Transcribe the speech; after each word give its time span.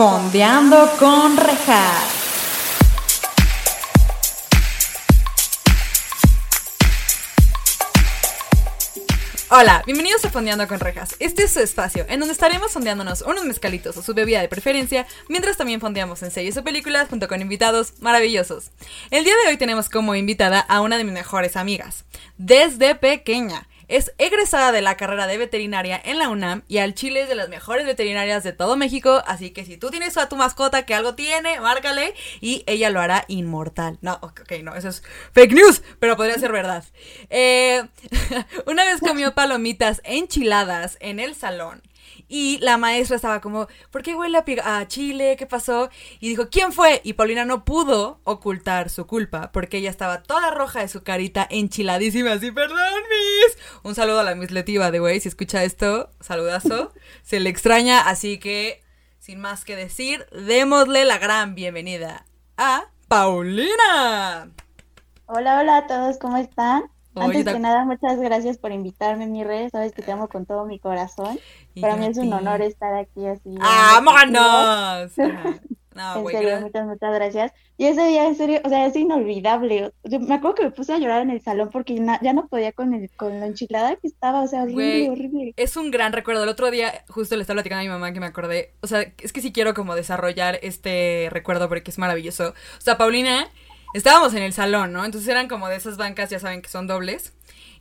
Fondeando 0.00 0.90
con 0.98 1.36
Rejas. 1.36 2.20
Hola, 9.50 9.82
bienvenidos 9.84 10.24
a 10.24 10.30
Fondeando 10.30 10.66
con 10.66 10.80
Rejas. 10.80 11.16
Este 11.18 11.42
es 11.42 11.50
su 11.50 11.60
espacio, 11.60 12.06
en 12.08 12.18
donde 12.18 12.32
estaremos 12.32 12.72
fondeándonos 12.72 13.20
unos 13.20 13.44
mezcalitos 13.44 13.94
o 13.98 14.02
su 14.02 14.14
bebida 14.14 14.40
de 14.40 14.48
preferencia, 14.48 15.06
mientras 15.28 15.58
también 15.58 15.82
fondeamos 15.82 16.22
en 16.22 16.30
series 16.30 16.56
o 16.56 16.64
películas 16.64 17.10
junto 17.10 17.28
con 17.28 17.42
invitados 17.42 17.92
maravillosos. 18.00 18.70
El 19.10 19.24
día 19.24 19.34
de 19.44 19.50
hoy 19.50 19.58
tenemos 19.58 19.90
como 19.90 20.14
invitada 20.14 20.60
a 20.60 20.80
una 20.80 20.96
de 20.96 21.04
mis 21.04 21.12
mejores 21.12 21.56
amigas. 21.56 22.06
Desde 22.38 22.94
pequeña, 22.94 23.66
es 23.90 24.12
egresada 24.18 24.70
de 24.70 24.82
la 24.82 24.96
carrera 24.96 25.26
de 25.26 25.36
veterinaria 25.36 26.00
en 26.02 26.18
la 26.18 26.28
UNAM 26.28 26.62
y 26.68 26.78
al 26.78 26.94
Chile 26.94 27.22
es 27.22 27.28
de 27.28 27.34
las 27.34 27.48
mejores 27.48 27.84
veterinarias 27.84 28.44
de 28.44 28.52
todo 28.52 28.76
México, 28.76 29.22
así 29.26 29.50
que 29.50 29.64
si 29.64 29.76
tú 29.76 29.90
tienes 29.90 30.16
a 30.16 30.28
tu 30.28 30.36
mascota 30.36 30.86
que 30.86 30.94
algo 30.94 31.16
tiene, 31.16 31.60
márcale 31.60 32.14
y 32.40 32.62
ella 32.66 32.90
lo 32.90 33.00
hará 33.00 33.24
inmortal. 33.26 33.98
No, 34.00 34.18
ok, 34.22 34.52
no, 34.62 34.76
eso 34.76 34.88
es 34.88 35.02
fake 35.32 35.52
news, 35.52 35.82
pero 35.98 36.16
podría 36.16 36.38
ser 36.38 36.52
verdad. 36.52 36.84
Eh, 37.30 37.82
una 38.66 38.84
vez 38.84 39.00
comió 39.00 39.34
palomitas 39.34 40.00
enchiladas 40.04 40.96
en 41.00 41.18
el 41.18 41.34
salón 41.34 41.82
y 42.32 42.58
la 42.58 42.78
maestra 42.78 43.16
estaba 43.16 43.40
como, 43.40 43.66
¿por 43.90 44.02
qué 44.02 44.14
huele 44.14 44.38
a, 44.62 44.86
Chile? 44.86 45.34
¿Qué 45.36 45.46
pasó? 45.46 45.90
Y 46.20 46.28
dijo, 46.28 46.48
¿quién 46.48 46.72
fue? 46.72 47.00
Y 47.02 47.14
Paulina 47.14 47.44
no 47.44 47.64
pudo 47.64 48.20
ocultar 48.22 48.88
su 48.88 49.08
culpa 49.08 49.50
porque 49.50 49.78
ella 49.78 49.90
estaba 49.90 50.22
toda 50.22 50.52
roja 50.52 50.78
de 50.78 50.86
su 50.86 51.02
carita, 51.02 51.44
enchiladísima, 51.50 52.32
así, 52.32 52.52
perdón, 52.52 52.78
Miss. 52.78 53.58
Un 53.82 53.96
saludo 53.96 54.20
a 54.20 54.22
la 54.22 54.36
Miss 54.36 54.52
Letiva 54.52 54.92
de 54.92 55.00
güey, 55.00 55.18
si 55.18 55.28
escucha 55.28 55.64
esto, 55.64 56.10
saludazo. 56.20 56.92
Se 57.22 57.40
le 57.40 57.50
extraña, 57.50 58.00
así 58.08 58.38
que, 58.38 58.80
sin 59.18 59.40
más 59.40 59.64
que 59.64 59.74
decir, 59.74 60.24
démosle 60.30 61.04
la 61.04 61.18
gran 61.18 61.56
bienvenida 61.56 62.26
a 62.56 62.84
Paulina. 63.08 64.52
Hola, 65.26 65.58
hola 65.58 65.76
a 65.78 65.86
todos, 65.88 66.16
¿cómo 66.18 66.36
están? 66.36 66.84
Antes 67.14 67.44
que 67.44 67.58
nada, 67.58 67.84
muchas 67.84 68.18
gracias 68.20 68.58
por 68.58 68.72
invitarme, 68.72 69.26
mi 69.26 69.44
rey. 69.44 69.68
Sabes 69.70 69.92
que 69.92 70.02
te 70.02 70.12
amo 70.12 70.28
con 70.28 70.46
todo 70.46 70.64
mi 70.66 70.78
corazón. 70.78 71.38
Para 71.80 71.96
mí 71.96 72.06
es 72.06 72.18
un 72.18 72.32
honor 72.32 72.62
estar 72.62 72.94
aquí 72.94 73.26
así. 73.26 73.56
¡Vámonos! 73.58 75.12
No, 75.92 76.20
en 76.20 76.26
serio, 76.28 76.60
muchas, 76.60 76.86
muchas 76.86 77.14
gracias. 77.14 77.52
Y 77.76 77.86
ese 77.86 78.06
día, 78.06 78.26
en 78.26 78.36
serio, 78.36 78.60
o 78.64 78.68
sea, 78.68 78.86
es 78.86 78.94
inolvidable. 78.94 79.92
me 80.04 80.34
acuerdo 80.34 80.54
que 80.54 80.62
me 80.64 80.70
puse 80.70 80.92
a 80.92 80.98
llorar 80.98 81.22
en 81.22 81.30
el 81.30 81.40
salón 81.40 81.68
porque 81.72 81.96
ya 82.22 82.32
no 82.32 82.46
podía 82.46 82.70
con, 82.72 82.94
el, 82.94 83.10
con 83.16 83.40
la 83.40 83.46
enchilada 83.46 83.96
que 83.96 84.06
estaba, 84.06 84.42
o 84.42 84.46
sea, 84.46 84.62
horrible, 84.62 85.10
horrible. 85.10 85.54
Es 85.56 85.76
un 85.76 85.90
gran 85.90 86.12
recuerdo. 86.12 86.44
El 86.44 86.48
otro 86.48 86.70
día, 86.70 87.04
justo 87.08 87.34
le 87.34 87.42
estaba 87.42 87.56
platicando 87.56 87.80
a 87.80 87.84
mi 87.84 87.88
mamá 87.88 88.12
que 88.12 88.20
me 88.20 88.26
acordé. 88.26 88.74
O 88.82 88.86
sea, 88.86 89.00
es 89.20 89.32
que 89.32 89.40
sí 89.40 89.52
quiero 89.52 89.74
como 89.74 89.96
desarrollar 89.96 90.60
este 90.62 91.28
recuerdo 91.30 91.68
porque 91.68 91.90
es 91.90 91.98
maravilloso. 91.98 92.50
O 92.50 92.80
sea, 92.80 92.96
Paulina 92.96 93.48
estábamos 93.94 94.34
en 94.34 94.42
el 94.42 94.52
salón, 94.52 94.92
¿no? 94.92 95.04
Entonces 95.04 95.28
eran 95.28 95.48
como 95.48 95.68
de 95.68 95.76
esas 95.76 95.96
bancas, 95.96 96.30
ya 96.30 96.38
saben 96.38 96.62
que 96.62 96.68
son 96.68 96.86
dobles. 96.86 97.32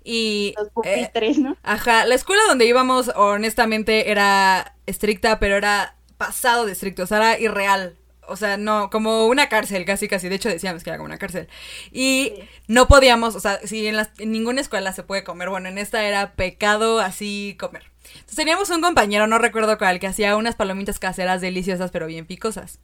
Y. 0.03 0.53
Los 0.57 0.69
pupitres, 0.69 1.37
¿no? 1.37 1.57
Ajá. 1.63 2.05
La 2.05 2.15
escuela 2.15 2.41
donde 2.47 2.65
íbamos, 2.65 3.11
honestamente, 3.15 4.11
era 4.11 4.75
estricta, 4.85 5.39
pero 5.39 5.55
era 5.55 5.95
pasado 6.17 6.65
de 6.65 6.71
estricto. 6.71 7.03
O 7.03 7.07
sea, 7.07 7.17
era 7.17 7.39
irreal. 7.39 7.95
O 8.27 8.35
sea, 8.35 8.57
no, 8.57 8.91
como 8.91 9.25
una 9.25 9.49
cárcel, 9.49 9.85
casi, 9.85 10.07
casi. 10.07 10.29
De 10.29 10.35
hecho, 10.35 10.49
decíamos 10.49 10.83
que 10.83 10.91
era 10.91 10.97
como 10.97 11.07
una 11.07 11.17
cárcel. 11.17 11.47
Y 11.91 12.33
no 12.67 12.87
podíamos, 12.87 13.35
o 13.35 13.39
sea, 13.39 13.59
si 13.65 13.87
en, 13.87 13.97
en 14.19 14.31
ninguna 14.31 14.61
escuela 14.61 14.93
se 14.93 15.03
puede 15.03 15.23
comer, 15.23 15.49
bueno, 15.49 15.67
en 15.67 15.79
esta 15.79 16.03
era 16.03 16.33
pecado 16.33 16.99
así 16.99 17.57
comer. 17.59 17.83
Entonces 18.13 18.35
teníamos 18.35 18.69
un 18.69 18.81
compañero, 18.81 19.27
no 19.27 19.39
recuerdo 19.39 19.77
cuál, 19.77 19.99
que 19.99 20.07
hacía 20.07 20.35
unas 20.35 20.55
palomitas 20.55 20.99
caseras 20.99 21.41
deliciosas, 21.41 21.91
pero 21.91 22.05
bien 22.05 22.25
picosas. 22.25 22.79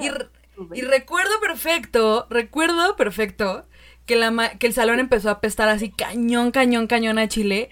Y 0.00 0.10
y 0.74 0.80
recuerdo 0.82 1.40
perfecto, 1.40 2.26
recuerdo 2.30 2.96
perfecto 2.96 3.66
que, 4.06 4.16
la 4.16 4.56
que 4.58 4.66
el 4.66 4.72
salón 4.72 5.00
empezó 5.00 5.28
a 5.28 5.32
apestar 5.32 5.68
así 5.68 5.90
cañón, 5.90 6.50
cañón, 6.50 6.86
cañón 6.86 7.18
a 7.18 7.28
Chile. 7.28 7.68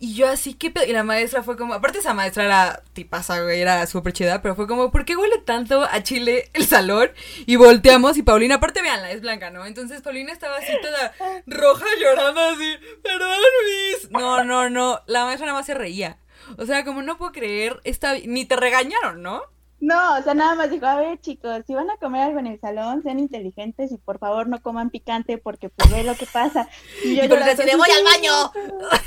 Y 0.00 0.14
yo 0.16 0.28
así 0.28 0.52
que... 0.52 0.70
Y 0.86 0.92
la 0.92 1.02
maestra 1.02 1.42
fue 1.42 1.56
como... 1.56 1.72
Aparte 1.72 1.98
esa 2.00 2.12
maestra 2.12 2.44
era 2.44 2.82
tipaza, 2.92 3.40
güey, 3.40 3.62
era 3.62 3.86
súper 3.86 4.12
chida, 4.12 4.42
pero 4.42 4.54
fue 4.54 4.66
como, 4.66 4.90
¿por 4.90 5.06
qué 5.06 5.16
huele 5.16 5.38
tanto 5.38 5.82
a 5.82 6.02
Chile 6.02 6.50
el 6.52 6.66
salón? 6.66 7.10
Y 7.46 7.56
volteamos 7.56 8.18
y 8.18 8.22
Paulina, 8.22 8.56
aparte 8.56 8.82
veanla, 8.82 9.12
es 9.12 9.22
blanca, 9.22 9.50
¿no? 9.50 9.64
Entonces 9.64 10.02
Paulina 10.02 10.30
estaba 10.30 10.58
así 10.58 10.72
toda 10.82 11.14
roja 11.46 11.86
llorando 11.98 12.40
así, 12.40 12.76
perdón, 13.02 13.38
Luis. 13.62 14.10
No, 14.10 14.44
no, 14.44 14.68
no, 14.68 15.00
la 15.06 15.24
maestra 15.24 15.46
nada 15.46 15.58
más 15.58 15.66
se 15.66 15.74
reía. 15.74 16.18
O 16.58 16.66
sea, 16.66 16.84
como 16.84 17.00
no 17.00 17.16
puedo 17.16 17.32
creer, 17.32 17.80
esta... 17.84 18.12
ni 18.18 18.44
te 18.44 18.56
regañaron, 18.56 19.22
¿no? 19.22 19.53
No, 19.84 20.16
o 20.16 20.22
sea, 20.22 20.32
nada 20.32 20.54
más 20.54 20.70
dijo, 20.70 20.86
a 20.86 20.96
ver 20.96 21.20
chicos, 21.20 21.62
si 21.66 21.74
van 21.74 21.90
a 21.90 21.98
comer 21.98 22.22
algo 22.22 22.38
en 22.38 22.46
el 22.46 22.58
salón, 22.58 23.02
sean 23.02 23.18
inteligentes 23.18 23.92
y 23.92 23.98
por 23.98 24.18
favor 24.18 24.48
no 24.48 24.62
coman 24.62 24.88
picante 24.88 25.36
porque 25.36 25.68
pues 25.68 25.90
ve 25.90 26.04
lo 26.04 26.14
que 26.14 26.24
pasa. 26.24 26.66
Y 27.04 27.16
yo 27.16 27.28
porque 27.28 27.54
se 27.54 27.76
voy 27.76 27.90
al 27.90 28.04
baño. 28.04 28.32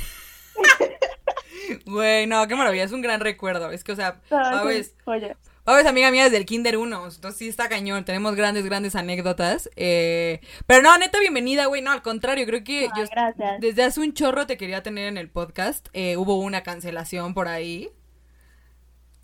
Güey, 1.84 2.26
no, 2.26 2.46
qué 2.46 2.54
maravilla, 2.54 2.84
es 2.84 2.92
un 2.92 3.02
gran 3.02 3.20
recuerdo. 3.20 3.72
Es 3.72 3.84
que, 3.84 3.92
o 3.92 3.96
sea, 3.96 4.20
sabes, 4.28 4.94
es 5.04 5.86
amiga 5.86 6.10
mía 6.10 6.24
desde 6.24 6.38
el 6.38 6.46
Kinder 6.46 6.78
1, 6.78 6.96
entonces 6.96 7.36
sí 7.36 7.48
está 7.48 7.68
cañón, 7.68 8.04
tenemos 8.04 8.36
grandes, 8.36 8.64
grandes 8.64 8.94
anécdotas. 8.94 9.68
Eh, 9.76 10.40
pero 10.66 10.80
no, 10.80 10.96
neta, 10.96 11.20
bienvenida, 11.20 11.66
güey, 11.66 11.82
no, 11.82 11.90
al 11.90 12.02
contrario, 12.02 12.46
creo 12.46 12.64
que 12.64 12.88
yo 12.96 13.04
desde 13.58 13.82
hace 13.82 14.00
un 14.00 14.14
chorro 14.14 14.46
te 14.46 14.56
quería 14.56 14.82
tener 14.82 15.08
en 15.08 15.18
el 15.18 15.28
podcast. 15.28 15.88
Eh, 15.92 16.16
hubo 16.16 16.38
una 16.38 16.62
cancelación 16.62 17.34
por 17.34 17.48
ahí 17.48 17.90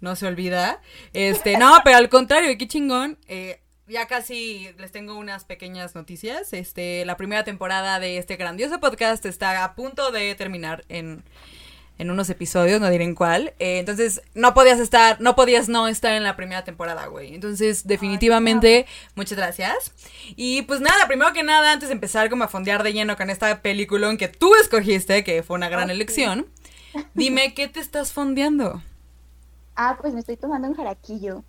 no 0.04 0.14
se 0.14 0.26
olvida. 0.26 0.80
Este, 1.12 1.58
no, 1.58 1.78
pero 1.82 1.96
al 1.96 2.08
contrario, 2.08 2.56
qué 2.56 2.68
chingón. 2.68 3.18
Eh, 3.26 3.60
ya 3.88 4.06
casi 4.06 4.70
les 4.78 4.92
tengo 4.92 5.16
unas 5.16 5.44
pequeñas 5.44 5.94
noticias. 5.94 6.52
Este, 6.52 7.04
la 7.04 7.16
primera 7.16 7.42
temporada 7.42 7.98
de 7.98 8.18
este 8.18 8.36
grandioso 8.36 8.78
podcast 8.78 9.26
está 9.26 9.64
a 9.64 9.74
punto 9.74 10.12
de 10.12 10.34
terminar 10.36 10.84
en, 10.88 11.24
en 11.98 12.10
unos 12.10 12.30
episodios, 12.30 12.80
no 12.80 12.88
diré 12.90 13.04
en 13.04 13.14
cuál. 13.14 13.54
Eh, 13.58 13.78
entonces, 13.78 14.22
no 14.34 14.54
podías 14.54 14.78
estar, 14.78 15.20
no 15.20 15.34
podías 15.36 15.68
no 15.68 15.88
estar 15.88 16.12
en 16.12 16.22
la 16.22 16.36
primera 16.36 16.64
temporada, 16.64 17.06
güey. 17.06 17.34
Entonces, 17.34 17.86
definitivamente, 17.86 18.86
muchas 19.14 19.38
gracias. 19.38 19.92
Y 20.36 20.62
pues 20.62 20.80
nada, 20.80 21.06
primero 21.06 21.32
que 21.32 21.42
nada, 21.42 21.72
antes 21.72 21.88
de 21.88 21.94
empezar 21.94 22.30
como 22.30 22.44
a 22.44 22.48
fondear 22.48 22.82
de 22.82 22.92
lleno 22.92 23.16
con 23.16 23.30
esta 23.30 23.60
película 23.62 24.14
que 24.16 24.28
tú 24.28 24.54
escogiste, 24.54 25.24
que 25.24 25.42
fue 25.42 25.56
una 25.56 25.68
gran 25.68 25.90
elección, 25.90 26.46
dime, 27.14 27.54
¿qué 27.54 27.68
te 27.68 27.80
estás 27.80 28.12
fondeando? 28.12 28.82
Ah, 29.76 29.98
pues 30.00 30.14
me 30.14 30.20
estoy 30.20 30.36
tomando 30.36 30.68
un 30.68 30.74
jaraquillo. 30.74 31.44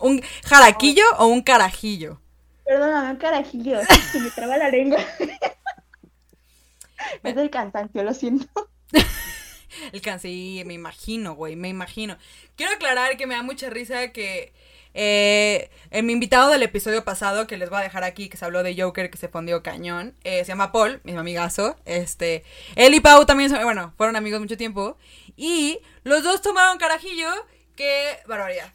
¿Un 0.00 0.22
jaraquillo 0.44 1.04
o 1.18 1.26
un 1.26 1.42
carajillo? 1.42 2.20
Perdóname, 2.64 3.12
un 3.12 3.16
carajillo. 3.16 3.80
Se 4.12 4.20
me 4.20 4.30
traba 4.30 4.58
la 4.58 4.68
lengua. 4.68 4.98
es 7.22 7.36
el 7.36 7.50
cansancio, 7.50 8.02
lo 8.02 8.12
siento. 8.12 8.68
el 9.92 10.02
cansancio, 10.02 10.66
me 10.66 10.74
imagino, 10.74 11.34
güey, 11.34 11.56
me 11.56 11.68
imagino. 11.68 12.18
Quiero 12.56 12.72
aclarar 12.72 13.16
que 13.16 13.26
me 13.26 13.34
da 13.34 13.42
mucha 13.42 13.70
risa 13.70 14.12
que 14.12 14.52
eh, 15.00 15.70
mi 16.02 16.12
invitado 16.12 16.50
del 16.50 16.62
episodio 16.62 17.04
pasado, 17.04 17.46
que 17.46 17.56
les 17.56 17.70
voy 17.70 17.78
a 17.78 17.82
dejar 17.82 18.04
aquí, 18.04 18.28
que 18.28 18.36
se 18.36 18.44
habló 18.44 18.62
de 18.62 18.80
Joker, 18.80 19.10
que 19.10 19.16
se 19.16 19.28
fundió 19.28 19.62
cañón, 19.62 20.14
eh, 20.24 20.40
se 20.40 20.48
llama 20.48 20.72
Paul, 20.72 21.00
mi 21.04 21.12
amigazo. 21.12 21.76
Este, 21.84 22.44
él 22.76 22.94
y 22.94 23.00
Pau 23.00 23.24
también, 23.24 23.50
bueno, 23.62 23.94
fueron 23.96 24.16
amigos 24.16 24.40
mucho 24.40 24.56
tiempo. 24.56 24.98
Y 25.38 25.78
los 26.02 26.24
dos 26.24 26.42
tomaron 26.42 26.78
carajillo. 26.78 27.28
Qué 27.76 28.18
barbaridad. 28.26 28.72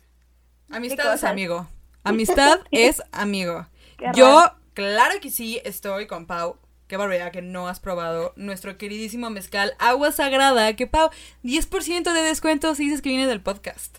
Amistad 0.72 1.14
es 1.14 1.26
amigo. 1.26 1.68
Amistad 2.06 2.62
es 2.72 3.04
amigo. 3.12 3.68
Yo, 4.16 4.50
claro 4.74 5.20
que 5.22 5.30
sí, 5.30 5.60
estoy 5.66 6.08
con 6.08 6.26
Pau. 6.26 6.58
Qué 6.88 6.96
barbaridad 6.96 7.34
que 7.34 7.42
no 7.42 7.68
has 7.68 7.82
probado 7.82 8.32
nuestro 8.38 8.78
queridísimo 8.78 9.30
mezcal 9.30 9.74
Agua 9.78 10.14
Sagrada. 10.14 10.74
Que 10.78 10.88
Pau, 10.88 11.10
10% 11.44 12.14
de 12.14 12.22
descuento 12.22 12.74
si 12.76 12.86
dices 12.86 13.02
que 13.02 13.10
viene 13.10 13.28
del 13.28 13.42
podcast. 13.42 13.98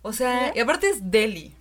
O 0.00 0.14
sea, 0.14 0.52
y 0.56 0.60
aparte 0.60 0.88
es 0.88 1.10
deli. 1.10 1.54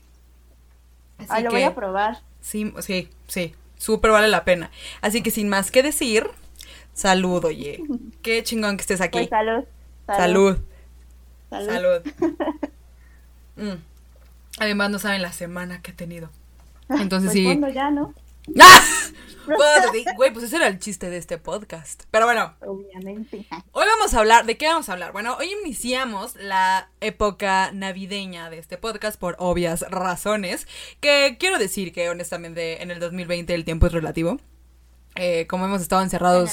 Así 1.18 1.28
ah, 1.30 1.40
lo 1.42 1.52
voy 1.52 1.64
a 1.64 1.76
probar. 1.76 2.22
Sí, 2.40 2.74
sí, 2.80 3.10
sí. 3.28 3.54
Súper 3.76 4.12
vale 4.12 4.30
la 4.30 4.46
pena. 4.46 4.72
Así 5.02 5.22
que 5.22 5.32
sin 5.32 5.50
más 5.50 5.72
que 5.72 5.84
decir, 5.84 6.30
salud, 6.94 7.44
oye. 7.44 7.84
Qué 8.22 8.44
chingón 8.44 8.78
que 8.78 8.82
estés 8.82 9.02
aquí. 9.02 9.18
Pues 9.18 9.30
salud. 9.30 9.66
Salud. 10.08 10.58
Salud. 11.50 12.02
Mm. 13.60 13.82
Además, 14.60 14.92
no 14.92 15.00
saben 15.00 15.24
la 15.24 15.32
semana 15.32 15.82
que 15.82 15.90
he 15.90 15.94
tenido. 15.96 16.30
Entonces 16.90 17.32
pues 17.32 17.58
sí. 17.58 17.74
ya, 17.74 17.90
¿no? 17.90 18.14
¡Ah! 18.60 18.82
Güey, 20.16 20.32
pues 20.32 20.46
ese 20.46 20.58
era 20.58 20.68
el 20.68 20.78
chiste 20.78 21.10
de 21.10 21.18
este 21.18 21.40
podcast. 21.40 22.04
Pero 22.12 22.26
bueno. 22.26 22.54
Obviamente. 22.60 23.48
Hoy 23.72 23.86
vamos 23.98 24.14
a 24.14 24.20
hablar, 24.20 24.46
¿de 24.46 24.58
qué 24.58 24.68
vamos 24.68 24.90
a 24.90 24.94
hablar? 24.94 25.12
Bueno, 25.12 25.38
hoy 25.40 25.52
iniciamos 25.64 26.36
la 26.36 26.92
época 27.02 27.72
navideña 27.74 28.52
de 28.52 28.60
este 28.60 28.78
podcast 28.78 29.20
por 29.20 29.36
obvias 29.40 29.82
razones. 29.90 30.68
Que 31.00 31.38
quiero 31.40 31.58
decir 31.58 31.94
que 31.94 32.12
honestamente 32.12 32.84
en 32.84 32.92
el 32.92 33.00
2020 33.00 33.56
el 33.56 33.66
tiempo 33.66 33.88
es 33.88 33.94
relativo. 33.94 34.40
Eh, 35.16 35.48
como 35.48 35.66
hemos 35.66 35.82
estado 35.82 36.04
encerrados. 36.04 36.52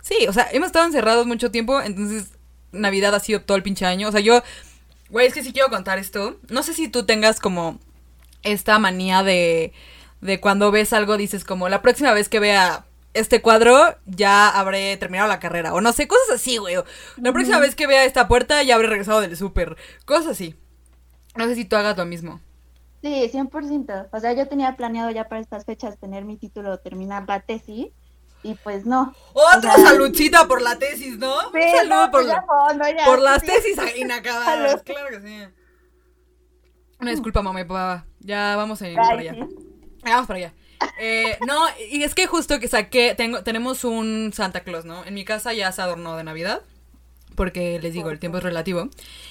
sí, 0.00 0.26
o 0.26 0.32
sea, 0.32 0.48
hemos 0.52 0.68
estado 0.68 0.86
encerrados 0.86 1.26
mucho 1.26 1.50
tiempo, 1.50 1.82
entonces 1.82 2.37
Navidad 2.72 3.14
ha 3.14 3.20
sido 3.20 3.40
todo 3.40 3.56
el 3.56 3.62
pinche 3.62 3.86
año. 3.86 4.08
O 4.08 4.12
sea, 4.12 4.20
yo 4.20 4.42
Güey, 5.10 5.26
es 5.26 5.34
que 5.34 5.42
si 5.42 5.52
quiero 5.52 5.70
contar 5.70 5.98
esto. 5.98 6.36
No 6.50 6.62
sé 6.62 6.74
si 6.74 6.88
tú 6.88 7.06
tengas 7.06 7.40
como 7.40 7.78
esta 8.42 8.78
manía 8.78 9.22
de, 9.22 9.72
de 10.20 10.40
cuando 10.40 10.70
ves 10.70 10.92
algo 10.92 11.16
dices 11.16 11.44
como 11.44 11.68
la 11.68 11.82
próxima 11.82 12.12
vez 12.12 12.28
que 12.28 12.40
vea 12.40 12.84
este 13.14 13.42
cuadro 13.42 13.96
ya 14.06 14.48
habré 14.48 14.96
terminado 14.98 15.28
la 15.28 15.40
carrera. 15.40 15.72
O 15.74 15.80
no 15.80 15.92
sé, 15.92 16.06
cosas 16.06 16.36
así, 16.36 16.58
güey. 16.58 16.76
La 17.16 17.32
próxima 17.32 17.58
vez 17.58 17.74
que 17.74 17.86
vea 17.86 18.04
esta 18.04 18.28
puerta 18.28 18.62
ya 18.62 18.74
habré 18.74 18.88
regresado 18.88 19.20
del 19.20 19.36
súper. 19.36 19.76
Cosas 20.04 20.28
así. 20.28 20.54
No 21.36 21.46
sé 21.46 21.54
si 21.54 21.64
tú 21.64 21.76
hagas 21.76 21.96
lo 21.96 22.04
mismo. 22.04 22.40
Sí, 23.00 23.30
100%. 23.32 24.08
O 24.12 24.20
sea, 24.20 24.32
yo 24.32 24.48
tenía 24.48 24.76
planeado 24.76 25.10
ya 25.10 25.28
para 25.28 25.40
estas 25.40 25.64
fechas 25.64 25.98
tener 25.98 26.24
mi 26.24 26.36
título, 26.36 26.78
terminar 26.78 27.24
la 27.28 27.40
tesis. 27.40 27.86
Y 28.42 28.54
pues 28.54 28.86
no. 28.86 29.14
Otra 29.32 29.74
saludcita 29.76 30.46
por 30.46 30.62
la 30.62 30.78
tesis, 30.78 31.18
¿no? 31.18 31.34
Sí, 31.52 31.58
Un 31.58 31.76
saludo 31.76 32.10
por, 32.10 32.24
pues 32.24 32.36
por 33.04 33.20
las 33.20 33.42
tesis 33.42 33.76
inacabadas. 33.96 34.82
claro 34.84 35.08
que 35.10 35.20
sí. 35.20 35.54
Una 37.00 37.10
disculpa, 37.10 37.42
mamá 37.42 37.60
y 37.60 37.64
papá. 37.64 38.06
Ya 38.20 38.56
vamos 38.56 38.80
a 38.82 38.88
ir 38.88 38.96
para 38.96 39.20
allá. 39.20 39.34
Vamos 40.02 40.26
para 40.26 40.38
allá. 40.38 40.54
Eh, 41.00 41.38
no, 41.46 41.66
y 41.90 42.02
es 42.02 42.14
que 42.14 42.26
justo 42.26 42.60
que 42.60 42.68
saqué, 42.68 43.14
tengo, 43.16 43.42
tenemos 43.42 43.84
un 43.84 44.32
Santa 44.32 44.60
Claus, 44.60 44.84
¿no? 44.84 45.04
En 45.04 45.14
mi 45.14 45.24
casa 45.24 45.52
ya 45.52 45.70
se 45.72 45.82
adornó 45.82 46.16
de 46.16 46.24
Navidad, 46.24 46.62
porque 47.34 47.78
les 47.80 47.92
digo, 47.92 48.10
el 48.10 48.18
tiempo 48.18 48.38
es 48.38 48.44
relativo. 48.44 48.88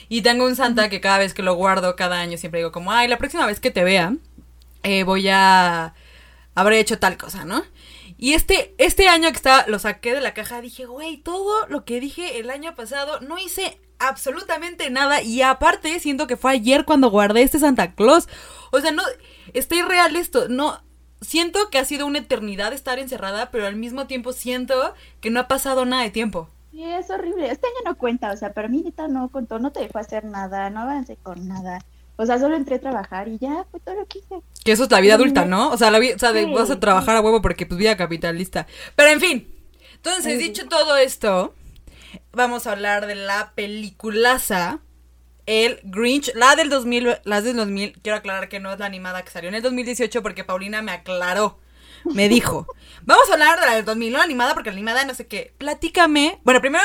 Y 0.10 0.21
tengo 0.21 0.45
un 0.45 0.56
Santa 0.56 0.89
que 0.89 1.01
cada 1.01 1.18
vez 1.18 1.33
que 1.33 1.44
lo 1.44 1.56
guardo, 1.56 1.95
cada 1.95 2.19
año 2.19 2.38
siempre 2.38 2.60
digo 2.60 2.71
como, 2.71 2.92
ay, 2.92 3.07
la 3.07 3.18
próxima 3.18 3.45
vez 3.45 3.60
que 3.60 3.71
te 3.71 3.83
vea, 3.83 4.13
eh, 4.83 5.03
voy 5.03 5.27
a... 5.30 5.94
habré 6.56 6.80
hecho 6.80 7.00
tal 7.00 7.18
cosa, 7.18 7.45
¿no? 7.45 7.63
Y 8.18 8.34
este, 8.34 8.74
este 8.78 9.08
año 9.08 9.30
que 9.30 9.38
estaba, 9.38 9.66
lo 9.68 9.78
saqué 9.80 10.14
de 10.14 10.22
la 10.22 10.34
caja, 10.34 10.62
dije, 10.62 10.86
güey, 10.86 11.18
todo 11.18 11.68
lo 11.68 11.86
que 11.86 12.00
dije 12.00 12.40
el 12.40 12.50
año 12.50 12.74
pasado, 12.75 13.19
no 13.22 13.38
hice 13.38 13.80
absolutamente 14.00 14.90
nada. 14.90 15.22
Y 15.22 15.42
aparte, 15.44 16.00
siento 16.00 16.28
que 16.28 16.38
fue 16.38 16.52
ayer 16.52 16.86
cuando 16.86 17.12
guardé 17.12 17.44
este 17.44 17.60
Santa 17.60 17.94
Claus. 17.94 18.28
O 18.72 18.80
sea, 18.81 18.92
no, 18.92 19.04
está 19.54 19.75
irreal 19.75 20.16
esto. 20.16 20.50
No, 20.50 20.81
siento 21.22 21.69
que 21.69 21.78
ha 21.78 21.86
sido 21.86 22.06
una 22.06 22.19
eternidad 22.19 22.74
estar 22.74 23.00
encerrada, 23.00 23.52
pero 23.52 23.68
al 23.68 23.75
mismo 23.75 24.08
tiempo 24.08 24.34
siento 24.34 24.94
que 25.22 25.30
no 25.30 25.40
ha 25.40 25.48
pasado 25.48 25.86
nada 25.86 26.04
de 26.04 26.12
tiempo. 26.12 26.50
Sí, 26.72 26.84
es 26.84 27.10
horrible. 27.10 27.52
Este 27.52 27.68
año 27.68 27.92
no 27.92 27.98
cuenta, 27.98 28.31
o 28.31 28.38
sea, 28.38 28.54
para 28.54 28.68
mí 28.68 28.78
ahorita 28.78 29.08
no 29.08 29.30
contó, 29.30 29.60
no 29.60 29.72
te 29.72 29.80
dejó 29.81 30.00
hacer 30.00 30.25
nada, 30.25 30.70
no 30.70 30.81
avancé 30.81 31.18
con 31.18 31.48
nada. 31.48 31.80
O 32.18 32.25
sea, 32.25 32.40
solo 32.40 32.56
entré 32.56 32.75
a 32.75 32.80
trabajar 32.80 33.28
y 33.28 33.38
ya 33.38 33.66
fue 33.72 33.80
todo 33.80 33.96
lo 33.96 34.06
que 34.08 34.19
hice. 34.19 34.42
Que 34.64 34.72
eso 34.72 34.84
es 34.84 34.92
la 34.92 35.00
vida 35.00 35.14
adulta, 35.16 35.46
¿no? 35.46 35.69
O 35.69 35.78
sea, 35.78 35.92
la 35.92 36.00
vida, 36.00 36.16
o 36.16 36.19
sea, 36.19 36.31
vas 36.48 36.69
a 36.69 36.80
trabajar 36.80 37.16
a 37.16 37.22
huevo 37.22 37.42
porque 37.42 37.66
pues 37.66 37.78
vida 37.78 37.96
capitalista. 37.96 38.68
Pero 38.96 39.10
en 39.10 39.22
fin. 39.22 39.56
Entonces, 39.96 40.40
dicho 40.40 40.68
todo 40.68 40.98
esto, 40.98 41.54
vamos 42.31 42.68
a 42.68 42.72
hablar 42.72 43.08
de 43.08 43.16
la 43.16 43.52
peliculaza 43.56 44.81
el 45.48 45.80
Grinch, 45.84 46.31
la 46.36 46.56
del 46.56 46.69
2000, 46.69 47.22
las 47.24 47.44
del 47.46 47.56
2000, 47.56 48.00
quiero 48.04 48.18
aclarar 48.18 48.50
que 48.50 48.60
no 48.60 48.72
es 48.72 48.80
la 48.80 48.86
animada 48.86 49.24
que 49.24 49.31
salió 49.31 49.50
en 49.50 49.56
el 49.56 49.62
2018 49.62 50.22
porque 50.22 50.44
Paulina 50.44 50.81
me 50.81 50.92
aclaró, 50.92 51.58
me 52.04 52.28
dijo, 52.28 52.68
vamos 53.04 53.30
a 53.30 53.34
hablar 53.34 53.60
de 53.60 53.66
la 53.66 53.75
del 53.75 53.86
2000, 53.86 54.12
no 54.12 54.18
la 54.20 54.25
animada 54.25 54.54
porque 54.54 54.70
la 54.70 54.75
animada 54.75 55.06
no 55.06 55.16
sé 55.16 55.25
qué, 55.25 55.54
platícame, 55.58 56.40
bueno, 56.44 56.60
primero, 56.60 56.84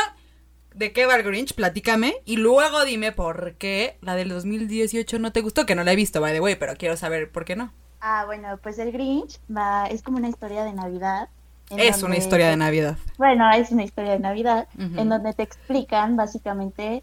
¿de 0.75 0.93
qué 0.93 1.07
va 1.07 1.17
el 1.17 1.23
Grinch? 1.23 1.55
Platícame 1.55 2.15
y 2.25 2.37
luego 2.37 2.85
dime 2.85 3.13
por 3.13 3.55
qué 3.55 3.99
la 4.01 4.15
del 4.15 4.29
2018 4.29 5.19
no 5.19 5.33
te 5.33 5.41
gustó, 5.41 5.67
que 5.67 5.75
no 5.75 5.85
la 5.85 5.93
he 5.93 5.97
visto, 5.97 6.21
by 6.21 6.33
the 6.33 6.41
way, 6.41 6.57
pero 6.57 6.75
quiero 6.77 6.97
saber 6.97 7.31
por 7.31 7.45
qué 7.45 7.57
no. 7.57 7.73
Ah, 8.01 8.25
bueno, 8.27 8.59
pues 8.63 8.79
el 8.79 8.93
Grinch 8.93 9.39
va, 9.55 9.87
es 9.87 10.03
como 10.03 10.19
una 10.19 10.29
historia 10.29 10.65
de 10.65 10.73
Navidad. 10.73 11.29
Es 11.71 12.03
una 12.03 12.17
historia 12.17 12.51
de 12.51 12.57
Navidad. 12.57 12.99
Bueno, 13.17 13.51
es 13.53 13.71
una 13.71 13.85
historia 13.85 14.13
de 14.13 14.19
Navidad, 14.19 14.69
en 14.77 15.09
donde 15.09 15.33
te 15.33 15.43
explican 15.43 16.17
básicamente 16.17 17.03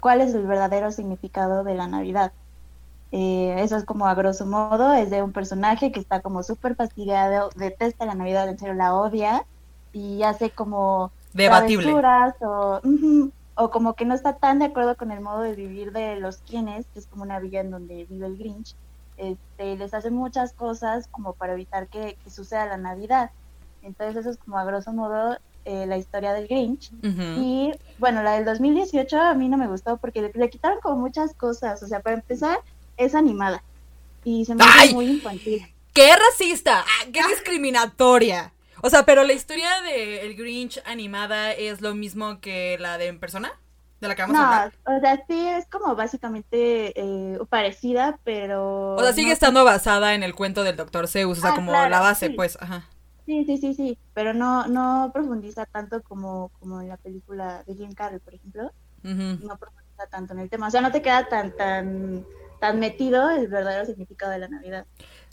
cuál 0.00 0.20
es 0.20 0.34
el 0.34 0.46
verdadero 0.46 0.90
significado 0.90 1.64
de 1.64 1.74
la 1.74 1.86
Navidad. 1.86 2.32
Eh, 3.10 3.56
eso 3.58 3.76
es 3.76 3.84
como 3.84 4.06
a 4.06 4.14
grosso 4.14 4.44
modo, 4.44 4.92
es 4.92 5.10
de 5.10 5.22
un 5.22 5.32
personaje 5.32 5.92
que 5.92 6.00
está 6.00 6.20
como 6.20 6.42
súper 6.42 6.74
fastidiado, 6.74 7.50
detesta 7.56 8.04
la 8.04 8.14
Navidad, 8.14 8.48
en 8.48 8.58
serio 8.58 8.74
la 8.74 8.94
odia 8.94 9.44
y 9.92 10.22
hace 10.22 10.50
como 10.50 11.10
debatible 11.32 11.92
o, 12.40 12.80
o 13.54 13.70
como 13.70 13.94
que 13.94 14.04
no 14.04 14.14
está 14.14 14.36
tan 14.36 14.58
de 14.58 14.66
acuerdo 14.66 14.96
con 14.96 15.10
el 15.10 15.20
modo 15.20 15.40
de 15.42 15.54
vivir 15.54 15.92
de 15.92 16.16
los 16.16 16.38
quienes, 16.38 16.86
que 16.86 16.98
es 17.00 17.06
como 17.06 17.22
una 17.22 17.40
villa 17.40 17.60
en 17.60 17.70
donde 17.70 18.04
vive 18.04 18.26
el 18.26 18.38
Grinch. 18.38 18.74
Este, 19.16 19.76
les 19.76 19.94
hace 19.94 20.10
muchas 20.10 20.52
cosas 20.52 21.08
como 21.08 21.32
para 21.32 21.54
evitar 21.54 21.88
que, 21.88 22.16
que 22.22 22.30
suceda 22.30 22.66
la 22.66 22.76
Navidad. 22.76 23.30
Entonces 23.82 24.16
eso 24.16 24.30
es 24.30 24.36
como 24.36 24.58
a 24.58 24.64
grosso 24.64 24.92
modo 24.92 25.38
eh, 25.64 25.86
la 25.86 25.98
historia 25.98 26.32
del 26.32 26.48
Grinch. 26.48 26.90
Y 27.02 27.72
bueno, 27.98 28.22
la 28.22 28.32
del 28.32 28.46
2018 28.46 29.20
a 29.20 29.34
mí 29.34 29.50
no 29.50 29.58
me 29.58 29.66
gustó 29.66 29.98
porque 29.98 30.32
le, 30.34 30.50
quitaron 30.50 30.80
como 30.80 30.96
muchas 30.96 31.34
cosas. 31.34 31.82
O 31.82 31.86
sea, 31.86 32.00
para 32.00 32.16
empezar, 32.16 32.60
es 32.96 33.14
animada. 33.14 33.62
Y 34.24 34.46
se 34.46 34.54
me 34.54 34.64
hace 34.64 34.94
muy 34.94 35.10
infantil. 35.10 35.66
¡Qué 35.92 36.10
racista! 36.16 36.86
Ah, 36.86 37.06
¡Qué 37.12 37.20
discriminatoria! 37.28 38.52
O 38.82 38.90
sea, 38.90 39.04
pero 39.04 39.24
la 39.24 39.32
historia 39.32 39.68
de 39.82 40.26
el 40.26 40.36
Grinch 40.36 40.82
animada 40.84 41.52
es 41.52 41.80
lo 41.80 41.94
mismo 41.94 42.40
que 42.40 42.76
la 42.78 42.98
de 42.98 43.06
en 43.06 43.18
persona. 43.18 43.52
De 44.00 44.06
la 44.06 44.14
que 44.14 44.22
vamos 44.22 44.36
a 44.36 44.64
hablar. 44.64 44.72
O 44.86 45.00
sea, 45.00 45.24
sí 45.26 45.48
es 45.48 45.66
como 45.66 45.96
básicamente 45.96 46.92
eh, 46.94 47.38
parecida, 47.48 48.20
pero. 48.22 48.94
O 48.94 49.02
sea, 49.02 49.12
sigue 49.12 49.32
estando 49.32 49.64
basada 49.64 50.14
en 50.14 50.22
el 50.22 50.36
cuento 50.36 50.62
del 50.62 50.76
Doctor 50.76 51.08
Zeus, 51.08 51.38
o 51.38 51.40
sea, 51.40 51.50
ah, 51.50 51.54
como 51.56 51.72
la 51.72 52.00
base, 52.00 52.30
pues, 52.30 52.56
ajá. 52.60 52.86
Sí, 53.26 53.44
sí, 53.44 53.58
sí, 53.58 53.74
sí, 53.74 53.98
pero 54.14 54.32
no, 54.32 54.68
no 54.68 55.10
profundiza 55.12 55.66
tanto 55.66 56.00
como, 56.02 56.50
como 56.60 56.80
en 56.80 56.88
la 56.88 56.96
película 56.96 57.62
de 57.66 57.74
Jim 57.74 57.92
Carrey, 57.92 58.20
por 58.20 58.34
ejemplo. 58.34 58.70
No 59.02 59.58
profundiza 59.58 60.06
tanto 60.10 60.32
en 60.32 60.40
el 60.40 60.50
tema. 60.50 60.68
O 60.68 60.70
sea, 60.70 60.80
no 60.80 60.92
te 60.92 61.02
queda 61.02 61.28
tan, 61.28 61.54
tan, 61.56 62.24
tan 62.60 62.78
metido 62.78 63.30
el 63.30 63.48
verdadero 63.48 63.84
significado 63.84 64.32
de 64.32 64.38
la 64.38 64.48
Navidad. 64.48 64.86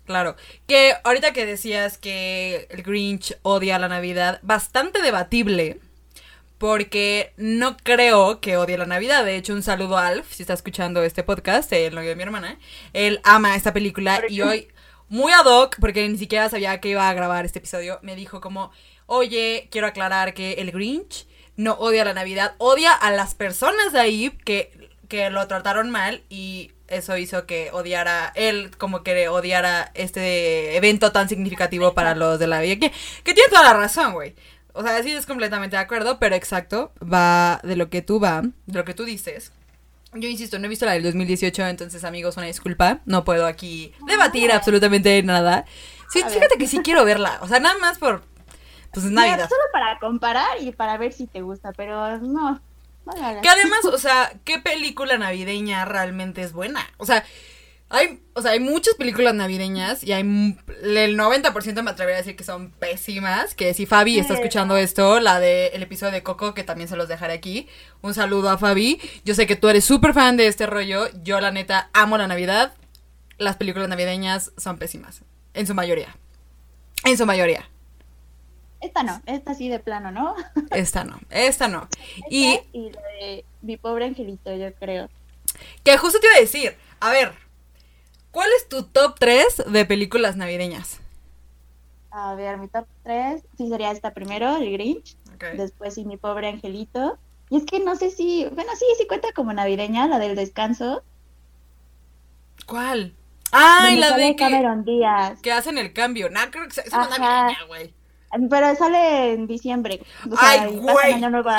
Claro, 0.05 0.35
que 0.67 0.93
ahorita 1.03 1.33
que 1.33 1.45
decías 1.45 1.97
que 1.97 2.67
el 2.69 2.83
Grinch 2.83 3.37
odia 3.41 3.79
la 3.79 3.87
Navidad, 3.87 4.39
bastante 4.43 5.01
debatible, 5.01 5.79
porque 6.57 7.33
no 7.37 7.75
creo 7.77 8.39
que 8.39 8.57
odie 8.57 8.77
la 8.77 8.85
Navidad. 8.85 9.25
De 9.25 9.35
hecho, 9.35 9.53
un 9.53 9.63
saludo 9.63 9.97
a 9.97 10.07
Alf, 10.07 10.31
si 10.31 10.43
está 10.43 10.53
escuchando 10.53 11.03
este 11.03 11.23
podcast, 11.23 11.71
el 11.73 11.95
novio 11.95 12.09
de 12.09 12.15
mi 12.15 12.23
hermana. 12.23 12.59
Él 12.93 13.19
ama 13.23 13.55
esta 13.55 13.73
película 13.73 14.21
y 14.29 14.41
hoy 14.41 14.67
muy 15.09 15.31
ad 15.31 15.45
hoc, 15.45 15.77
porque 15.79 16.07
ni 16.07 16.17
siquiera 16.17 16.49
sabía 16.49 16.79
que 16.79 16.89
iba 16.89 17.09
a 17.09 17.13
grabar 17.13 17.45
este 17.45 17.59
episodio, 17.59 17.99
me 18.01 18.15
dijo 18.15 18.41
como, 18.41 18.71
oye, 19.05 19.67
quiero 19.71 19.87
aclarar 19.87 20.33
que 20.33 20.53
el 20.53 20.71
Grinch 20.71 21.27
no 21.57 21.73
odia 21.73 22.05
la 22.05 22.13
Navidad, 22.13 22.55
odia 22.57 22.93
a 22.93 23.11
las 23.11 23.33
personas 23.33 23.91
de 23.91 23.99
ahí 23.99 24.31
que, 24.45 24.89
que 25.07 25.29
lo 25.29 25.47
trataron 25.47 25.89
mal 25.89 26.23
y 26.29 26.71
eso 26.87 27.17
hizo 27.17 27.45
que 27.45 27.71
odiara, 27.71 28.31
él 28.35 28.71
como 28.77 29.03
que 29.03 29.27
odiara 29.27 29.91
este 29.93 30.75
evento 30.77 31.11
tan 31.11 31.29
significativo 31.29 31.93
para 31.93 32.15
los 32.15 32.39
de 32.39 32.47
la 32.47 32.61
vida. 32.61 32.75
Que, 32.75 32.91
que 33.23 33.33
tiene 33.33 33.49
toda 33.49 33.63
la 33.63 33.73
razón, 33.73 34.13
güey. 34.13 34.35
O 34.73 34.83
sea, 34.83 35.01
sí 35.03 35.11
es 35.11 35.25
completamente 35.25 35.77
de 35.77 35.81
acuerdo, 35.81 36.19
pero 36.19 36.35
exacto, 36.35 36.91
va 37.01 37.61
de 37.63 37.75
lo 37.75 37.89
que 37.89 38.01
tú 38.01 38.19
va, 38.19 38.41
de 38.41 38.77
lo 38.77 38.83
que 38.83 38.93
tú 38.93 39.05
dices. 39.05 39.53
Yo 40.13 40.29
insisto, 40.29 40.59
no 40.59 40.65
he 40.65 40.69
visto 40.69 40.85
la 40.85 40.93
del 40.93 41.03
2018, 41.03 41.67
entonces 41.67 42.03
amigos, 42.03 42.37
una 42.37 42.45
disculpa. 42.45 42.99
No 43.05 43.23
puedo 43.23 43.45
aquí 43.45 43.93
debatir 44.07 44.51
absolutamente 44.51 45.21
nada. 45.23 45.65
Sí, 46.09 46.23
fíjate 46.23 46.57
que 46.57 46.67
sí 46.67 46.79
quiero 46.79 47.03
verla. 47.03 47.39
O 47.41 47.47
sea, 47.47 47.59
nada 47.59 47.77
más 47.79 47.97
por. 47.97 48.23
Pues 48.93 49.05
Navidad. 49.05 49.49
solo 49.49 49.63
para 49.73 49.99
comparar 49.99 50.61
y 50.61 50.71
para 50.71 50.97
ver 50.97 51.11
si 51.11 51.27
te 51.27 51.41
gusta, 51.41 51.73
pero 51.73 52.17
no. 52.19 52.61
Que 53.41 53.49
además, 53.49 53.85
o 53.85 53.97
sea, 53.97 54.33
¿qué 54.43 54.59
película 54.59 55.17
navideña 55.17 55.85
realmente 55.85 56.41
es 56.41 56.53
buena? 56.53 56.87
O 56.97 57.05
sea, 57.05 57.23
hay, 57.89 58.19
o 58.33 58.41
sea, 58.41 58.51
hay 58.51 58.59
muchas 58.59 58.95
películas 58.95 59.35
navideñas 59.35 60.03
y 60.03 60.11
hay 60.11 60.21
el 60.21 61.17
90% 61.17 61.83
me 61.83 61.91
atrevería 61.91 62.17
a 62.17 62.21
decir 62.21 62.35
que 62.35 62.43
son 62.43 62.71
pésimas. 62.71 63.53
Que 63.53 63.73
si 63.73 63.85
Fabi 63.85 64.17
está 64.17 64.33
escuchando 64.33 64.75
esto, 64.75 65.19
la 65.19 65.39
del 65.39 65.83
episodio 65.83 66.11
de 66.11 66.23
Coco, 66.23 66.53
que 66.55 66.63
también 66.63 66.89
se 66.89 66.95
los 66.95 67.07
dejaré 67.07 67.33
aquí. 67.33 67.67
Un 68.01 68.13
saludo 68.13 68.49
a 68.49 68.57
Fabi. 68.57 68.99
Yo 69.23 69.35
sé 69.35 69.45
que 69.45 69.55
tú 69.55 69.69
eres 69.69 69.85
súper 69.85 70.13
fan 70.13 70.35
de 70.35 70.47
este 70.47 70.65
rollo. 70.65 71.07
Yo, 71.23 71.39
la 71.39 71.51
neta, 71.51 71.89
amo 71.93 72.17
la 72.17 72.27
Navidad. 72.27 72.73
Las 73.37 73.57
películas 73.57 73.87
navideñas 73.87 74.51
son 74.57 74.77
pésimas. 74.77 75.21
En 75.53 75.67
su 75.67 75.75
mayoría. 75.75 76.15
En 77.03 77.17
su 77.17 77.25
mayoría. 77.25 77.69
Esta 78.85 79.03
no, 79.03 79.21
esta 79.25 79.53
sí 79.55 79.69
de 79.69 79.79
plano, 79.79 80.11
¿no? 80.11 80.35
Esta 80.71 81.03
no, 81.03 81.19
esta 81.29 81.67
no. 81.67 81.87
y, 82.29 82.59
y 82.71 82.91
la 82.91 83.01
de 83.19 83.45
mi 83.61 83.77
pobre 83.77 84.05
angelito, 84.05 84.53
yo 84.53 84.73
creo. 84.75 85.09
Que 85.83 85.97
justo 85.97 86.19
te 86.19 86.27
iba 86.27 86.35
a 86.35 86.39
decir, 86.39 86.75
a 86.99 87.11
ver, 87.11 87.33
¿Cuál 88.35 88.49
es 88.57 88.67
tu 88.67 88.83
top 88.83 89.15
3 89.17 89.63
de 89.67 89.85
películas 89.85 90.35
navideñas? 90.35 90.99
A 92.11 92.35
ver, 92.35 92.57
mi 92.57 92.67
top 92.67 92.85
3, 93.03 93.41
sí 93.57 93.69
sería 93.69 93.91
esta 93.91 94.13
primero, 94.13 94.57
El 94.57 94.73
Grinch. 94.73 95.15
Después, 95.55 95.93
sí, 95.93 96.03
Mi 96.03 96.17
Pobre 96.17 96.49
Angelito. 96.49 97.17
Y 97.49 97.55
es 97.55 97.65
que 97.65 97.79
no 97.79 97.95
sé 97.95 98.11
si, 98.11 98.45
bueno, 98.51 98.73
sí, 98.77 98.83
sí 98.97 99.07
cuenta 99.07 99.31
como 99.31 99.53
navideña, 99.53 100.09
la 100.09 100.19
del 100.19 100.35
descanso. 100.35 101.01
¿Cuál? 102.65 103.15
Ah, 103.53 103.95
la 103.97 104.17
de 104.17 104.31
que, 104.31 104.35
Cameron 104.35 104.83
Díaz. 104.83 105.39
que 105.39 105.53
hacen 105.53 105.77
el 105.77 105.93
cambio. 105.93 106.29
No, 106.29 106.41
creo 106.51 106.67
que 106.67 106.81
es 106.81 106.91
una 106.91 107.17
navideña, 107.17 107.63
güey. 107.67 107.93
Pero 108.49 108.75
sale 108.75 109.33
en 109.33 109.47
diciembre. 109.47 110.01
Ay, 110.37 110.75
güey. 110.77 111.13
Año 111.13 111.29
Nuevo 111.29 111.49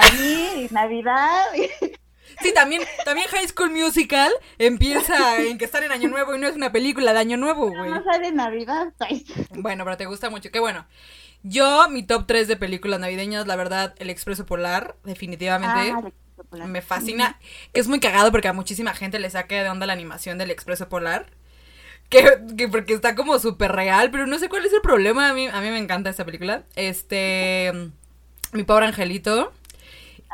y 0.56 0.68
Navidad. 0.72 1.44
Sí, 2.42 2.52
también, 2.52 2.82
también 3.04 3.28
High 3.28 3.48
School 3.48 3.70
Musical 3.70 4.30
empieza 4.58 5.40
en 5.40 5.56
que 5.56 5.64
están 5.64 5.84
en 5.84 5.92
Año 5.92 6.08
Nuevo 6.08 6.34
y 6.34 6.38
no 6.38 6.46
es 6.46 6.54
una 6.54 6.70
película 6.70 7.14
de 7.14 7.18
Año 7.18 7.38
Nuevo, 7.38 7.68
güey. 7.68 7.90
No 7.90 8.04
sale 8.04 8.30
Navidad. 8.30 8.92
Bueno, 9.54 9.84
pero 9.84 9.96
te 9.96 10.04
gusta 10.04 10.28
mucho. 10.28 10.50
Qué 10.50 10.60
bueno. 10.60 10.86
Yo, 11.42 11.88
mi 11.88 12.02
top 12.02 12.26
3 12.26 12.48
de 12.48 12.56
películas 12.56 13.00
navideñas, 13.00 13.46
la 13.46 13.56
verdad, 13.56 13.94
El 13.98 14.10
Expreso 14.10 14.44
Polar, 14.46 14.96
definitivamente. 15.04 15.92
Ah, 15.92 16.66
me 16.66 16.82
fascina. 16.82 17.38
Es 17.72 17.88
muy 17.88 18.00
cagado 18.00 18.30
porque 18.30 18.48
a 18.48 18.52
muchísima 18.52 18.94
gente 18.94 19.18
le 19.18 19.30
saca 19.30 19.62
de 19.62 19.68
onda 19.68 19.86
la 19.86 19.92
animación 19.92 20.38
del 20.38 20.50
Expreso 20.50 20.88
Polar. 20.88 21.30
Que, 22.08 22.68
porque 22.70 22.94
está 22.94 23.14
como 23.14 23.38
súper 23.38 23.72
real, 23.72 24.10
pero 24.10 24.26
no 24.26 24.38
sé 24.38 24.48
cuál 24.48 24.64
es 24.64 24.72
el 24.72 24.80
problema. 24.80 25.28
A 25.28 25.34
mí, 25.34 25.46
a 25.46 25.60
mí 25.60 25.70
me 25.70 25.78
encanta 25.78 26.10
esta 26.10 26.24
película. 26.24 26.64
Este. 26.76 27.72
Mi 28.52 28.62
pobre 28.62 28.86
angelito. 28.86 29.52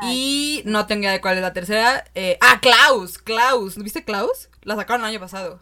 Y 0.01 0.63
no 0.65 0.85
tengo 0.85 1.03
idea 1.03 1.11
de 1.11 1.21
cuál 1.21 1.35
es 1.35 1.41
la 1.41 1.53
tercera. 1.53 2.03
Eh, 2.15 2.37
ah, 2.41 2.59
Klaus, 2.61 3.17
Klaus. 3.17 3.77
¿Viste 3.77 4.03
Klaus? 4.03 4.49
La 4.63 4.75
sacaron 4.75 5.01
el 5.01 5.11
año 5.11 5.19
pasado. 5.19 5.61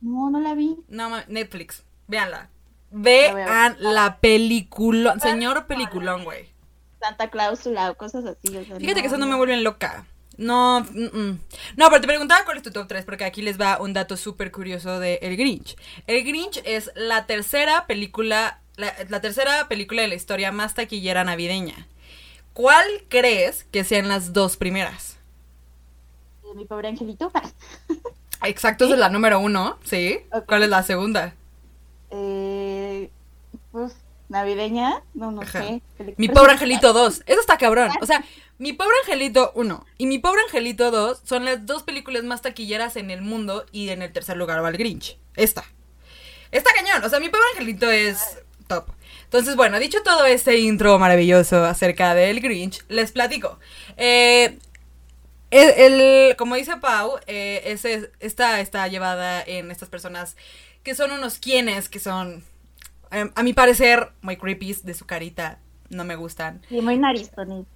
No, 0.00 0.28
no 0.30 0.40
la 0.40 0.54
vi. 0.54 0.76
No, 0.88 1.10
Netflix. 1.28 1.84
Véanla. 2.08 2.50
Vean 2.90 3.76
la 3.80 4.18
película. 4.18 5.18
Señor 5.18 5.66
peliculón, 5.66 6.24
güey. 6.24 6.52
Santa 7.00 7.28
Cláusula 7.28 7.90
o 7.90 7.96
cosas 7.96 8.24
así. 8.24 8.48
Fíjate 8.48 9.00
que 9.00 9.06
eso 9.06 9.18
no 9.18 9.26
me 9.26 9.36
vuelven 9.36 9.64
loca. 9.64 10.06
No, 10.36 10.80
no, 10.80 11.38
pero 11.76 12.00
te 12.00 12.06
preguntaba 12.06 12.44
cuál 12.44 12.56
es 12.56 12.62
tu 12.62 12.72
top 12.72 12.88
3, 12.88 13.04
porque 13.04 13.24
aquí 13.24 13.42
les 13.42 13.60
va 13.60 13.80
un 13.80 13.92
dato 13.92 14.16
súper 14.16 14.50
curioso 14.50 14.98
de 14.98 15.18
El 15.22 15.36
Grinch. 15.36 15.76
El 16.06 16.24
Grinch 16.24 16.60
es 16.64 16.90
la 16.96 17.26
tercera 17.26 17.86
película, 17.86 18.60
la, 18.76 19.20
tercera 19.20 19.68
película 19.68 20.02
de 20.02 20.08
la 20.08 20.14
historia 20.16 20.50
más 20.50 20.74
taquillera 20.74 21.24
navideña. 21.24 21.86
¿Cuál 22.52 22.86
crees 23.08 23.64
que 23.64 23.84
sean 23.84 24.08
las 24.08 24.32
dos 24.32 24.56
primeras? 24.56 25.18
Eh, 26.44 26.54
mi 26.54 26.64
pobre 26.64 26.88
angelito. 26.88 27.30
Exacto, 28.42 28.84
esa 28.84 28.94
es 28.94 29.00
la 29.00 29.08
número 29.08 29.38
uno, 29.38 29.78
¿sí? 29.84 30.18
¿Cuál 30.46 30.64
es 30.64 30.68
la 30.68 30.82
segunda? 30.82 31.34
Eh, 32.10 33.10
pues, 33.72 33.96
navideña, 34.28 35.02
no, 35.14 35.30
no 35.30 35.42
sé. 35.46 35.82
Mi 36.16 36.28
pobre 36.28 36.52
angelito 36.52 36.92
2, 36.92 37.22
eso 37.26 37.40
está 37.40 37.58
cabrón. 37.58 37.90
O 38.00 38.06
sea, 38.06 38.24
mi 38.58 38.72
pobre 38.72 38.94
angelito 39.02 39.52
1 39.54 39.86
y 39.98 40.06
mi 40.06 40.18
pobre 40.18 40.42
angelito 40.42 40.90
2 40.90 41.22
son 41.24 41.44
las 41.44 41.66
dos 41.66 41.82
películas 41.82 42.24
más 42.24 42.42
taquilleras 42.42 42.96
en 42.96 43.10
el 43.10 43.22
mundo 43.22 43.66
y 43.72 43.88
en 43.90 44.02
el 44.02 44.12
tercer 44.12 44.36
lugar 44.36 44.62
va 44.62 44.68
el 44.68 44.76
Grinch. 44.76 45.18
Esta. 45.36 45.64
Está 46.50 46.70
cañón, 46.72 47.02
o 47.04 47.08
sea, 47.08 47.20
mi 47.20 47.28
pobre 47.28 47.44
angelito 47.52 47.90
es 47.90 48.38
top. 48.68 48.86
Entonces, 49.24 49.56
bueno, 49.56 49.78
dicho 49.80 50.02
todo 50.04 50.24
este 50.26 50.58
intro 50.58 50.98
maravilloso 50.98 51.64
acerca 51.64 52.14
del 52.14 52.40
Grinch, 52.40 52.84
les 52.88 53.10
platico. 53.10 53.58
Eh, 53.96 54.58
el, 55.50 56.36
como 56.36 56.56
dice 56.56 56.76
Pau, 56.76 57.18
eh, 57.26 57.62
ese, 57.66 58.10
esta 58.20 58.60
está 58.60 58.86
llevada 58.88 59.42
en 59.42 59.70
estas 59.70 59.88
personas 59.88 60.36
que 60.82 60.94
son 60.94 61.12
unos 61.12 61.38
quienes, 61.38 61.88
que 61.88 61.98
son, 61.98 62.44
em, 63.14 63.30
a 63.34 63.42
mi 63.42 63.52
parecer, 63.52 64.10
muy 64.20 64.36
creepy 64.36 64.76
de 64.82 64.94
su 64.94 65.06
carita, 65.06 65.58
no 65.88 66.04
me 66.04 66.16
gustan. 66.16 66.60
Y 66.70 66.80
muy 66.80 66.98
narizones. 66.98 67.66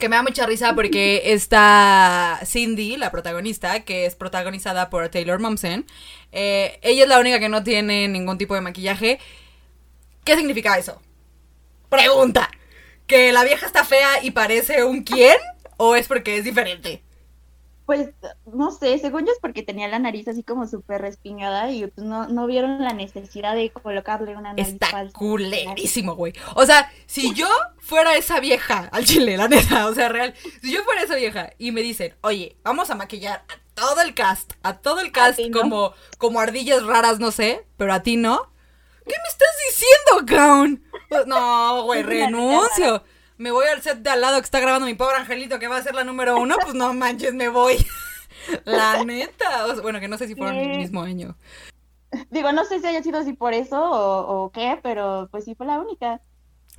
Que 0.00 0.08
me 0.08 0.16
da 0.16 0.22
mucha 0.22 0.46
risa 0.46 0.74
porque 0.74 1.22
está 1.32 2.40
Cindy, 2.44 2.96
la 2.96 3.10
protagonista, 3.10 3.84
que 3.84 4.06
es 4.06 4.14
protagonizada 4.14 4.88
por 4.90 5.08
Taylor 5.10 5.38
Momsen. 5.38 5.84
Eh, 6.32 6.78
ella 6.82 7.02
es 7.02 7.08
la 7.08 7.20
única 7.20 7.38
que 7.38 7.48
no 7.48 7.62
tiene 7.62 8.08
ningún 8.08 8.38
tipo 8.38 8.54
de 8.54 8.62
maquillaje. 8.62 9.18
¿Qué 10.24 10.36
significa 10.36 10.78
eso? 10.78 11.00
Pregunta. 11.90 12.50
¿Que 13.06 13.32
la 13.32 13.44
vieja 13.44 13.66
está 13.66 13.84
fea 13.84 14.22
y 14.22 14.30
parece 14.30 14.82
un 14.82 15.02
quién? 15.02 15.36
¿O 15.76 15.94
es 15.94 16.08
porque 16.08 16.38
es 16.38 16.44
diferente? 16.44 17.02
Pues 17.86 18.10
no 18.46 18.70
sé, 18.70 18.98
según 18.98 19.26
yo 19.26 19.32
es 19.32 19.38
porque 19.40 19.62
tenía 19.62 19.88
la 19.88 19.98
nariz 19.98 20.26
así 20.28 20.42
como 20.42 20.66
súper 20.66 21.02
respingada 21.02 21.70
y 21.70 21.86
pues, 21.86 22.06
no, 22.06 22.28
no 22.28 22.46
vieron 22.46 22.82
la 22.82 22.94
necesidad 22.94 23.54
de 23.54 23.70
colocarle 23.70 24.36
una 24.36 24.54
nariz 24.54 24.68
Está 24.68 25.08
culerísimo, 25.12 26.14
güey. 26.14 26.32
O 26.54 26.64
sea, 26.64 26.90
si 27.06 27.34
yo 27.34 27.46
fuera 27.78 28.16
esa 28.16 28.40
vieja 28.40 28.88
al 28.90 29.04
chile, 29.04 29.36
la 29.36 29.48
neta, 29.48 29.86
o 29.86 29.94
sea, 29.94 30.08
real, 30.08 30.34
si 30.62 30.72
yo 30.72 30.82
fuera 30.84 31.02
esa 31.02 31.16
vieja 31.16 31.52
y 31.58 31.72
me 31.72 31.82
dicen, 31.82 32.14
oye, 32.22 32.56
vamos 32.62 32.88
a 32.88 32.94
maquillar 32.94 33.44
a 33.48 33.54
todo 33.74 34.00
el 34.00 34.14
cast, 34.14 34.54
a 34.62 34.78
todo 34.78 35.00
el 35.00 35.12
cast 35.12 35.40
como, 35.52 35.92
como 36.16 36.40
ardillas 36.40 36.84
raras, 36.84 37.20
no 37.20 37.32
sé, 37.32 37.66
pero 37.76 37.92
a 37.92 38.02
ti 38.02 38.16
no. 38.16 38.50
¿Qué 39.04 39.12
me 39.12 39.28
estás 39.28 39.48
diciendo, 39.68 40.34
Gaun? 40.34 40.82
No, 41.26 41.82
güey, 41.84 42.02
renuncio 42.02 43.02
me 43.36 43.50
voy 43.50 43.66
al 43.66 43.82
set 43.82 43.98
de 43.98 44.10
al 44.10 44.20
lado 44.20 44.38
que 44.38 44.44
está 44.44 44.60
grabando 44.60 44.86
mi 44.86 44.94
pobre 44.94 45.16
angelito 45.16 45.58
que 45.58 45.68
va 45.68 45.76
a 45.76 45.82
ser 45.82 45.94
la 45.94 46.04
número 46.04 46.36
uno, 46.36 46.56
pues 46.62 46.74
no 46.74 46.92
manches, 46.94 47.34
me 47.34 47.48
voy. 47.48 47.76
la 48.64 49.04
neta. 49.04 49.74
bueno, 49.82 50.00
que 50.00 50.08
no 50.08 50.18
sé 50.18 50.26
si 50.26 50.34
fueron 50.34 50.56
el 50.56 50.78
mismo 50.78 51.02
año. 51.02 51.36
Digo, 52.30 52.52
no 52.52 52.64
sé 52.64 52.80
si 52.80 52.86
haya 52.86 53.02
sido 53.02 53.18
así 53.18 53.32
por 53.32 53.54
eso 53.54 53.76
o, 53.80 54.50
qué, 54.52 54.78
pero 54.82 55.28
pues 55.30 55.44
sí 55.44 55.54
fue 55.54 55.66
la 55.66 55.80
única. 55.80 56.20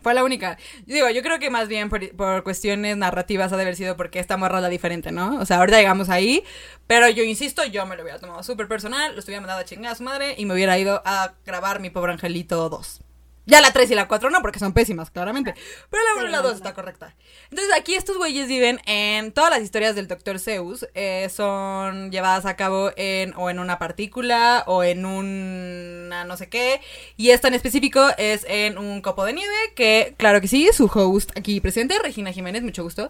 Fue 0.01 0.13
la 0.13 0.23
única. 0.23 0.57
Digo, 0.85 1.09
yo 1.09 1.21
creo 1.23 1.39
que 1.39 1.49
más 1.49 1.67
bien 1.67 1.89
por, 1.89 2.43
cuestiones 2.43 2.95
narrativas 2.95 3.51
ha 3.51 3.57
de 3.57 3.63
haber 3.63 3.75
sido 3.75 3.97
porque 3.97 4.19
esta 4.19 4.37
morra 4.37 4.61
la 4.61 4.69
diferente, 4.69 5.11
¿no? 5.11 5.39
O 5.39 5.45
sea, 5.45 5.57
ahorita 5.57 5.77
llegamos 5.77 6.09
ahí, 6.09 6.43
pero 6.87 7.09
yo 7.09 7.23
insisto, 7.23 7.65
yo 7.65 7.85
me 7.85 7.95
lo 7.95 8.03
hubiera 8.03 8.19
tomado 8.19 8.43
súper 8.43 8.67
personal, 8.67 9.13
lo 9.13 9.19
estuviera 9.19 9.41
mandado 9.41 9.61
a 9.61 9.65
chingar 9.65 9.93
a 9.93 9.95
su 9.95 10.03
madre 10.03 10.35
y 10.37 10.45
me 10.45 10.53
hubiera 10.53 10.77
ido 10.77 11.01
a 11.05 11.33
grabar 11.45 11.79
mi 11.79 11.89
pobre 11.89 12.13
angelito 12.13 12.69
2. 12.69 13.04
Ya 13.45 13.61
la 13.61 13.71
3 13.71 13.91
y 13.91 13.95
la 13.95 14.07
4 14.07 14.29
no, 14.29 14.41
porque 14.41 14.59
son 14.59 14.73
pésimas, 14.73 15.11
claramente. 15.11 15.53
Pero 15.89 16.03
la 16.03 16.21
1 16.21 16.29
y 16.29 16.31
la 16.31 16.41
2 16.41 16.55
está 16.55 16.73
correcta. 16.73 17.15
Entonces 17.49 17.73
aquí 17.75 17.93
estos 17.93 18.17
güeyes 18.17 18.47
viven 18.47 18.79
en 18.85 19.31
todas 19.31 19.51
las 19.51 19.61
historias 19.61 19.95
del 19.95 20.07
Dr. 20.07 20.39
Zeus. 20.39 20.87
Eh, 20.95 21.29
son 21.29 22.11
llevadas 22.11 22.45
a 22.45 22.55
cabo 22.55 22.91
en 22.95 23.33
o 23.35 23.49
en 23.49 23.59
una 23.59 23.77
partícula 23.77 24.63
o 24.65 24.83
en 24.83 25.05
una 25.05 26.23
no 26.25 26.37
sé 26.37 26.49
qué. 26.49 26.81
Y 27.17 27.29
esta 27.29 27.47
en 27.47 27.53
específico 27.53 28.07
es 28.17 28.45
en 28.49 28.77
un 28.77 29.01
copo 29.01 29.25
de 29.25 29.33
nieve 29.33 29.55
que, 29.75 30.15
claro 30.17 30.41
que 30.41 30.47
sí, 30.47 30.69
su 30.73 30.85
host 30.85 31.31
aquí 31.37 31.61
presente, 31.61 31.99
Regina 31.99 32.31
Jiménez, 32.31 32.63
mucho 32.63 32.83
gusto. 32.83 33.09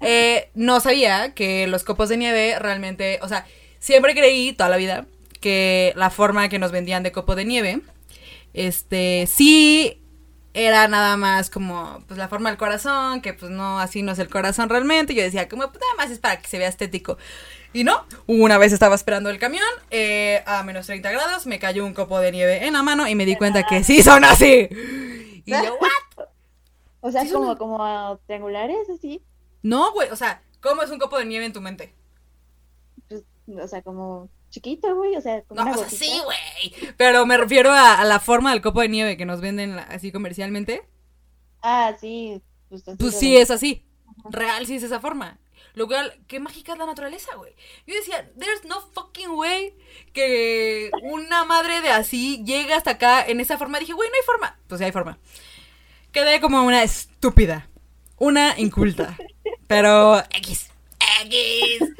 Eh, 0.00 0.50
no 0.54 0.80
sabía 0.80 1.32
que 1.34 1.66
los 1.66 1.84
copos 1.84 2.08
de 2.08 2.16
nieve 2.16 2.58
realmente, 2.58 3.18
o 3.22 3.28
sea, 3.28 3.46
siempre 3.78 4.14
creí 4.14 4.52
toda 4.52 4.68
la 4.68 4.76
vida 4.76 5.06
que 5.40 5.92
la 5.96 6.10
forma 6.10 6.48
que 6.48 6.58
nos 6.58 6.72
vendían 6.72 7.02
de 7.02 7.12
copo 7.12 7.36
de 7.36 7.44
nieve 7.44 7.80
este, 8.56 9.26
sí 9.26 10.02
era 10.54 10.88
nada 10.88 11.18
más 11.18 11.50
como 11.50 12.02
pues 12.08 12.18
la 12.18 12.28
forma 12.28 12.48
del 12.48 12.58
corazón, 12.58 13.20
que 13.20 13.34
pues 13.34 13.50
no, 13.50 13.78
así 13.78 14.00
no 14.00 14.12
es 14.12 14.18
el 14.18 14.30
corazón 14.30 14.70
realmente. 14.70 15.14
Yo 15.14 15.22
decía, 15.22 15.48
como 15.48 15.68
pues 15.68 15.78
nada 15.80 15.94
más 15.98 16.10
es 16.10 16.18
para 16.18 16.40
que 16.40 16.48
se 16.48 16.58
vea 16.58 16.68
estético. 16.68 17.18
Y 17.74 17.84
no, 17.84 18.06
una 18.26 18.56
vez 18.56 18.72
estaba 18.72 18.94
esperando 18.94 19.28
el 19.28 19.38
camión 19.38 19.68
eh, 19.90 20.42
a 20.46 20.62
menos 20.62 20.86
30 20.86 21.10
grados, 21.12 21.46
me 21.46 21.58
cayó 21.58 21.84
un 21.84 21.92
copo 21.92 22.18
de 22.20 22.32
nieve 22.32 22.66
en 22.66 22.72
la 22.72 22.82
mano 22.82 23.06
y 23.06 23.14
me 23.14 23.26
di 23.26 23.36
cuenta 23.36 23.64
que 23.64 23.84
sí 23.84 24.02
son 24.02 24.24
así. 24.24 24.68
Y 25.44 25.50
yo, 25.50 25.76
¿what? 25.80 26.26
O 27.00 27.12
sea, 27.12 27.30
como, 27.30 27.58
como 27.58 28.18
triangulares, 28.26 28.88
así. 28.88 29.22
No, 29.62 29.92
güey, 29.92 30.08
o 30.08 30.16
sea, 30.16 30.42
¿cómo 30.62 30.82
es 30.82 30.90
un 30.90 30.98
copo 30.98 31.18
de 31.18 31.26
nieve 31.26 31.44
en 31.44 31.52
tu 31.52 31.60
mente? 31.60 31.94
Pues, 33.08 33.24
o 33.62 33.68
sea, 33.68 33.82
como 33.82 34.30
chiquito, 34.50 34.94
güey, 34.94 35.16
o 35.16 35.20
sea, 35.20 35.42
como 35.42 35.64
no, 35.64 35.72
o 35.72 35.76
sea, 35.76 35.88
sí, 35.88 36.20
güey. 36.24 36.92
Pero 36.96 37.26
me 37.26 37.36
refiero 37.36 37.70
a, 37.72 38.04
la 38.04 38.20
forma 38.20 38.50
del 38.50 38.62
copo 38.62 38.80
de 38.80 38.88
nieve 38.88 39.16
que 39.16 39.26
nos 39.26 39.40
venden 39.40 39.78
así 39.78 40.12
comercialmente. 40.12 40.88
Ah, 41.62 41.94
sí. 42.00 42.40
Pues, 42.68 42.84
pues 42.98 43.18
sí 43.18 43.36
es 43.36 43.50
así. 43.50 43.84
Real 44.30 44.66
sí 44.66 44.76
es 44.76 44.82
esa 44.82 45.00
forma. 45.00 45.38
Lo 45.74 45.86
cual, 45.86 46.18
qué 46.26 46.40
mágica 46.40 46.72
es 46.72 46.78
la 46.78 46.86
naturaleza, 46.86 47.34
güey. 47.36 47.54
Yo 47.86 47.94
decía, 47.94 48.32
there's 48.38 48.64
no 48.64 48.80
fucking 48.92 49.30
way 49.30 49.74
que 50.14 50.90
una 51.02 51.44
madre 51.44 51.82
de 51.82 51.90
así 51.90 52.42
llegue 52.44 52.72
hasta 52.72 52.92
acá 52.92 53.26
en 53.26 53.40
esa 53.40 53.58
forma. 53.58 53.78
Dije, 53.78 53.92
güey, 53.92 54.08
no 54.08 54.14
hay 54.14 54.24
forma. 54.24 54.58
Pues 54.68 54.78
sí 54.78 54.86
hay 54.86 54.92
forma. 54.92 55.18
Quedé 56.12 56.40
como 56.40 56.64
una 56.64 56.82
estúpida. 56.82 57.68
Una 58.16 58.58
inculta. 58.58 59.18
Pero 59.66 60.18
X. 60.30 60.70
X. 61.24 61.92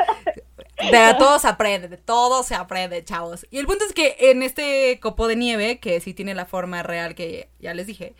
De 0.90 1.14
todo 1.18 1.38
se 1.38 1.48
aprende, 1.48 1.88
de 1.88 1.96
todo 1.96 2.42
se 2.42 2.54
aprende, 2.54 3.02
chavos. 3.02 3.46
Y 3.50 3.58
el 3.58 3.66
punto 3.66 3.84
es 3.86 3.94
que 3.94 4.16
en 4.18 4.42
este 4.42 5.00
copo 5.00 5.26
de 5.26 5.34
nieve, 5.34 5.80
que 5.80 6.00
sí 6.00 6.12
tiene 6.12 6.34
la 6.34 6.44
forma 6.44 6.82
real 6.82 7.14
que 7.14 7.48
ya 7.58 7.72
les 7.72 7.86
dije, 7.86 8.14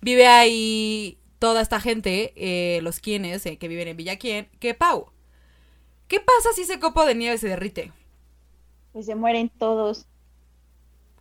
vive 0.00 0.26
ahí 0.26 1.18
toda 1.38 1.60
esta 1.60 1.80
gente, 1.80 2.32
eh, 2.34 2.80
los 2.82 2.98
quienes, 2.98 3.46
eh, 3.46 3.58
que 3.58 3.68
viven 3.68 3.86
en 3.86 3.96
Villaquien, 3.96 4.48
que 4.58 4.74
Pau. 4.74 5.12
¿Qué 6.08 6.18
pasa 6.18 6.52
si 6.52 6.62
ese 6.62 6.80
copo 6.80 7.06
de 7.06 7.14
nieve 7.14 7.38
se 7.38 7.46
derrite? 7.46 7.92
Pues 8.92 9.06
se 9.06 9.14
mueren 9.14 9.48
todos. 9.48 10.06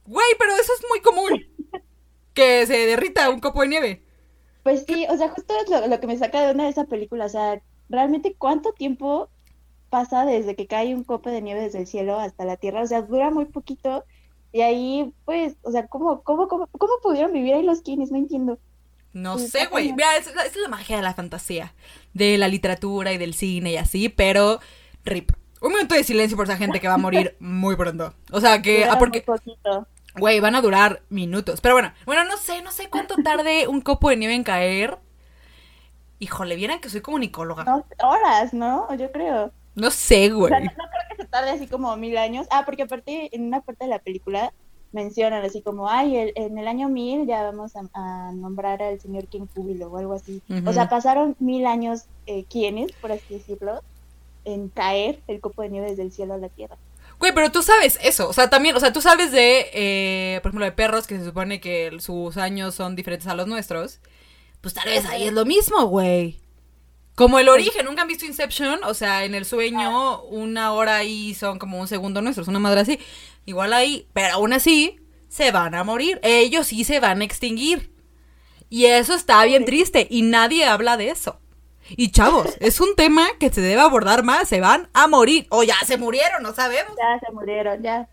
Güey, 0.08 0.28
pero 0.40 0.56
eso 0.56 0.74
es 0.74 0.84
muy 0.90 1.02
común. 1.02 1.46
que 2.34 2.66
se 2.66 2.88
derrita 2.88 3.30
un 3.30 3.40
copo 3.40 3.62
de 3.62 3.68
nieve. 3.68 4.04
Pues 4.64 4.86
sí, 4.88 5.06
o 5.08 5.16
sea, 5.16 5.30
justo 5.30 5.54
es 5.64 5.70
lo, 5.70 5.86
lo 5.88 6.00
que 6.00 6.08
me 6.08 6.18
saca 6.18 6.42
de 6.42 6.54
una 6.54 6.64
de 6.64 6.72
esas 6.72 6.88
películas. 6.88 7.36
O 7.36 7.38
sea, 7.38 7.62
realmente 7.90 8.34
cuánto 8.36 8.74
tiempo 8.74 9.30
pasa 9.90 10.26
desde 10.26 10.56
que 10.56 10.68
cae 10.68 10.96
un 10.96 11.04
copo 11.04 11.30
de 11.30 11.42
nieve 11.42 11.62
desde 11.62 11.80
el 11.80 11.88
cielo 11.88 12.20
hasta 12.20 12.46
la 12.46 12.58
tierra, 12.58 12.82
o 12.82 12.88
sea, 12.88 13.02
dura 13.02 13.32
muy 13.32 13.46
poquito. 13.46 14.06
Y 14.52 14.62
ahí, 14.62 15.14
pues, 15.26 15.58
o 15.62 15.72
sea, 15.72 15.88
¿cómo, 15.88 16.24
cómo, 16.24 16.48
cómo, 16.48 16.68
cómo 16.68 16.94
pudieron 17.04 17.34
vivir 17.34 17.54
ahí 17.54 17.64
los 17.64 17.82
kines? 17.82 18.12
No 18.12 18.18
entiendo. 18.18 18.58
No 19.14 19.34
pues, 19.34 19.52
sé, 19.52 19.66
güey. 19.68 19.94
Mira, 19.94 20.16
esa 20.18 20.32
es 20.46 20.56
la 20.56 20.68
magia 20.68 20.98
de 20.98 21.02
la 21.02 21.14
fantasía, 21.14 21.74
de 22.14 22.38
la 22.38 22.48
literatura 22.48 23.12
y 23.12 23.18
del 23.18 23.34
cine 23.34 23.72
y 23.72 23.78
así, 23.78 24.10
pero 24.10 24.60
rip. 25.04 25.32
Un 25.62 25.74
minuto 25.74 25.96
de 25.96 26.04
silencio 26.04 26.38
por 26.38 26.46
esa 26.46 26.58
gente 26.58 26.80
que 26.80 26.88
va 26.88 26.94
a 26.94 27.00
morir 27.00 27.36
muy 27.40 27.76
pronto. 27.76 28.14
O 28.32 28.40
sea 28.40 28.62
que, 28.62 28.86
ah, 28.86 28.98
porque, 28.98 29.26
güey, 30.18 30.40
van 30.40 30.56
a 30.56 30.62
durar 30.62 31.02
minutos. 31.10 31.60
Pero 31.62 31.76
bueno, 31.76 31.92
bueno, 32.06 32.24
no 32.24 32.38
sé, 32.38 32.62
no 32.62 32.72
sé 32.72 32.90
cuánto 32.90 33.16
tarde 33.18 33.68
un 33.68 33.82
copo 33.82 34.10
de 34.10 34.18
nieve 34.18 34.36
en 34.36 34.44
caer. 34.44 34.98
Híjole, 36.20 36.56
vieran 36.56 36.80
que 36.80 36.90
soy 36.90 37.02
comunicóloga. 37.02 37.64
No, 37.64 37.86
horas, 38.04 38.54
¿no? 38.54 38.94
Yo 38.96 39.12
creo. 39.12 39.54
No 39.76 39.92
sé, 39.92 40.32
O 40.32 40.38
güey. 40.38 40.50
sea, 40.50 40.60
no, 40.60 40.66
no 40.66 40.72
creo 40.90 41.18
que 41.18 41.24
se 41.24 41.28
tarde 41.30 41.52
así 41.52 41.68
como 41.68 41.96
mil 41.98 42.18
años. 42.18 42.48
Ah, 42.52 42.64
porque 42.66 42.84
aparte, 42.84 43.30
en 43.36 43.46
una 43.46 43.62
parte 43.62 43.86
de 43.86 43.90
la 43.90 44.00
película 44.00 44.54
mencionan 44.92 45.46
así 45.46 45.62
como, 45.62 45.88
ay, 45.90 46.16
el- 46.18 46.34
en 46.36 46.58
el 46.58 46.68
año 46.68 46.90
mil 46.90 47.28
ya 47.28 47.44
vamos 47.44 47.76
a, 47.76 47.82
a 47.94 48.32
nombrar 48.34 48.82
al 48.82 49.00
señor 49.00 49.28
King 49.28 49.46
Júbilo 49.54 49.88
o 49.88 49.98
algo 49.98 50.14
así. 50.14 50.42
O 50.66 50.74
sea, 50.74 50.90
pasaron 50.90 51.36
mil 51.40 51.66
años, 51.68 52.06
eh, 52.26 52.46
¿quiénes, 52.50 52.92
por 52.94 53.12
así 53.12 53.26
decirlo, 53.36 53.82
en 54.46 54.70
caer 54.70 55.22
el 55.28 55.40
copo 55.42 55.62
de 55.62 55.70
nieve 55.70 55.90
desde 55.92 56.02
el 56.04 56.12
cielo 56.12 56.34
a 56.34 56.38
la 56.38 56.50
tierra? 56.50 56.78
Güey, 57.20 57.34
pero 57.34 57.52
tú 57.52 57.62
sabes 57.62 58.00
eso. 58.02 58.30
O 58.30 58.34
sea, 58.34 58.50
también, 58.50 58.76
o 58.76 58.80
sea, 58.80 58.92
tú 58.94 59.02
sabes 59.02 59.32
de, 59.32 59.68
eh, 59.74 60.40
por 60.42 60.50
ejemplo, 60.50 60.66
de 60.66 60.72
perros 60.72 61.06
que 61.06 61.18
se 61.20 61.26
supone 61.26 61.60
que 61.62 61.92
sus 62.00 62.38
años 62.38 62.74
son 62.74 62.96
diferentes 62.96 63.28
a 63.28 63.36
los 63.36 63.46
nuestros. 63.46 64.00
Pues 64.62 64.74
tal 64.74 64.86
vez 64.86 65.06
ahí 65.06 65.24
es 65.28 65.34
lo 65.34 65.46
mismo, 65.46 65.86
güey. 65.86 66.40
Como 67.20 67.38
el 67.38 67.50
origen, 67.50 67.86
¿nunca 67.86 68.04
han 68.04 68.08
visto 68.08 68.24
Inception? 68.24 68.82
O 68.86 68.94
sea, 68.94 69.26
en 69.26 69.36
el 69.36 69.44
sueño, 69.44 70.22
una 70.24 70.72
hora 70.72 70.96
ahí 70.96 71.34
son 71.34 71.60
como 71.60 71.78
un 71.78 71.86
segundo 71.86 72.22
nuestros, 72.22 72.48
una 72.48 72.60
madre 72.60 72.80
así. 72.80 72.98
Igual 73.46 73.74
ahí, 73.74 74.08
pero 74.14 74.36
aún 74.36 74.54
así, 74.54 75.02
se 75.28 75.52
van 75.52 75.76
a 75.76 75.84
morir. 75.84 76.22
Ellos 76.24 76.68
sí 76.68 76.86
se 76.86 77.02
van 77.02 77.20
a 77.20 77.26
extinguir. 77.26 77.94
Y 78.70 78.86
eso 78.86 79.16
está 79.16 79.44
bien 79.44 79.66
triste, 79.66 80.08
y 80.10 80.22
nadie 80.22 80.64
habla 80.64 80.96
de 80.96 81.10
eso. 81.10 81.42
Y 81.90 82.12
chavos, 82.12 82.56
es 82.62 82.80
un 82.80 82.96
tema 82.96 83.28
que 83.38 83.50
se 83.50 83.60
debe 83.60 83.82
abordar 83.82 84.24
más, 84.24 84.48
se 84.48 84.62
van 84.62 84.88
a 84.94 85.08
morir. 85.10 85.46
O 85.50 85.64
ya 85.64 85.76
se 85.86 85.98
murieron, 85.98 86.42
no 86.42 86.54
sabemos. 86.54 86.94
Ya 86.96 87.20
se 87.20 87.34
murieron, 87.34 87.84
ya. 87.84 88.08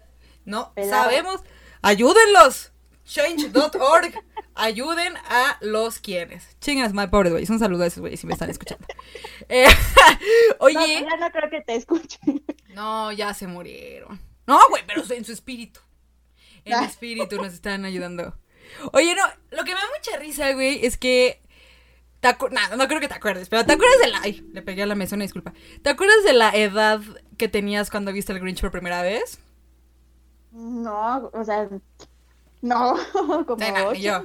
No 0.44 0.74
Pelado. 0.74 1.04
sabemos. 1.04 1.42
Ayúdenlos. 1.80 2.72
Change.org. 3.04 4.24
Ayuden 4.56 5.14
a 5.28 5.58
los 5.60 5.98
quienes. 5.98 6.56
Chingas, 6.60 6.92
my 6.94 7.06
pobre 7.08 7.30
güey. 7.30 7.44
Un 7.48 7.58
saludo 7.58 7.84
a 7.84 7.86
esos 7.86 8.00
güeyes 8.00 8.18
si 8.20 8.26
me 8.26 8.32
están 8.32 8.50
escuchando. 8.50 8.86
Eh, 9.48 9.66
No, 10.58 10.66
oye. 10.66 10.74
pues 10.74 11.04
ya 11.10 11.16
no 11.18 11.30
creo 11.30 11.50
que 11.50 11.60
te 11.60 11.76
escuchen. 11.76 12.44
No, 12.74 13.12
ya 13.12 13.32
se 13.34 13.46
murieron. 13.46 14.20
No, 14.46 14.58
güey, 14.70 14.82
pero 14.86 15.02
en 15.10 15.24
su 15.24 15.32
espíritu. 15.32 15.80
En 16.64 16.74
Ah. 16.74 16.84
espíritu 16.84 17.36
nos 17.36 17.52
están 17.52 17.84
ayudando. 17.84 18.36
Oye, 18.92 19.14
no, 19.14 19.22
lo 19.56 19.62
que 19.64 19.74
me 19.74 19.80
da 19.80 19.86
mucha 19.96 20.18
risa, 20.18 20.52
güey, 20.54 20.84
es 20.84 20.96
que. 20.98 21.40
te 22.20 22.28
no, 22.50 22.76
no 22.76 22.88
creo 22.88 22.98
que 23.00 23.08
te 23.08 23.14
acuerdes, 23.14 23.48
pero 23.48 23.64
¿te 23.64 23.74
acuerdas 23.74 23.98
de 24.00 24.08
la. 24.08 24.20
Ay, 24.22 24.44
le 24.52 24.62
pegué 24.62 24.82
a 24.82 24.86
la 24.86 24.94
mesa, 24.96 25.14
una 25.14 25.24
disculpa. 25.24 25.52
¿Te 25.82 25.90
acuerdas 25.90 26.24
de 26.24 26.32
la 26.32 26.50
edad 26.56 27.00
que 27.36 27.48
tenías 27.48 27.90
cuando 27.90 28.12
viste 28.12 28.32
el 28.32 28.40
Grinch 28.40 28.60
por 28.60 28.72
primera 28.72 29.02
vez? 29.02 29.38
No, 30.50 31.30
o 31.32 31.44
sea, 31.44 31.68
no, 32.62 32.96
como 33.46 33.64
Sí, 33.64 33.70
no, 33.72 33.94
yo. 33.94 34.24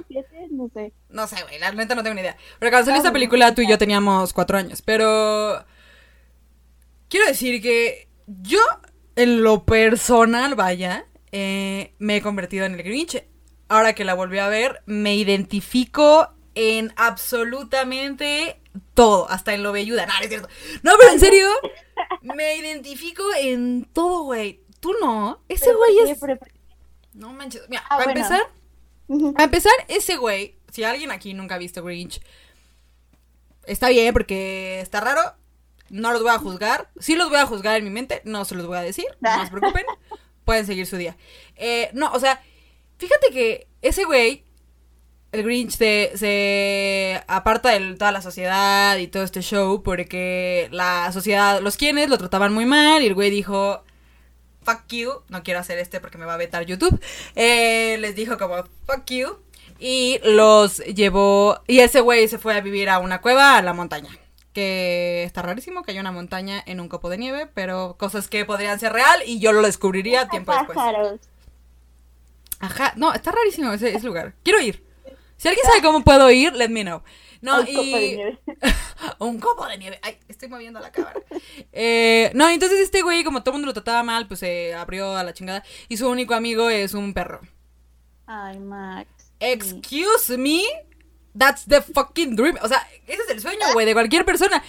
no 0.50 0.68
sé. 0.74 0.92
No 1.08 1.26
sé, 1.26 1.42
güey, 1.42 1.58
la 1.58 1.72
neta 1.72 1.94
no 1.94 2.02
tengo 2.02 2.14
ni 2.14 2.20
idea. 2.22 2.36
Pero 2.58 2.70
cuando 2.70 2.86
salió 2.86 2.96
esta 2.98 3.08
Ah, 3.08 3.12
bueno. 3.12 3.12
película, 3.14 3.54
tú 3.54 3.62
y 3.62 3.68
yo 3.68 3.78
teníamos 3.78 4.32
cuatro 4.32 4.58
años. 4.58 4.82
Pero. 4.82 5.64
Quiero 7.08 7.26
decir 7.26 7.60
que 7.60 8.08
yo, 8.26 8.60
en 9.16 9.42
lo 9.42 9.64
personal, 9.64 10.54
vaya, 10.54 11.04
eh, 11.30 11.94
me 11.98 12.16
he 12.16 12.22
convertido 12.22 12.64
en 12.64 12.74
el 12.74 12.82
Grinch. 12.82 13.22
Ahora 13.68 13.94
que 13.94 14.04
la 14.04 14.14
volví 14.14 14.38
a 14.38 14.48
ver, 14.48 14.82
me 14.86 15.14
identifico 15.16 16.32
en 16.54 16.92
absolutamente 16.96 18.60
todo, 18.94 19.28
hasta 19.30 19.54
en 19.54 19.62
lo 19.62 19.72
velluda. 19.72 20.06
No, 20.06 20.12
no 20.14 20.20
es 20.22 20.28
cierto. 20.28 20.48
No, 20.82 20.92
pero 20.98 21.12
en 21.12 21.20
serio, 21.20 21.48
me 22.22 22.56
identifico 22.56 23.22
en 23.38 23.84
todo, 23.92 24.24
güey. 24.24 24.60
Tú 24.80 24.92
no. 25.00 25.42
Ese 25.48 25.72
güey 25.72 25.98
es. 26.10 26.18
No 27.14 27.32
manches. 27.32 27.62
Mira, 27.68 27.82
Ah, 27.88 27.96
para 27.98 28.04
bueno. 28.12 28.20
empezar. 28.20 28.42
A 29.38 29.44
empezar, 29.44 29.72
ese 29.88 30.16
güey, 30.16 30.56
si 30.70 30.84
alguien 30.84 31.10
aquí 31.10 31.34
nunca 31.34 31.56
ha 31.56 31.58
visto 31.58 31.82
Grinch, 31.84 32.20
está 33.66 33.88
bien 33.88 34.12
porque 34.12 34.80
está 34.80 35.00
raro. 35.00 35.20
No 35.90 36.12
los 36.12 36.22
voy 36.22 36.30
a 36.30 36.38
juzgar. 36.38 36.90
Sí 36.98 37.14
los 37.16 37.28
voy 37.28 37.38
a 37.38 37.46
juzgar 37.46 37.76
en 37.76 37.84
mi 37.84 37.90
mente, 37.90 38.22
no 38.24 38.44
se 38.44 38.54
los 38.54 38.66
voy 38.66 38.78
a 38.78 38.82
decir. 38.82 39.04
No 39.20 39.44
se 39.44 39.50
preocupen. 39.50 39.84
Pueden 40.44 40.64
seguir 40.66 40.86
su 40.86 40.96
día. 40.96 41.16
Eh, 41.56 41.90
no, 41.92 42.10
o 42.12 42.18
sea, 42.18 42.42
fíjate 42.98 43.28
que 43.30 43.68
ese 43.82 44.04
güey, 44.04 44.44
el 45.32 45.42
Grinch, 45.42 45.72
se, 45.76 46.12
se 46.16 47.22
aparta 47.28 47.70
de 47.70 47.94
toda 47.94 48.10
la 48.12 48.22
sociedad 48.22 48.96
y 48.96 49.06
todo 49.08 49.22
este 49.22 49.42
show 49.42 49.82
porque 49.82 50.68
la 50.72 51.12
sociedad, 51.12 51.60
los 51.60 51.76
quienes 51.76 52.08
lo 52.08 52.18
trataban 52.18 52.52
muy 52.54 52.64
mal 52.64 53.02
y 53.02 53.06
el 53.06 53.14
güey 53.14 53.30
dijo, 53.30 53.84
fuck 54.64 54.86
you, 54.88 55.22
no 55.28 55.42
quiero 55.42 55.60
hacer 55.60 55.78
este 55.78 56.00
porque 56.00 56.18
me 56.18 56.24
va 56.24 56.34
a 56.34 56.38
vetar 56.38 56.64
YouTube. 56.64 57.00
Eh, 57.34 57.96
les 57.98 58.14
dijo 58.14 58.38
como, 58.38 58.64
fuck 58.86 59.04
you. 59.06 59.38
Y 59.78 60.20
los 60.22 60.78
llevó, 60.78 61.60
y 61.66 61.80
ese 61.80 62.00
güey 62.00 62.28
se 62.28 62.38
fue 62.38 62.54
a 62.54 62.60
vivir 62.60 62.88
a 62.88 62.98
una 62.98 63.20
cueva 63.20 63.56
a 63.56 63.62
la 63.62 63.72
montaña. 63.72 64.10
Que 64.52 65.24
está 65.24 65.42
rarísimo 65.42 65.82
que 65.82 65.92
haya 65.92 66.00
una 66.00 66.12
montaña 66.12 66.62
en 66.66 66.80
un 66.80 66.88
copo 66.88 67.08
de 67.08 67.18
nieve, 67.18 67.48
pero 67.52 67.96
cosas 67.98 68.28
que 68.28 68.44
podrían 68.44 68.78
ser 68.78 68.92
real 68.92 69.22
y 69.26 69.40
yo 69.40 69.52
lo 69.52 69.62
descubriría 69.62 70.28
tiempo 70.28 70.52
después. 70.52 70.78
Ajá, 72.60 72.92
no, 72.96 73.12
está 73.12 73.32
rarísimo 73.32 73.72
ese, 73.72 73.94
ese 73.94 74.06
lugar. 74.06 74.34
Quiero 74.44 74.60
ir. 74.60 74.84
Si 75.36 75.48
alguien 75.48 75.66
sabe 75.66 75.82
cómo 75.82 76.04
puedo 76.04 76.30
ir, 76.30 76.52
let 76.52 76.68
me 76.68 76.82
know. 76.82 77.02
No, 77.42 77.60
Un 77.60 77.68
y... 77.68 77.74
copo 77.74 77.96
de 77.98 78.16
nieve. 78.16 78.38
un 79.18 79.38
copo 79.40 79.66
de 79.66 79.78
nieve. 79.78 79.98
Ay, 80.02 80.16
estoy 80.28 80.48
moviendo 80.48 80.80
la 80.80 80.90
cámara. 80.92 81.20
Eh, 81.72 82.30
no, 82.34 82.48
entonces 82.48 82.80
este 82.80 83.02
güey, 83.02 83.24
como 83.24 83.42
todo 83.42 83.50
el 83.50 83.60
mundo 83.60 83.66
lo 83.66 83.74
trataba 83.74 84.02
mal, 84.02 84.28
pues 84.28 84.40
se 84.40 84.72
abrió 84.74 85.16
a 85.16 85.24
la 85.24 85.34
chingada. 85.34 85.64
Y 85.88 85.96
su 85.96 86.08
único 86.08 86.34
amigo 86.34 86.70
es 86.70 86.94
un 86.94 87.12
perro. 87.12 87.40
Ay, 88.26 88.58
Max. 88.60 89.10
Excuse 89.40 90.38
me, 90.38 90.62
that's 91.36 91.64
the 91.66 91.82
fucking 91.82 92.36
dream. 92.36 92.56
O 92.62 92.68
sea, 92.68 92.86
ese 93.06 93.22
es 93.22 93.30
el 93.30 93.40
sueño, 93.40 93.72
güey, 93.74 93.86
de 93.86 93.92
cualquier 93.92 94.24
persona. 94.24 94.62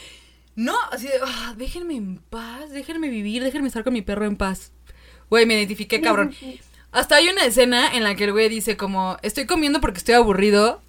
No, 0.56 0.76
así 0.92 1.08
de, 1.08 1.20
"Ah, 1.24 1.54
déjenme 1.56 1.96
en 1.96 2.18
paz, 2.18 2.72
déjenme 2.72 3.10
vivir, 3.10 3.44
déjenme 3.44 3.68
estar 3.68 3.84
con 3.84 3.94
mi 3.94 4.02
perro 4.02 4.26
en 4.26 4.36
paz. 4.36 4.72
Güey, 5.30 5.46
me 5.46 5.54
identifiqué, 5.56 6.02
cabrón. 6.02 6.36
Hasta 6.92 7.16
hay 7.16 7.28
una 7.30 7.46
escena 7.46 7.96
en 7.96 8.04
la 8.04 8.16
que 8.16 8.24
el 8.26 8.32
güey 8.32 8.50
dice 8.50 8.78
como, 8.78 9.18
estoy 9.22 9.46
comiendo 9.46 9.80
porque 9.82 10.00
estoy 10.00 10.16
aburrido. 10.16 10.82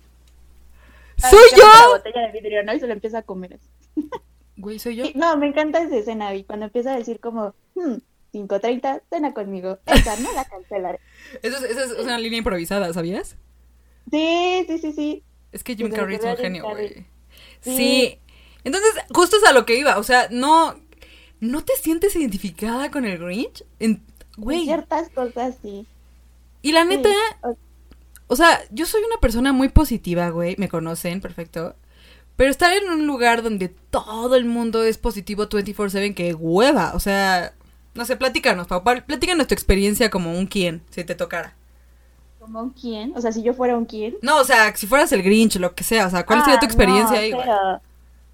Ay, 1.22 1.31
¡Soy 1.31 1.48
se 1.50 1.55
abre 1.62 1.66
La 1.74 1.83
yo! 1.85 1.90
botella 1.90 2.20
de 2.27 2.33
vidrio, 2.33 2.62
¿no? 2.64 2.74
Y 2.74 2.81
se 2.81 2.87
lo 2.87 2.92
empieza 2.92 3.18
a 3.18 3.22
comer. 3.22 3.59
Güey, 4.57 4.79
soy 4.79 4.94
yo. 4.96 5.05
Sí, 5.05 5.12
no, 5.16 5.37
me 5.37 5.48
encanta 5.48 5.83
esa 5.83 5.96
escena, 5.96 6.33
y 6.35 6.44
cuando 6.44 6.66
empieza 6.66 6.94
a 6.94 6.96
decir 6.96 7.18
como, 7.18 7.55
hmm, 7.74 7.94
5.30, 8.33 9.03
cena 9.11 9.35
conmigo. 9.35 9.79
Esa 9.87 10.16
no 10.20 10.33
la 10.33 10.44
cancelaré. 10.44 11.00
Eso 11.42 11.57
es, 11.59 11.64
eso 11.64 11.81
es 11.83 11.98
una 12.05 12.18
línea 12.18 12.38
improvisada, 12.38 12.92
¿sabías? 12.92 13.37
Sí, 14.11 14.64
sí, 14.68 14.79
sí, 14.79 14.92
sí. 14.92 15.22
Es 15.50 15.64
que 15.64 15.74
Jim 15.74 15.90
Carrey 15.90 16.16
es 16.16 16.24
un 16.24 16.37
genio, 16.37 16.64
güey. 16.68 17.07
Sí. 17.61 17.77
Sí. 17.77 18.18
Entonces, 18.62 18.90
justo 19.12 19.37
es 19.37 19.44
a 19.44 19.53
lo 19.53 19.66
que 19.66 19.77
iba. 19.79 19.98
O 19.98 20.03
sea, 20.03 20.29
no. 20.31 20.74
¿No 21.40 21.64
te 21.64 21.74
sientes 21.77 22.14
identificada 22.16 22.90
con 22.90 23.05
el 23.05 23.18
Grinch? 23.18 23.64
En- 23.81 24.03
Güey. 24.37 24.64
Ciertas 24.64 25.11
cosas 25.11 25.57
sí. 25.62 25.87
Y 26.62 26.72
la 26.72 26.83
Sí, 26.83 26.88
neta, 26.88 27.11
o 28.26 28.37
sea, 28.37 28.60
yo 28.70 28.87
soy 28.87 29.02
una 29.04 29.18
persona 29.20 29.52
muy 29.52 29.68
positiva, 29.68 30.28
güey. 30.30 30.56
Me 30.58 30.68
conocen, 30.68 31.20
perfecto. 31.20 31.74
Pero 32.37 32.50
estar 32.50 32.72
en 32.76 32.90
un 32.90 33.06
lugar 33.06 33.42
donde 33.42 33.68
todo 33.68 34.34
el 34.37 34.44
mundo 34.44 34.82
es 34.82 34.98
positivo 34.98 35.48
24-7, 35.48 36.14
que 36.14 36.34
hueva. 36.34 36.92
O 36.94 37.00
sea, 37.00 37.54
no 37.94 38.04
sé, 38.04 38.16
platícanos, 38.16 38.66
papá. 38.66 38.96
Platícanos 39.06 39.46
tu 39.46 39.54
experiencia 39.54 40.10
como 40.10 40.32
un 40.37 40.46
quién, 40.46 40.82
si 40.90 41.04
te 41.04 41.14
tocara. 41.14 41.54
¿Como 42.40 42.60
un 42.60 42.70
quién? 42.70 43.16
O 43.16 43.20
sea, 43.20 43.30
si 43.32 43.42
yo 43.42 43.54
fuera 43.54 43.76
un 43.76 43.84
quién. 43.84 44.16
No, 44.20 44.38
o 44.40 44.44
sea, 44.44 44.74
si 44.76 44.87
fueras 44.87 45.12
el 45.12 45.22
Grinch, 45.22 45.56
lo 45.56 45.74
que 45.74 45.84
sea. 45.84 46.06
O 46.06 46.10
sea, 46.10 46.26
¿cuál 46.26 46.42
sería 46.44 46.58
tu 46.58 46.64
Ah, 46.66 46.68
experiencia 46.68 47.16
no, 47.16 47.22
ahí, 47.22 47.30
güey? 47.32 47.44
pero- 47.44 47.80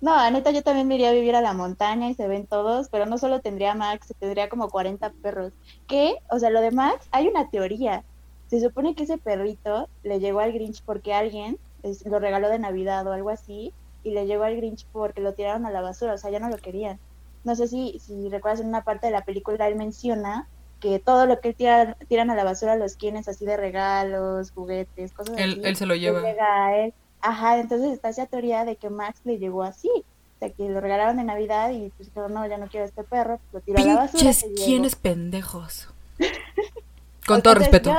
No, 0.00 0.16
la 0.16 0.30
neta, 0.30 0.50
yo 0.50 0.62
también 0.62 0.88
me 0.88 0.94
iría 0.94 1.10
a 1.10 1.12
vivir 1.12 1.36
a 1.36 1.42
la 1.42 1.52
montaña 1.52 2.08
y 2.08 2.14
se 2.14 2.26
ven 2.26 2.46
todos, 2.46 2.88
pero 2.88 3.04
no 3.04 3.18
solo 3.18 3.40
tendría 3.40 3.74
Max, 3.74 4.14
tendría 4.18 4.48
como 4.48 4.70
40 4.70 5.12
perros. 5.22 5.52
¿Qué? 5.86 6.14
O 6.30 6.38
sea, 6.38 6.48
lo 6.48 6.62
de 6.62 6.70
Max, 6.70 7.06
hay 7.12 7.28
una 7.28 7.50
teoría. 7.50 8.02
Se 8.50 8.60
supone 8.60 8.94
que 8.94 9.04
ese 9.04 9.16
perrito 9.16 9.88
le 10.02 10.18
llegó 10.20 10.40
al 10.40 10.52
Grinch 10.52 10.82
porque 10.84 11.14
alguien 11.14 11.56
es- 11.82 12.04
lo 12.04 12.18
regaló 12.18 12.48
de 12.50 12.58
Navidad 12.58 13.06
o 13.06 13.12
algo 13.12 13.30
así, 13.30 13.72
y 14.02 14.10
le 14.10 14.26
llegó 14.26 14.44
al 14.44 14.56
Grinch 14.56 14.84
porque 14.92 15.20
lo 15.20 15.32
tiraron 15.34 15.64
a 15.66 15.70
la 15.70 15.80
basura, 15.80 16.14
o 16.14 16.18
sea, 16.18 16.30
ya 16.30 16.40
no 16.40 16.48
lo 16.50 16.56
querían. 16.58 16.98
No 17.44 17.54
sé 17.54 17.68
si, 17.68 17.98
si 18.00 18.28
recuerdas 18.28 18.60
en 18.60 18.66
una 18.68 18.82
parte 18.82 19.06
de 19.06 19.12
la 19.12 19.24
película, 19.24 19.66
él 19.68 19.76
menciona 19.76 20.46
que 20.80 20.98
todo 20.98 21.26
lo 21.26 21.40
que 21.40 21.52
tiran, 21.54 21.94
tiran 22.08 22.30
a 22.30 22.34
la 22.34 22.42
basura 22.44 22.74
los 22.76 22.96
quienes 22.96 23.28
así 23.28 23.44
de 23.46 23.56
regalos, 23.56 24.50
juguetes, 24.50 25.12
cosas 25.12 25.36
Él- 25.38 25.52
así. 25.52 25.60
él 25.64 25.76
se 25.76 25.86
lo 25.86 25.94
le 25.94 26.00
lleva. 26.00 26.20
llega 26.22 26.66
a 26.66 26.76
él. 26.78 26.94
Ajá, 27.20 27.58
entonces 27.60 27.92
está 27.92 28.08
esa 28.08 28.26
teoría 28.26 28.64
de 28.64 28.76
que 28.76 28.88
Max 28.90 29.20
le 29.24 29.38
llegó 29.38 29.62
así. 29.62 29.90
O 29.90 30.38
sea, 30.38 30.48
que 30.50 30.68
lo 30.70 30.80
regalaron 30.80 31.18
de 31.18 31.24
Navidad 31.24 31.70
y 31.70 31.90
pues 31.90 32.08
dijeron, 32.08 32.32
no, 32.32 32.46
ya 32.46 32.56
no 32.56 32.66
quiero 32.68 32.86
este 32.86 33.04
perro, 33.04 33.38
lo 33.52 33.60
tiró 33.60 33.78
a 33.78 33.84
la 33.84 33.94
basura. 33.96 34.22
Pinches 34.32 34.44
quiénes 34.64 34.96
pendejos. 34.96 35.88
Con 37.26 37.42
todo 37.42 37.54
respeto. 37.54 37.90
Yo, 37.90 37.98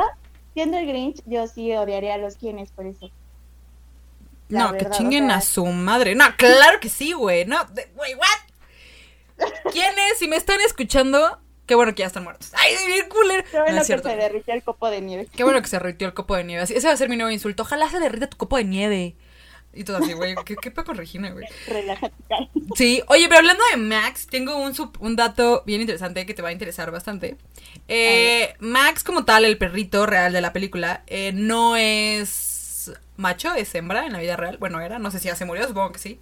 siendo 0.54 0.78
el 0.78 0.88
Grinch, 0.88 1.22
yo 1.26 1.48
sí 1.48 1.74
odiaría 1.76 2.16
a 2.16 2.18
los 2.18 2.36
quienes 2.36 2.72
por 2.72 2.86
eso. 2.86 3.10
La 4.50 4.66
No, 4.72 4.78
que 4.78 4.86
o 4.86 4.90
chinguen 4.92 5.28
sea, 5.28 5.38
a 5.38 5.42
su 5.42 5.66
madre. 5.66 6.14
No, 6.16 6.26
claro 6.38 6.80
que 6.80 6.90
sí, 6.90 7.14
güey. 7.14 7.46
No, 7.46 7.58
güey, 7.96 8.16
what? 8.16 9.48
¿Quiénes? 9.72 10.18
Si 10.20 10.28
me 10.28 10.36
están 10.36 10.60
escuchando, 10.62 11.40
qué 11.66 11.76
bueno 11.76 11.96
que 11.96 12.02
ya 12.02 12.08
están 12.08 12.24
muertos. 12.24 12.52
¡Ay, 12.56 12.76
bien 12.86 13.08
cooler! 13.10 13.44
Qué 13.46 13.58
bueno 13.58 13.72
No 13.72 13.78
es 13.78 13.84
que 13.84 13.86
cierto. 13.88 14.10
se 14.10 14.16
derritió 14.18 14.54
el 14.54 14.64
copo 14.64 14.90
de 14.90 15.02
nieve. 15.02 15.28
Qué 15.36 15.44
bueno 15.44 15.62
que 15.62 15.68
se 15.68 15.78
derritió 15.78 16.08
el 16.08 16.14
copo 16.14 16.36
de 16.36 16.44
nieve. 16.44 16.64
Ese 16.64 16.86
va 16.88 16.94
a 16.94 16.98
ser 16.98 17.10
mi 17.10 17.16
nuevo 17.16 17.32
insulto. 17.32 17.64
Ojalá 17.64 17.90
se 17.90 18.00
derrita 18.00 18.28
tu 18.30 18.38
copo 18.38 18.58
de 18.58 18.66
nieve. 18.66 19.16
Y 19.74 19.84
todo 19.86 19.98
así, 19.98 20.14
güey. 20.14 20.36
¿Qué, 20.46 20.56
qué 20.56 20.74
con 20.74 20.98
Regina, 20.98 21.32
güey? 21.32 21.46
Relájate. 21.68 22.14
Sí, 22.76 23.02
oye, 23.08 23.28
pero 23.28 23.40
hablando 23.40 23.64
de 23.72 23.78
Max, 23.78 24.28
tengo 24.28 24.58
un, 24.58 24.74
sup- 24.74 24.98
un 25.00 25.16
dato 25.16 25.64
bien 25.66 25.80
interesante 25.82 26.26
que 26.26 26.34
te 26.34 26.42
va 26.42 26.50
a 26.50 26.52
interesar 26.52 26.92
bastante. 26.92 27.38
Eh, 27.88 28.54
Max, 28.60 29.04
como 29.04 29.24
tal, 29.24 29.46
el 29.46 29.58
perrito 29.58 30.06
real 30.06 30.34
de 30.34 30.42
la 30.42 30.52
película, 30.54 31.04
eh, 31.08 31.32
no 31.34 31.78
es 31.78 32.92
macho, 33.18 33.54
es 33.54 33.74
hembra 33.76 34.06
en 34.06 34.14
la 34.14 34.20
vida 34.20 34.36
real. 34.36 34.58
Bueno, 34.58 34.82
era, 34.82 35.00
no 35.00 35.10
sé 35.12 35.20
si 35.20 35.28
ya 35.28 35.36
se 35.36 35.46
murió, 35.46 35.68
supongo 35.68 35.92
que 35.94 36.00
sí. 36.00 36.20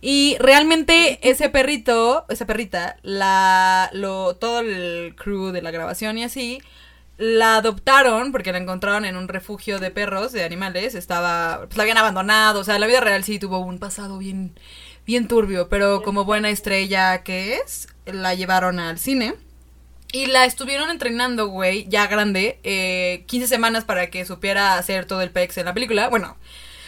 Y 0.00 0.36
realmente 0.40 1.20
ese 1.22 1.50
perrito, 1.50 2.26
esa 2.28 2.46
perrita, 2.46 2.96
la, 3.02 3.90
lo, 3.92 4.34
todo 4.36 4.60
el 4.60 5.14
crew 5.16 5.52
de 5.52 5.62
la 5.62 5.70
grabación 5.70 6.18
y 6.18 6.24
así, 6.24 6.60
la 7.16 7.56
adoptaron 7.56 8.32
porque 8.32 8.52
la 8.52 8.58
encontraron 8.58 9.04
en 9.04 9.16
un 9.16 9.28
refugio 9.28 9.78
de 9.78 9.90
perros, 9.90 10.32
de 10.32 10.44
animales. 10.44 10.94
Estaba, 10.94 11.62
pues 11.66 11.76
la 11.76 11.82
habían 11.82 11.98
abandonado. 11.98 12.60
O 12.60 12.64
sea, 12.64 12.78
la 12.78 12.86
vida 12.86 13.00
real 13.00 13.24
sí 13.24 13.38
tuvo 13.38 13.58
un 13.58 13.78
pasado 13.78 14.18
bien, 14.18 14.58
bien 15.06 15.28
turbio, 15.28 15.68
pero 15.68 16.02
como 16.02 16.24
buena 16.24 16.50
estrella 16.50 17.22
que 17.22 17.56
es, 17.56 17.88
la 18.06 18.34
llevaron 18.34 18.78
al 18.80 18.98
cine. 18.98 19.34
Y 20.12 20.26
la 20.26 20.44
estuvieron 20.44 20.90
entrenando, 20.90 21.48
güey, 21.48 21.88
ya 21.88 22.06
grande, 22.06 22.60
eh, 22.62 23.24
15 23.26 23.48
semanas 23.48 23.84
para 23.84 24.10
que 24.10 24.24
supiera 24.24 24.78
hacer 24.78 25.06
todo 25.06 25.22
el 25.22 25.32
pex 25.32 25.58
en 25.58 25.64
la 25.64 25.74
película. 25.74 26.08
Bueno, 26.08 26.36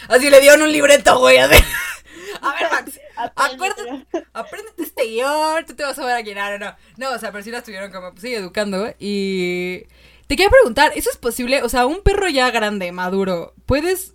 así 0.09 0.31
le 0.31 0.41
dieron 0.41 0.63
un 0.63 0.71
libreto, 0.71 1.19
güey. 1.19 1.39
A 1.39 1.49
ver, 1.49 1.61
a 2.41 2.55
ver 2.55 2.71
Max, 2.71 3.01
acuérdate, 3.35 4.07
apréndete 4.33 4.83
este 4.85 5.07
guion, 5.07 5.67
tú 5.67 5.75
te 5.75 5.83
vas 5.83 5.99
a 5.99 6.07
ver 6.07 6.15
aquí. 6.15 6.37
No, 6.37 6.51
no, 6.51 6.59
no. 6.59 6.77
No, 6.99 7.11
o 7.17 7.19
sea, 7.19 7.33
pero 7.33 7.43
sí 7.43 7.51
la 7.51 7.59
estuvieron 7.59 7.91
como, 7.91 8.13
pues, 8.13 8.23
sí, 8.23 8.33
educando. 8.33 8.95
Y 9.01 9.87
te 10.27 10.37
quería 10.37 10.51
preguntar, 10.51 10.93
¿eso 10.97 11.11
es 11.11 11.17
posible? 11.17 11.63
O 11.63 11.69
sea, 11.69 11.87
un 11.87 12.03
perro 12.03 12.29
ya 12.29 12.51
grande, 12.51 12.93
maduro, 12.93 13.55
¿puedes 13.67 14.15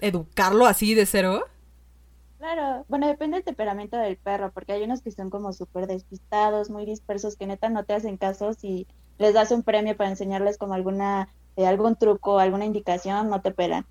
educarlo 0.00 0.66
así 0.66 0.94
de 0.94 1.06
cero? 1.06 1.44
Claro, 2.38 2.86
bueno, 2.88 3.06
depende 3.06 3.36
del 3.36 3.44
temperamento 3.44 3.98
del 3.98 4.16
perro, 4.16 4.50
porque 4.52 4.72
hay 4.72 4.82
unos 4.82 5.02
que 5.02 5.10
son 5.10 5.28
como 5.28 5.52
súper 5.52 5.86
despistados, 5.86 6.70
muy 6.70 6.86
dispersos, 6.86 7.36
que 7.36 7.46
neta 7.46 7.68
no 7.68 7.84
te 7.84 7.92
hacen 7.92 8.16
caso 8.16 8.54
si 8.54 8.86
les 9.18 9.34
das 9.34 9.50
un 9.50 9.62
premio 9.62 9.96
para 9.96 10.08
enseñarles 10.08 10.56
como 10.56 10.72
alguna, 10.72 11.28
eh, 11.56 11.66
algún 11.66 11.96
truco, 11.96 12.38
alguna 12.38 12.64
indicación, 12.64 13.28
no 13.28 13.42
te 13.42 13.50
pelan. 13.50 13.86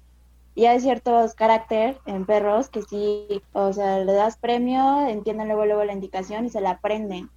Y 0.56 0.66
hay 0.66 0.80
ciertos 0.80 1.36
carácter 1.36 2.00
en 2.08 2.26
perros 2.26 2.70
que 2.70 2.82
sí, 2.82 3.44
o 3.54 3.72
sea, 3.72 4.00
le 4.00 4.14
das 4.14 4.38
premio, 4.38 5.08
entienden 5.08 5.48
luego 5.48 5.66
luego 5.66 5.84
la 5.84 5.94
indicación 5.94 6.46
y 6.46 6.50
se 6.50 6.60
la 6.62 6.72
aprenden. 6.72 7.30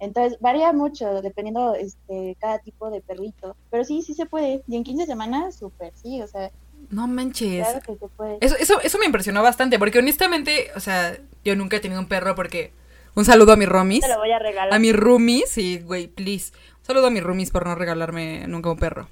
Entonces, 0.00 0.38
varía 0.40 0.72
mucho 0.72 1.22
dependiendo 1.22 1.74
este 1.74 2.36
cada 2.40 2.58
tipo 2.58 2.90
de 2.90 3.00
perrito, 3.00 3.56
pero 3.70 3.84
sí, 3.84 4.02
sí 4.02 4.14
se 4.14 4.26
puede. 4.26 4.62
Y 4.68 4.76
en 4.76 4.84
15 4.84 5.06
semanas, 5.06 5.56
súper, 5.56 5.92
sí, 5.94 6.22
o 6.22 6.26
sea, 6.28 6.50
No 6.90 7.06
manches. 7.08 7.66
claro 7.66 7.80
que 7.84 7.96
se 7.96 8.08
puede. 8.08 8.38
Eso, 8.40 8.56
eso, 8.58 8.80
eso 8.80 8.98
me 8.98 9.06
impresionó 9.06 9.42
bastante, 9.42 9.78
porque 9.78 9.98
honestamente, 9.98 10.70
o 10.76 10.80
sea, 10.80 11.18
yo 11.44 11.56
nunca 11.56 11.76
he 11.76 11.80
tenido 11.80 12.00
un 12.00 12.08
perro 12.08 12.34
porque... 12.34 12.72
Un 13.14 13.24
saludo 13.24 13.52
a 13.52 13.56
mis 13.56 13.68
roomies. 13.68 14.02
Te 14.02 14.08
lo 14.08 14.18
voy 14.18 14.30
a 14.30 14.38
regalar. 14.38 14.72
A 14.72 14.78
mis 14.78 14.94
roomies, 14.94 15.50
sí, 15.50 15.80
güey, 15.80 16.06
please. 16.06 16.52
Un 16.80 16.84
saludo 16.84 17.08
a 17.08 17.10
mis 17.10 17.22
roomies 17.22 17.50
por 17.50 17.66
no 17.66 17.74
regalarme 17.74 18.46
nunca 18.46 18.70
un 18.70 18.78
perro. 18.78 19.08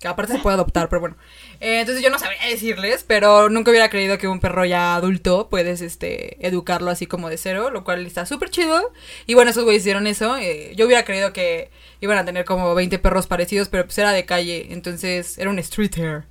Que 0.00 0.08
aparte 0.08 0.34
se 0.34 0.38
puede 0.40 0.54
adoptar, 0.54 0.88
pero 0.90 1.00
bueno. 1.00 1.16
Eh, 1.60 1.80
entonces 1.80 2.04
yo 2.04 2.10
no 2.10 2.18
sabría 2.18 2.46
decirles, 2.50 3.02
pero 3.06 3.48
nunca 3.48 3.70
hubiera 3.70 3.88
creído 3.88 4.18
que 4.18 4.28
un 4.28 4.40
perro 4.40 4.66
ya 4.66 4.94
adulto 4.94 5.48
puedes, 5.48 5.80
este, 5.80 6.46
educarlo 6.46 6.90
así 6.90 7.06
como 7.06 7.30
de 7.30 7.38
cero, 7.38 7.70
lo 7.70 7.82
cual 7.82 8.04
está 8.04 8.26
súper 8.26 8.50
chido. 8.50 8.92
Y 9.26 9.34
bueno, 9.34 9.50
esos 9.50 9.64
güeyes 9.64 9.82
hicieron 9.82 10.06
eso. 10.06 10.36
eh, 10.36 10.72
yo 10.76 10.84
hubiera 10.86 11.04
creído 11.04 11.32
que 11.32 11.70
iban 12.00 12.18
a 12.18 12.24
tener 12.26 12.44
como 12.44 12.74
20 12.74 12.98
perros 12.98 13.26
parecidos, 13.26 13.68
pero 13.68 13.84
pues 13.84 13.96
era 13.96 14.12
de 14.12 14.26
calle, 14.26 14.68
entonces 14.70 15.38
era 15.38 15.48
un 15.48 15.58
street 15.58 15.96
hair. 15.96 16.24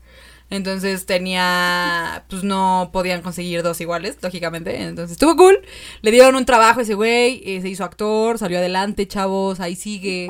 Entonces 0.51 1.07
tenía, 1.07 2.23
pues 2.29 2.43
no 2.43 2.91
podían 2.93 3.21
conseguir 3.23 3.63
dos 3.63 3.81
iguales, 3.81 4.17
lógicamente. 4.21 4.79
Entonces 4.83 5.13
estuvo 5.13 5.35
cool. 5.35 5.59
Le 6.01 6.11
dieron 6.11 6.35
un 6.35 6.45
trabajo 6.45 6.79
a 6.81 6.83
ese 6.83 6.93
güey, 6.93 7.41
eh, 7.45 7.61
se 7.61 7.69
hizo 7.69 7.83
actor, 7.83 8.37
salió 8.37 8.59
adelante, 8.59 9.07
chavos, 9.07 9.59
ahí 9.59 9.75
sigue. 9.75 10.27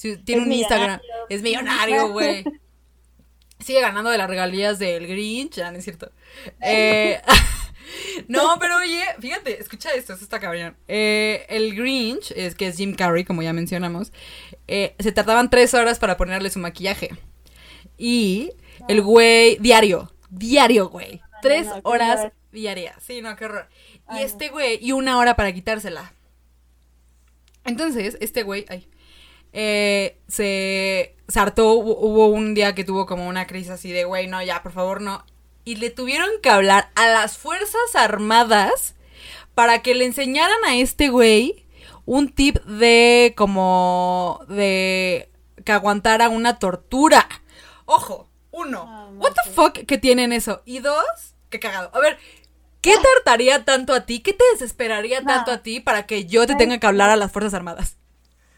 Tiene 0.00 0.42
Es 0.42 0.46
un 0.46 0.52
Instagram, 0.52 1.00
millonario. 1.00 1.26
es 1.28 1.42
millonario, 1.42 2.08
güey. 2.08 2.44
Sigue 3.58 3.82
ganando 3.82 4.08
de 4.08 4.16
las 4.16 4.28
regalías 4.28 4.78
del 4.78 5.06
Grinch, 5.06 5.56
ya 5.56 5.70
no 5.70 5.78
es 5.78 5.84
cierto. 5.84 6.10
Eh, 6.62 7.20
no, 8.28 8.56
pero 8.58 8.78
oye, 8.78 9.02
fíjate, 9.18 9.60
escucha 9.60 9.90
esto, 9.90 10.14
esto 10.14 10.24
está 10.24 10.40
cabrón. 10.40 10.76
Eh, 10.88 11.44
el 11.50 11.74
Grinch, 11.76 12.30
es 12.30 12.54
que 12.54 12.68
es 12.68 12.78
Jim 12.78 12.94
Carrey, 12.94 13.24
como 13.24 13.42
ya 13.42 13.52
mencionamos, 13.52 14.12
eh, 14.66 14.94
se 14.98 15.12
tardaban 15.12 15.50
tres 15.50 15.74
horas 15.74 15.98
para 15.98 16.16
ponerle 16.16 16.48
su 16.48 16.58
maquillaje. 16.58 17.10
Y 17.98 18.52
el 18.88 19.02
güey, 19.02 19.58
diario, 19.58 20.10
diario, 20.30 20.88
güey. 20.88 21.20
Tres 21.42 21.66
no, 21.66 21.80
horas 21.84 22.32
diarias. 22.52 22.96
Sí, 23.02 23.20
no, 23.20 23.36
qué 23.36 23.44
horror. 23.44 23.68
Y 24.10 24.18
Ay, 24.18 24.24
este 24.24 24.48
güey, 24.48 24.78
y 24.80 24.92
una 24.92 25.18
hora 25.18 25.36
para 25.36 25.52
quitársela. 25.52 26.14
Entonces, 27.64 28.16
este 28.20 28.42
güey, 28.42 28.64
ay, 28.70 28.88
eh, 29.52 30.18
se, 30.28 31.16
se 31.28 31.40
hartó, 31.40 31.72
hubo, 31.72 31.98
hubo 31.98 32.26
un 32.28 32.54
día 32.54 32.74
que 32.74 32.84
tuvo 32.84 33.06
como 33.06 33.26
una 33.28 33.46
crisis 33.46 33.70
así 33.70 33.92
de, 33.92 34.04
güey, 34.04 34.26
no, 34.26 34.42
ya, 34.42 34.62
por 34.62 34.72
favor, 34.72 35.00
no. 35.00 35.24
Y 35.64 35.76
le 35.76 35.90
tuvieron 35.90 36.28
que 36.42 36.50
hablar 36.50 36.90
a 36.94 37.08
las 37.08 37.36
Fuerzas 37.36 37.94
Armadas 37.94 38.94
para 39.54 39.82
que 39.82 39.94
le 39.94 40.06
enseñaran 40.06 40.64
a 40.66 40.76
este 40.76 41.08
güey 41.08 41.66
un 42.06 42.28
tip 42.32 42.56
de 42.64 43.34
como 43.36 44.40
de 44.48 45.30
que 45.64 45.72
aguantara 45.72 46.28
una 46.28 46.58
tortura. 46.58 47.28
Ojo, 47.84 48.28
uno, 48.50 48.86
Ah, 48.88 49.08
what 49.16 49.32
the 49.32 49.50
fuck 49.52 49.74
que 49.74 49.98
tienen 49.98 50.32
eso. 50.32 50.62
Y 50.64 50.78
dos, 50.78 51.04
qué 51.50 51.60
cagado. 51.60 51.90
A 51.92 52.00
ver, 52.00 52.18
¿qué 52.80 52.94
te 52.96 53.06
hartaría 53.16 53.64
tanto 53.64 53.92
a 53.92 54.06
ti? 54.06 54.20
¿Qué 54.20 54.32
te 54.32 54.44
desesperaría 54.52 55.22
tanto 55.22 55.50
a 55.50 55.58
ti 55.58 55.80
para 55.80 56.06
que 56.06 56.26
yo 56.26 56.46
te 56.46 56.54
tenga 56.56 56.78
que 56.78 56.86
hablar 56.86 57.10
a 57.10 57.16
las 57.16 57.30
Fuerzas 57.30 57.54
Armadas? 57.54 57.96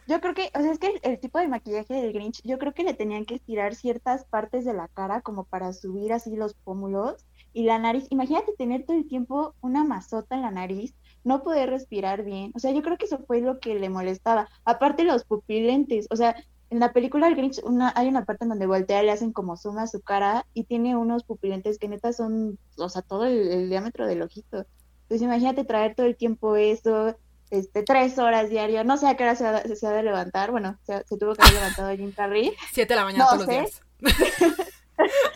Yo 0.06 0.20
creo 0.20 0.34
que, 0.34 0.50
o 0.54 0.60
sea, 0.60 0.72
es 0.72 0.78
que 0.78 1.00
el, 1.02 1.20
tipo 1.20 1.38
de 1.38 1.48
maquillaje 1.48 1.94
del 1.94 2.12
Grinch, 2.12 2.42
yo 2.42 2.58
creo 2.58 2.74
que 2.74 2.82
le 2.82 2.94
tenían 2.94 3.24
que 3.24 3.36
estirar 3.36 3.74
ciertas 3.74 4.24
partes 4.24 4.64
de 4.64 4.74
la 4.74 4.88
cara 4.88 5.20
como 5.20 5.44
para 5.44 5.72
subir 5.72 6.12
así 6.12 6.34
los 6.34 6.54
pómulos 6.54 7.24
y 7.52 7.64
la 7.64 7.78
nariz. 7.78 8.06
Imagínate 8.10 8.52
tener 8.58 8.84
todo 8.84 8.96
el 8.96 9.06
tiempo 9.06 9.54
una 9.60 9.84
mazota 9.84 10.34
en 10.34 10.42
la 10.42 10.50
nariz, 10.50 10.94
no 11.22 11.42
poder 11.42 11.70
respirar 11.70 12.24
bien. 12.24 12.52
O 12.54 12.58
sea, 12.58 12.72
yo 12.72 12.82
creo 12.82 12.98
que 12.98 13.06
eso 13.06 13.22
fue 13.26 13.40
lo 13.40 13.60
que 13.60 13.78
le 13.78 13.90
molestaba. 13.90 14.48
Aparte 14.64 15.04
los 15.04 15.24
pupilentes, 15.24 16.08
o 16.10 16.16
sea, 16.16 16.34
en 16.70 16.80
la 16.80 16.92
película 16.92 17.28
El 17.28 17.36
Grinch 17.36 17.62
una, 17.62 17.92
hay 17.94 18.08
una 18.08 18.24
parte 18.24 18.44
en 18.44 18.48
donde 18.48 18.66
voltea, 18.66 19.02
le 19.02 19.12
hacen 19.12 19.32
como 19.32 19.56
zoom 19.56 19.78
a 19.78 19.86
su 19.86 20.00
cara 20.00 20.46
y 20.54 20.64
tiene 20.64 20.96
unos 20.96 21.22
pupilentes 21.22 21.78
que 21.78 21.88
neta 21.88 22.12
son, 22.12 22.58
o 22.76 22.88
sea, 22.88 23.02
todo 23.02 23.26
el, 23.26 23.48
el 23.48 23.68
diámetro 23.68 24.06
del 24.06 24.22
ojito. 24.22 24.64
Entonces 25.02 25.22
imagínate 25.22 25.64
traer 25.64 25.94
todo 25.94 26.06
el 26.06 26.16
tiempo 26.16 26.56
eso, 26.56 27.14
este, 27.52 27.82
tres 27.82 28.18
horas 28.18 28.48
diario, 28.48 28.82
no 28.82 28.96
sé 28.96 29.06
a 29.06 29.14
qué 29.14 29.24
hora 29.24 29.36
se 29.36 29.46
ha, 29.46 29.62
se 29.62 29.86
ha 29.86 29.90
de 29.90 30.02
levantar, 30.02 30.50
bueno, 30.50 30.78
se, 30.84 31.04
se 31.04 31.18
tuvo 31.18 31.34
que 31.34 31.42
haber 31.42 31.54
levantado 31.54 31.94
Jim 31.94 32.10
Carrey. 32.10 32.54
Siete 32.72 32.94
de 32.94 33.00
la 33.00 33.04
mañana 33.04 33.24
No 33.24 33.30
todos 33.30 33.46
los 33.46 33.48
días. 33.48 33.82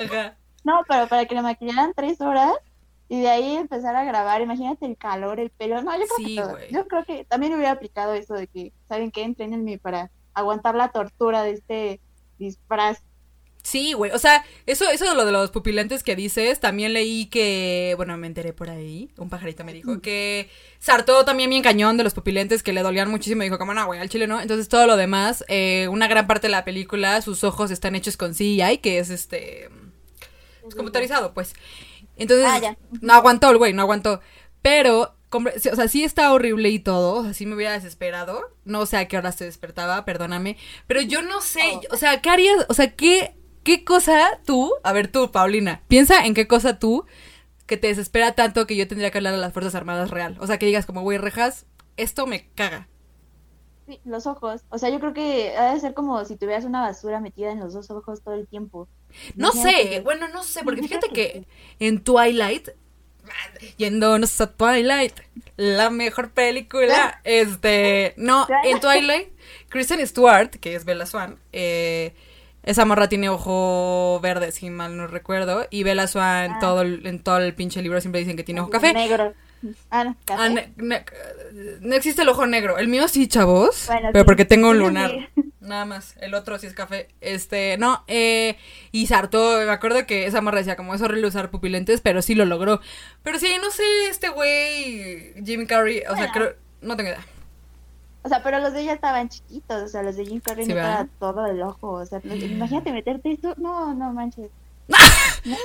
Ajá. 0.01 0.37
No, 0.65 0.81
pero 0.89 1.09
para 1.09 1.27
que 1.27 1.35
le 1.35 1.43
maquillaran 1.43 1.93
tres 1.95 2.21
horas 2.23 2.55
y 3.09 3.21
de 3.21 3.29
ahí 3.29 3.57
empezar 3.57 3.95
a 3.95 4.05
grabar, 4.05 4.41
imagínate 4.41 4.87
el 4.87 4.97
calor, 4.97 5.39
el 5.41 5.51
pelo, 5.51 5.83
no, 5.83 5.93
yo 5.93 6.07
creo 6.07 6.17
Sí, 6.17 6.37
que 6.37 6.43
todo. 6.43 6.59
Yo 6.71 6.89
creo 6.89 7.05
que 7.05 7.25
también 7.27 7.53
hubiera 7.53 7.73
aplicado 7.73 8.15
eso 8.15 8.33
de 8.33 8.47
que, 8.47 8.73
¿saben 8.89 9.11
qué? 9.11 9.23
Entrénenme 9.23 9.77
para 9.79 10.11
aguantar 10.33 10.75
la 10.75 10.89
tortura 10.89 11.43
de 11.43 11.51
este 11.51 12.01
disfraz. 12.39 13.03
Sí, 13.67 13.95
güey. 13.95 14.13
O 14.13 14.19
sea, 14.21 14.45
eso, 14.65 14.89
eso 14.91 15.09
de 15.09 15.15
lo 15.17 15.25
de 15.25 15.33
los 15.33 15.51
pupilentes 15.51 16.05
que 16.05 16.15
dices, 16.15 16.61
también 16.61 16.93
leí 16.93 17.27
que, 17.27 17.95
bueno, 17.97 18.17
me 18.17 18.29
enteré 18.29 18.53
por 18.53 18.71
ahí, 18.71 19.11
un 19.17 19.29
pajarito 19.29 19.65
me 19.65 19.73
dijo 19.73 20.01
que 20.01 20.49
se 20.79 20.93
hartó 20.93 21.25
también 21.25 21.51
bien 21.51 21.65
cañón 21.65 21.97
de 21.97 22.05
los 22.05 22.15
pupilentes 22.15 22.63
que 22.63 22.73
le 22.73 22.83
dolían 22.83 23.11
muchísimo. 23.11 23.43
Dijo, 23.43 23.59
como 23.59 23.75
no, 23.75 23.85
güey, 23.87 23.99
al 23.99 24.09
chile 24.09 24.29
no. 24.29 24.41
Entonces 24.41 24.69
todo 24.69 24.87
lo 24.87 24.97
demás, 24.97 25.45
eh, 25.49 25.89
una 25.91 26.07
gran 26.07 26.29
parte 26.29 26.47
de 26.47 26.53
la 26.53 26.65
película, 26.65 27.21
sus 27.23 27.43
ojos 27.43 27.73
están 27.73 27.97
hechos 27.97 28.17
con 28.17 28.35
CGI, 28.35 28.79
que 28.79 29.01
es 29.01 29.11
este, 29.11 29.69
pues, 30.63 30.77
computarizado, 30.77 31.35
pues. 31.35 31.53
Entonces, 32.17 32.47
Ah, 32.49 32.77
no 33.01 33.15
aguantó 33.15 33.51
el 33.51 33.59
güey, 33.59 33.73
no 33.73 33.83
aguantó. 33.83 34.21
Pero, 34.63 35.17
o 35.33 35.75
sea, 35.75 35.89
sí 35.89 36.05
está 36.05 36.33
horrible 36.33 36.69
y 36.71 36.79
todo, 36.79 37.15
o 37.15 37.25
sea, 37.25 37.35
sí 37.35 37.47
me 37.47 37.57
hubiera 37.57 37.73
desesperado. 37.73 38.43
No 38.65 38.87
sé 38.87 38.97
a 38.97 39.09
qué 39.09 39.19
hora 39.19 39.33
se 39.33 39.45
despertaba, 39.45 40.05
perdóname. 40.05 40.57
Pero 40.87 41.01
yo 41.01 41.21
no 41.23 41.41
sé, 41.41 41.63
Oh. 41.91 41.95
o 41.95 41.97
sea, 41.97 42.21
¿qué 42.23 42.31
harías? 42.31 42.65
O 42.69 42.75
sea, 42.75 42.93
¿qué, 42.95 43.35
¿qué 43.67 43.83
cosa 43.83 44.39
tú? 44.47 44.73
A 44.85 44.93
ver, 44.93 45.09
tú, 45.09 45.33
Paulina, 45.33 45.83
piensa 45.89 46.25
en 46.25 46.35
qué 46.35 46.47
cosa 46.47 46.79
tú 46.79 47.05
que 47.67 47.77
te 47.77 47.89
desespera 47.89 48.33
tanto 48.33 48.65
que 48.65 48.77
yo 48.77 48.87
tendría 48.87 49.11
que 49.11 49.19
hablar 49.19 49.35
a 49.35 49.39
las 49.39 49.53
Fuerzas 49.53 49.75
Armadas 49.75 50.11
real. 50.11 50.37
O 50.39 50.47
sea, 50.47 50.57
que 50.57 50.67
digas 50.67 50.87
como, 50.87 51.03
güey, 51.03 51.19
rejas, 51.19 51.67
esto 51.97 52.29
me 52.29 52.49
caga. 52.55 52.87
Sí, 53.89 53.99
los 54.05 54.29
ojos. 54.29 54.63
O 54.69 54.79
sea, 54.79 54.89
yo 54.89 55.01
creo 55.01 55.13
que 55.13 55.57
ha 55.57 55.75
de 55.75 55.81
ser 55.81 55.95
como 55.95 56.25
si 56.25 56.37
tuvieras 56.37 56.65
una 56.65 56.81
basura 56.81 57.21
metida 57.21 57.51
en 57.51 57.59
los 57.59 57.75
dos 57.75 57.91
ojos 57.91 58.23
todo 58.23 58.35
el 58.35 58.47
tiempo. 58.47 58.87
No 59.35 59.51
Imagínate 59.53 59.95
sé, 59.95 60.01
bueno, 60.01 60.29
no 60.29 60.45
sé, 60.45 60.63
porque 60.63 60.83
fíjate 60.83 61.09
que 61.09 61.49
en 61.81 62.05
Twilight 62.05 62.69
Yéndonos 63.79 64.41
a 64.41 64.53
Twilight, 64.53 65.15
la 65.57 65.91
mejor 65.91 66.31
película. 66.31 67.21
Este, 67.25 68.15
no, 68.17 68.47
en 68.65 68.79
Twilight, 68.79 69.31
Kristen 69.69 70.07
Stewart, 70.07 70.51
que 70.51 70.77
es 70.77 70.85
Bella 70.85 71.07
Swan, 71.07 71.41
eh, 71.53 72.15
esa 72.67 72.85
morra 72.85 73.09
tiene 73.09 73.31
ojo 73.31 74.21
verde, 74.23 74.53
si 74.53 74.69
mal 74.69 74.97
no 74.97 75.07
recuerdo. 75.07 75.67
Y 75.71 75.83
Bella 75.83 76.07
Swan, 76.07 76.53
Ah. 76.53 76.59
todo 76.61 76.83
el- 76.83 77.07
en 77.07 77.21
todo 77.21 77.39
el 77.39 77.55
pinche 77.55 77.81
libro 77.81 78.01
siempre 78.03 78.21
dicen 78.21 78.37
que 78.37 78.45
tiene 78.45 78.61
ojo 78.61 78.69
café. 78.71 78.93
Negro. 78.93 79.33
Ah, 79.91 80.05
no, 80.05 80.17
café. 80.27 80.43
Ah, 80.43 80.49
ne- 80.51 80.73
ne- 80.77 81.05
no 81.81 81.95
existe 81.97 82.23
el 82.23 82.29
ojo 82.29 82.47
negro. 82.47 82.77
El 82.79 82.89
mío 82.89 83.09
sí, 83.09 83.27
chavos. 83.27 83.85
Bueno, 83.87 84.11
pero 84.13 84.23
sí. 84.23 84.27
porque 84.27 84.45
tengo 84.45 84.69
un 84.69 84.79
lunar. 84.79 85.11
sí. 85.35 85.43
Nada 85.61 85.85
más. 85.85 86.15
El 86.21 86.35
otro 86.35 86.59
sí 86.59 86.67
es 86.69 86.75
café. 86.75 87.09
Este, 87.21 87.77
no, 87.79 88.05
eh, 88.07 88.57
y 88.93 89.07
se 89.09 89.15
hartó. 89.17 89.59
Me 89.65 89.71
acuerdo 89.73 90.07
que 90.07 90.27
esa 90.27 90.41
morra 90.41 90.59
decía 90.59 90.77
como 90.77 90.95
es 90.95 91.03
horrible 91.03 91.27
usar 91.27 91.51
pupilentes, 91.51 92.01
pero 92.01 92.23
sí 92.23 92.35
lo 92.37 92.45
logró. 92.45 92.81
Pero 93.25 93.39
sí, 93.41 93.49
no 93.61 93.71
sé, 93.73 93.83
este 94.09 94.29
güey, 94.29 95.35
Jim 95.45 95.67
Carrey, 95.67 96.03
o 96.09 96.15
sea, 96.17 96.31
creo, 96.33 96.55
no 96.83 96.97
tengo 96.97 97.11
idea. 97.11 97.25
O 98.27 98.29
sea, 98.29 98.43
pero 98.43 98.59
los 98.59 98.73
de 98.73 98.81
ella 98.83 98.93
estaban 98.95 99.29
chiquitos, 99.29 99.83
o 99.85 99.89
sea, 99.89 100.03
los 100.03 100.17
de 100.17 100.27
Jim 100.27 100.41
Carrey 100.41 100.65
Sí, 100.67 100.73
no 100.75 100.81
estaba 100.81 101.07
todo 101.21 101.47
el 101.47 101.63
ojo, 101.63 101.93
o 101.93 102.05
sea, 102.05 102.21
los- 102.25 102.37
imagínate 102.43 102.91
meterte 102.93 103.33
eso, 103.33 103.55
no, 103.57 103.95
no 103.95 104.13
manches. 104.13 104.51
No, 105.45 105.57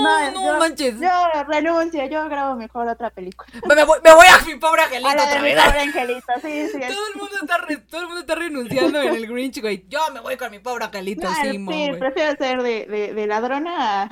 No, 0.00 0.30
no, 0.32 0.46
yo- 0.54 0.58
manches. 0.58 0.98
Yo 0.98 1.10
renuncio, 1.46 2.06
yo 2.06 2.26
grabo 2.28 2.56
mejor 2.56 2.88
otra 2.88 3.10
película. 3.10 3.46
Me, 3.68 3.84
voy, 3.84 3.98
me 4.02 4.14
voy 4.14 4.26
a 4.26 4.42
mi 4.46 4.54
pobre 4.54 4.80
angelito 4.84 5.08
A 5.08 5.12
otra 5.12 5.36
mi 5.42 5.52
vez. 5.52 5.62
pobre 5.62 5.80
angelito, 5.80 6.32
sí, 6.40 6.66
sí. 6.72 6.80
Todo 6.80 7.08
el 7.12 7.16
mundo 7.20 7.36
está 7.42 7.58
re- 7.58 7.76
todo 7.76 8.00
el 8.00 8.06
mundo 8.06 8.20
está 8.22 8.34
renunciando 8.34 9.02
en 9.02 9.14
el 9.14 9.26
Grinch, 9.26 9.60
güey. 9.60 9.84
Yo 9.90 10.00
me 10.14 10.20
voy 10.20 10.38
con 10.38 10.50
mi 10.50 10.58
pobre 10.58 10.86
angelito, 10.86 11.28
No, 11.28 11.34
sí, 11.34 11.58
güey. 11.62 11.98
prefiero 11.98 12.34
ser 12.38 12.62
de, 12.62 12.86
de, 12.86 13.12
de 13.12 13.26
ladrona 13.26 14.04
a, 14.04 14.08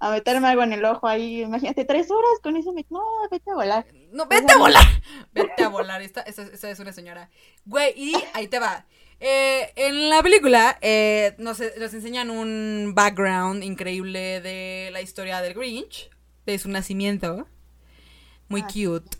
a 0.00 0.10
meterme 0.10 0.48
algo 0.48 0.62
en 0.62 0.72
el 0.72 0.84
ojo 0.84 1.06
ahí. 1.06 1.42
Imagínate, 1.42 1.84
tres 1.84 2.10
horas 2.10 2.30
con 2.42 2.56
eso. 2.56 2.72
Me... 2.72 2.84
No, 2.90 3.02
vete 3.30 3.50
a 3.50 3.54
volar. 3.54 3.86
No, 4.12 4.26
vete 4.26 4.52
a 4.52 4.56
volar. 4.56 4.84
Vete 5.32 5.64
a 5.64 5.68
volar. 5.68 6.02
Esta, 6.02 6.22
esta, 6.22 6.42
esta 6.42 6.70
es 6.70 6.78
una 6.78 6.92
señora. 6.92 7.30
Güey, 7.64 7.92
y 7.96 8.14
ahí 8.34 8.48
te 8.48 8.58
va. 8.58 8.86
Eh, 9.20 9.72
en 9.76 10.10
la 10.10 10.22
película 10.22 10.78
eh, 10.82 11.34
nos, 11.38 11.60
nos 11.78 11.94
enseñan 11.94 12.30
un 12.30 12.92
background 12.94 13.64
increíble 13.64 14.40
de 14.40 14.90
la 14.92 15.00
historia 15.00 15.40
del 15.40 15.54
Grinch, 15.54 16.10
de 16.44 16.58
su 16.58 16.68
nacimiento. 16.68 17.46
Muy 18.48 18.62
Ah, 18.62 18.66
cute. 18.66 19.18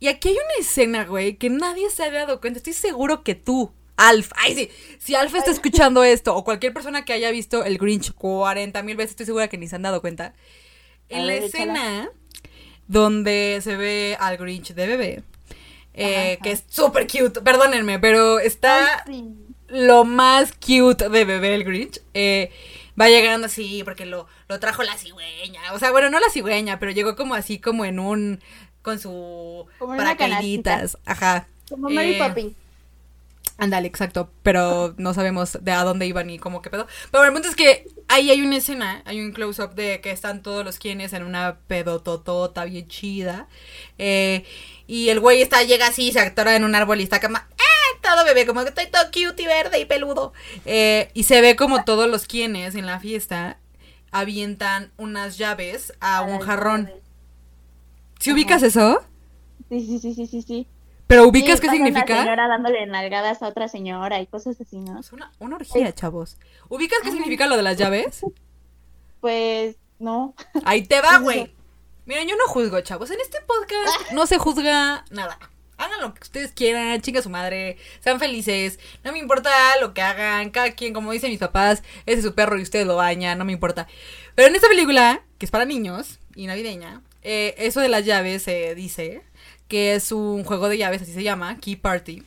Y 0.00 0.08
aquí 0.08 0.28
hay 0.28 0.34
una 0.34 0.54
escena, 0.60 1.04
güey, 1.04 1.36
que 1.36 1.50
nadie 1.50 1.90
se 1.90 2.04
había 2.04 2.20
dado 2.20 2.40
cuenta. 2.40 2.58
Estoy 2.58 2.72
seguro 2.72 3.24
que 3.24 3.34
tú, 3.34 3.72
Alf, 3.98 4.30
ay 4.36 4.54
sí, 4.54 4.70
si 4.98 5.14
Alf 5.16 5.34
está 5.34 5.50
escuchando 5.50 6.04
esto, 6.04 6.34
o 6.36 6.44
cualquier 6.44 6.72
persona 6.72 7.04
que 7.04 7.12
haya 7.12 7.30
visto 7.30 7.64
el 7.64 7.78
Grinch 7.78 8.12
40 8.14 8.82
mil 8.84 8.96
veces, 8.96 9.10
estoy 9.12 9.26
segura 9.26 9.48
que 9.48 9.58
ni 9.58 9.68
se 9.68 9.76
han 9.76 9.82
dado 9.82 10.00
cuenta. 10.00 10.34
En 11.10 11.26
la 11.26 11.34
échala. 11.34 11.76
escena 11.76 12.10
donde 12.86 13.60
se 13.62 13.76
ve 13.76 14.16
al 14.20 14.36
Grinch 14.38 14.74
de 14.74 14.86
bebé, 14.86 15.22
eh, 15.94 16.32
Ajá, 16.34 16.42
que 16.42 16.52
es 16.52 16.64
súper 16.68 17.06
cute, 17.06 17.40
perdónenme, 17.42 17.98
pero 17.98 18.38
está 18.38 19.04
Ay, 19.06 19.14
sí. 19.14 19.24
lo 19.68 20.04
más 20.04 20.52
cute 20.52 21.08
de 21.08 21.24
bebé 21.24 21.54
el 21.54 21.64
Grinch. 21.64 22.00
Eh, 22.14 22.50
va 23.00 23.08
llegando 23.08 23.46
así 23.46 23.82
porque 23.84 24.06
lo, 24.06 24.26
lo 24.48 24.60
trajo 24.60 24.82
la 24.82 24.96
cigüeña. 24.96 25.72
O 25.74 25.78
sea, 25.78 25.90
bueno, 25.90 26.10
no 26.10 26.20
la 26.20 26.30
cigüeña, 26.30 26.78
pero 26.78 26.92
llegó 26.92 27.16
como 27.16 27.34
así, 27.34 27.58
como 27.58 27.84
en 27.84 27.98
un. 27.98 28.40
con 28.82 28.98
su 28.98 29.66
Como 29.78 29.96
paracaíditas. 29.96 30.98
Ajá. 31.04 31.48
Como 31.68 31.90
Mary 31.90 32.14
Eh, 32.14 32.18
Poppins. 32.18 32.54
Ándale, 33.58 33.88
exacto. 33.88 34.30
Pero 34.44 34.94
no 34.98 35.12
sabemos 35.14 35.58
de 35.60 35.72
a 35.72 35.82
dónde 35.82 36.06
iban 36.06 36.28
ni 36.28 36.38
cómo 36.38 36.62
qué 36.62 36.70
pedo. 36.70 36.86
Pero 37.10 37.24
el 37.24 37.32
punto 37.32 37.48
es 37.48 37.56
que 37.56 37.86
ahí 38.06 38.30
hay 38.30 38.40
una 38.40 38.56
escena, 38.56 39.02
hay 39.04 39.20
un 39.20 39.32
close-up 39.32 39.74
de 39.74 40.00
que 40.00 40.12
están 40.12 40.42
todos 40.42 40.64
los 40.64 40.78
quienes 40.78 41.12
en 41.12 41.24
una 41.24 41.58
pedototota 41.66 42.64
bien 42.64 42.86
chida. 42.86 43.48
Eh, 43.98 44.44
y 44.86 45.08
el 45.08 45.18
güey 45.18 45.42
está, 45.42 45.64
llega 45.64 45.88
así, 45.88 46.12
se 46.12 46.20
atora 46.20 46.54
en 46.54 46.64
un 46.64 46.76
árbol 46.76 47.00
y 47.00 47.02
está 47.02 47.20
como, 47.20 47.36
¡ah! 47.36 47.44
Todo 48.00 48.24
bebé, 48.24 48.46
como 48.46 48.62
que 48.62 48.68
estoy 48.68 48.86
todo 48.86 49.04
cute 49.06 49.42
y 49.42 49.46
verde 49.46 49.80
y 49.80 49.84
peludo. 49.84 50.32
Eh, 50.64 51.10
y 51.14 51.24
se 51.24 51.40
ve 51.40 51.56
como 51.56 51.84
todos 51.84 52.08
los 52.08 52.26
quienes 52.26 52.76
en 52.76 52.86
la 52.86 53.00
fiesta 53.00 53.58
avientan 54.12 54.92
unas 54.96 55.36
llaves 55.36 55.92
a 56.00 56.22
un 56.22 56.38
jarrón. 56.38 56.86
pobre. 56.86 57.02
¿Sí 58.20 58.32
ubicas 58.32 58.62
eso? 58.62 59.02
Sí, 59.68 59.80
sí, 59.86 59.98
sí, 59.98 60.14
sí, 60.14 60.26
sí, 60.26 60.42
sí. 60.42 60.66
¿Pero 61.08 61.26
ubicas 61.26 61.58
Sí, 61.58 61.62
qué 61.66 61.70
significa? 61.70 62.12
Una 62.12 62.22
señora 62.22 62.48
dándole 62.48 62.86
nalgadas 62.86 63.42
a 63.42 63.48
otra 63.48 63.66
señora 63.66 64.20
y 64.20 64.26
cosas 64.26 64.60
así, 64.60 64.78
¿no? 64.78 65.00
Es 65.00 65.10
una, 65.10 65.32
una 65.38 65.56
orgía, 65.56 65.92
chavos. 65.94 66.36
¿Ubicas 66.68 66.98
qué 67.02 67.10
significa 67.10 67.46
lo 67.46 67.56
de 67.56 67.62
las 67.62 67.78
llaves? 67.78 68.20
Pues, 69.20 69.76
no. 69.98 70.34
Ahí 70.64 70.86
te 70.86 71.00
va, 71.00 71.18
güey. 71.22 71.52
Miren, 72.04 72.28
yo 72.28 72.36
no 72.36 72.46
juzgo, 72.46 72.78
chavos. 72.82 73.10
En 73.10 73.20
este 73.20 73.38
podcast 73.40 74.12
no 74.12 74.26
se 74.26 74.36
juzga 74.36 75.06
nada. 75.10 75.38
Hagan 75.78 76.00
lo 76.02 76.12
que 76.12 76.22
ustedes 76.22 76.52
quieran, 76.52 77.00
chinga 77.00 77.22
su 77.22 77.30
madre, 77.30 77.78
sean 78.00 78.18
felices. 78.18 78.78
No 79.02 79.12
me 79.12 79.18
importa 79.18 79.50
lo 79.80 79.94
que 79.94 80.02
hagan. 80.02 80.50
Cada 80.50 80.72
quien, 80.72 80.92
como 80.92 81.12
dicen 81.12 81.30
mis 81.30 81.40
papás, 81.40 81.82
ese 82.04 82.18
es 82.18 82.24
su 82.24 82.34
perro 82.34 82.58
y 82.58 82.62
ustedes 82.62 82.86
lo 82.86 82.96
bañan, 82.96 83.38
no 83.38 83.46
me 83.46 83.52
importa. 83.52 83.86
Pero 84.34 84.48
en 84.48 84.56
esta 84.56 84.68
película, 84.68 85.22
que 85.38 85.46
es 85.46 85.50
para 85.50 85.64
niños 85.64 86.18
y 86.34 86.46
navideña, 86.46 87.00
eh, 87.22 87.54
eso 87.58 87.80
de 87.80 87.88
las 87.88 88.04
llaves 88.04 88.42
se 88.42 88.74
dice 88.74 89.22
que 89.68 89.94
es 89.94 90.12
un 90.12 90.44
juego 90.44 90.68
de 90.68 90.78
llaves, 90.78 91.02
así 91.02 91.12
se 91.12 91.22
llama, 91.22 91.58
Key 91.60 91.76
Party. 91.76 92.22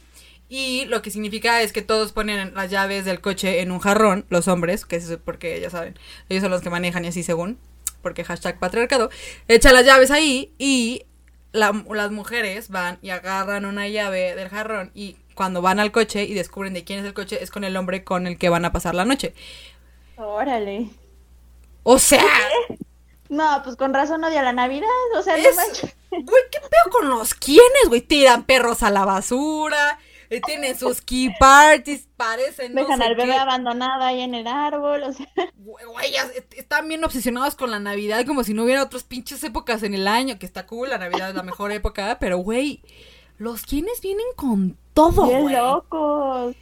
Y 0.47 0.85
lo 0.85 1.01
que 1.01 1.11
significa 1.11 1.61
es 1.61 1.71
que 1.73 1.81
todos 1.81 2.11
ponen 2.11 2.53
las 2.53 2.69
llaves 2.69 3.05
del 3.05 3.21
coche 3.21 3.61
en 3.61 3.71
un 3.71 3.79
jarrón, 3.79 4.25
los 4.29 4.47
hombres, 4.47 4.85
que 4.85 4.97
es 4.97 5.17
porque 5.23 5.59
ya 5.61 5.69
saben, 5.69 5.97
ellos 6.29 6.41
son 6.41 6.51
los 6.51 6.61
que 6.61 6.69
manejan 6.69 7.05
y 7.05 7.07
así 7.07 7.23
según, 7.23 7.57
porque 8.01 8.23
hashtag 8.23 8.59
patriarcado, 8.59 9.09
echan 9.47 9.73
las 9.73 9.85
llaves 9.85 10.11
ahí 10.11 10.51
y 10.57 11.03
la- 11.53 11.83
las 11.93 12.11
mujeres 12.11 12.69
van 12.69 12.99
y 13.01 13.11
agarran 13.11 13.65
una 13.65 13.87
llave 13.87 14.35
del 14.35 14.49
jarrón 14.49 14.91
y 14.93 15.15
cuando 15.35 15.61
van 15.61 15.79
al 15.79 15.91
coche 15.93 16.25
y 16.25 16.33
descubren 16.33 16.73
de 16.73 16.83
quién 16.83 16.99
es 16.99 17.05
el 17.05 17.13
coche 17.13 17.41
es 17.41 17.49
con 17.49 17.63
el 17.63 17.77
hombre 17.77 18.03
con 18.03 18.27
el 18.27 18.37
que 18.37 18.49
van 18.49 18.65
a 18.65 18.71
pasar 18.73 18.93
la 18.93 19.05
noche. 19.05 19.33
Órale. 20.17 20.89
O 21.83 21.97
sea, 21.97 22.23
No, 23.31 23.61
pues 23.63 23.77
con 23.77 23.93
razón 23.93 24.21
odia 24.25 24.43
la 24.43 24.51
Navidad, 24.51 24.87
o 25.17 25.21
sea, 25.21 25.37
no 25.37 25.47
Es- 25.49 25.55
manches. 25.55 25.95
güey, 26.11 26.43
¿qué 26.51 26.59
pedo 26.59 26.91
con 26.91 27.09
los 27.09 27.33
quiénes, 27.33 27.87
güey? 27.87 28.01
Tiran 28.01 28.43
perros 28.43 28.83
a 28.83 28.89
la 28.89 29.05
basura, 29.05 29.97
eh, 30.29 30.41
tienen 30.41 30.77
sus 30.77 31.01
key 31.01 31.29
parties, 31.39 32.09
parecen 32.17 32.73
no 32.73 32.81
Dejan 32.81 32.97
sé 32.99 33.05
al 33.05 33.15
bebé 33.15 33.31
qué. 33.31 33.37
abandonado 33.39 34.03
ahí 34.03 34.19
en 34.19 34.35
el 34.35 34.47
árbol, 34.47 35.03
o 35.03 35.13
sea, 35.13 35.27
Güey, 35.55 36.13
están 36.57 36.89
bien 36.89 37.03
obsesionados 37.05 37.55
con 37.55 37.71
la 37.71 37.79
Navidad, 37.79 38.25
como 38.25 38.43
si 38.43 38.53
no 38.53 38.63
hubiera 38.65 38.83
otras 38.83 39.03
pinches 39.05 39.41
épocas 39.45 39.81
en 39.83 39.93
el 39.93 40.09
año, 40.09 40.37
que 40.37 40.45
está 40.45 40.67
cool, 40.67 40.89
la 40.89 40.97
Navidad 40.97 41.29
es 41.29 41.35
la 41.35 41.43
mejor 41.43 41.71
época, 41.71 42.17
pero 42.19 42.37
güey, 42.39 42.81
los 43.37 43.63
quienes 43.63 44.01
vienen 44.01 44.27
con 44.35 44.77
todo, 44.93 45.25
güey. 45.25 45.55
locos. 45.55 46.53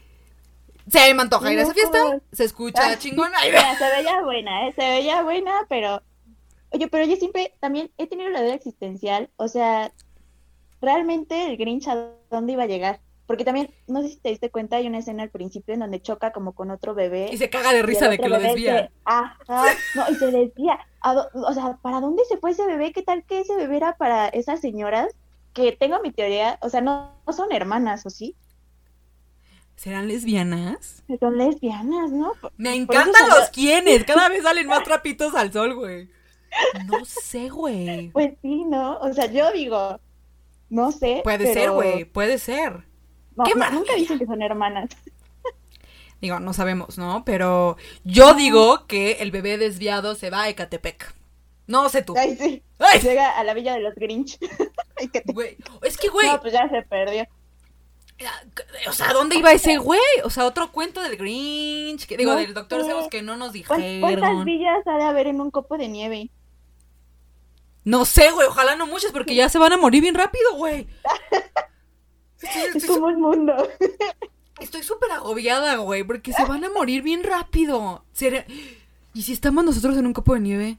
Se 0.88 1.14
me 1.16 1.22
antoja 1.24 1.52
ir 1.52 1.58
a 1.60 1.64
esa 1.64 1.74
fiesta, 1.74 2.20
se 2.32 2.44
escucha 2.44 2.82
Ah. 2.84 2.96
Mira, 3.02 3.76
se 3.78 3.90
veía 3.90 4.22
buena, 4.22 4.68
¿eh? 4.68 4.74
Se 4.76 4.82
veía 4.88 5.22
buena, 5.24 5.52
pero... 5.68 6.02
Oye, 6.72 6.88
pero 6.88 7.06
yo 7.06 7.16
siempre 7.16 7.54
también 7.60 7.92
he 7.98 8.08
tenido 8.08 8.30
la 8.30 8.42
duda 8.44 8.54
existencial, 8.54 9.30
o 9.38 9.48
sea, 9.48 9.92
realmente 10.82 11.48
el 11.48 11.58
Grinch 11.58 11.88
a 11.88 12.12
dónde 12.30 12.54
iba 12.54 12.64
a 12.64 12.68
llegar. 12.68 13.00
Porque 13.26 13.46
también, 13.46 13.70
no 13.88 14.02
sé 14.02 14.10
si 14.10 14.16
te 14.18 14.30
diste 14.30 14.50
cuenta, 14.50 14.78
hay 14.78 14.88
una 14.88 14.98
escena 14.98 15.22
al 15.22 15.30
principio 15.30 15.76
en 15.76 15.82
donde 15.82 16.02
choca 16.02 16.32
como 16.32 16.54
con 16.54 16.72
otro 16.72 16.96
bebé. 16.96 17.30
Y 17.32 17.38
se 17.38 17.50
caga 17.52 17.74
de 17.74 17.84
risa 17.84 18.10
de 18.10 18.18
que 18.18 18.28
lo 18.28 18.40
desvía. 18.40 18.88
se- 18.88 18.92
Ajá, 19.06 19.66
no, 19.94 20.04
y 20.10 20.16
se 20.16 20.32
desvía. 20.32 20.80
¿A 21.02 21.14
dó- 21.14 21.30
o 21.34 21.54
sea, 21.54 21.78
¿para 21.84 22.02
dónde 22.02 22.24
se 22.26 22.38
fue 22.38 22.52
ese 22.52 22.66
bebé? 22.66 22.92
¿Qué 22.92 23.04
tal 23.04 23.24
que 23.26 23.42
ese 23.42 23.56
bebé 23.56 23.78
era 23.78 23.98
para 23.98 24.30
esas 24.30 24.60
señoras? 24.62 25.14
Que 25.54 25.72
tengo 25.74 26.00
mi 26.02 26.12
teoría, 26.12 26.58
o 26.64 26.70
sea, 26.70 26.82
no, 26.82 27.12
no 27.28 27.34
son 27.34 27.52
hermanas, 27.52 28.04
¿o 28.08 28.10
sí? 28.10 28.36
¿Serán 29.76 30.08
lesbianas? 30.08 31.04
Son 31.20 31.38
lesbianas, 31.38 32.12
¿no? 32.12 32.34
Por- 32.42 32.52
Me 32.58 32.74
encantan 32.76 33.14
salió- 33.14 33.36
los 33.40 33.50
quienes, 33.50 34.04
cada 34.06 34.28
vez 34.28 34.42
salen 34.44 34.68
más 34.68 34.84
trapitos 34.84 35.36
al 35.36 35.54
sol, 35.54 35.76
güey. 35.76 36.10
No 36.88 37.06
sé, 37.06 37.50
güey. 37.50 38.10
Pues 38.10 38.34
sí, 38.42 38.64
¿no? 38.66 38.98
O 39.00 39.14
sea, 39.14 39.26
yo 39.28 39.52
digo, 39.52 40.00
no 40.70 40.92
sé. 40.92 41.22
Puede 41.24 41.46
pero- 41.46 41.54
ser, 41.54 41.72
güey, 41.72 42.06
puede 42.06 42.38
ser. 42.38 42.84
No, 43.36 43.44
¡Qué 43.46 43.56
no, 43.56 43.70
nunca 43.72 43.96
dicen 43.96 44.20
que 44.20 44.26
son 44.26 44.42
hermanas. 44.42 44.90
Digo, 46.22 46.40
no 46.42 46.52
sabemos, 46.54 46.98
¿no? 46.98 47.24
Pero 47.24 47.78
yo 48.04 48.34
digo 48.34 48.86
que 48.88 49.14
el 49.22 49.32
bebé 49.32 49.58
desviado 49.58 50.16
se 50.16 50.30
va 50.30 50.44
a 50.44 50.50
Ecatepec. 50.50 51.14
No 51.66 51.88
sé 51.88 52.02
tú. 52.02 52.14
Ay, 52.18 52.36
sí. 52.36 52.62
Ay, 52.80 53.00
Llega 53.00 53.38
a 53.38 53.44
la 53.46 53.54
villa 53.54 53.74
de 53.74 53.80
los 53.82 53.96
Grinch. 53.96 54.38
Güey. 55.34 55.56
Es 55.84 55.98
que, 55.98 56.10
güey, 56.10 56.28
No, 56.28 56.42
pues 56.42 56.52
ya 56.52 56.68
se 56.68 56.82
perdió. 56.82 57.26
o 58.90 58.92
sea, 58.92 59.14
¿dónde 59.14 59.38
iba 59.38 59.54
ese 59.54 59.78
güey? 59.78 60.02
O 60.26 60.30
sea, 60.30 60.46
otro 60.46 60.74
cuento 60.74 61.02
del 61.02 61.16
Grinch, 61.16 62.06
que 62.06 62.18
digo, 62.18 62.34
No 62.34 62.40
del 62.40 62.54
Doctor. 62.54 62.84
Zeus 62.84 63.08
que 63.08 63.22
no 63.22 63.38
nos 63.38 63.54
¿Cuán- 63.66 63.80
¿Cuántas 64.02 64.02
dijeron. 64.02 64.44
villas 64.46 64.88
ha 64.88 64.98
de 64.98 65.04
haber 65.04 65.28
en 65.28 65.40
un 65.40 65.52
copo 65.52 65.78
de 65.78 65.88
nieve? 65.88 66.30
No 67.90 68.06
sé, 68.06 68.30
güey, 68.30 68.48
ojalá 68.48 68.76
no 68.76 68.86
muchas 68.86 69.12
porque 69.12 69.34
ya 69.34 69.50
se 69.50 69.58
van 69.58 69.74
a 69.74 69.78
morir 69.78 70.04
bien 70.04 70.14
rápido, 70.14 70.54
güey. 70.58 70.86
Un 73.02 73.20
mundo. 73.20 73.56
Estoy 74.62 74.84
súper 74.84 75.12
agobiada, 75.12 75.78
güey, 75.78 76.04
porque 76.04 76.32
se 76.32 76.46
van 76.46 76.64
a 76.64 76.70
morir 76.70 77.02
bien 77.02 77.24
rápido. 77.24 78.06
Será- 78.14 78.46
¿Y 79.16 79.24
si 79.24 79.34
estamos 79.34 79.66
nosotros 79.66 79.98
en 79.98 80.06
un 80.06 80.14
copo 80.14 80.36
de 80.36 80.40
nieve? 80.40 80.78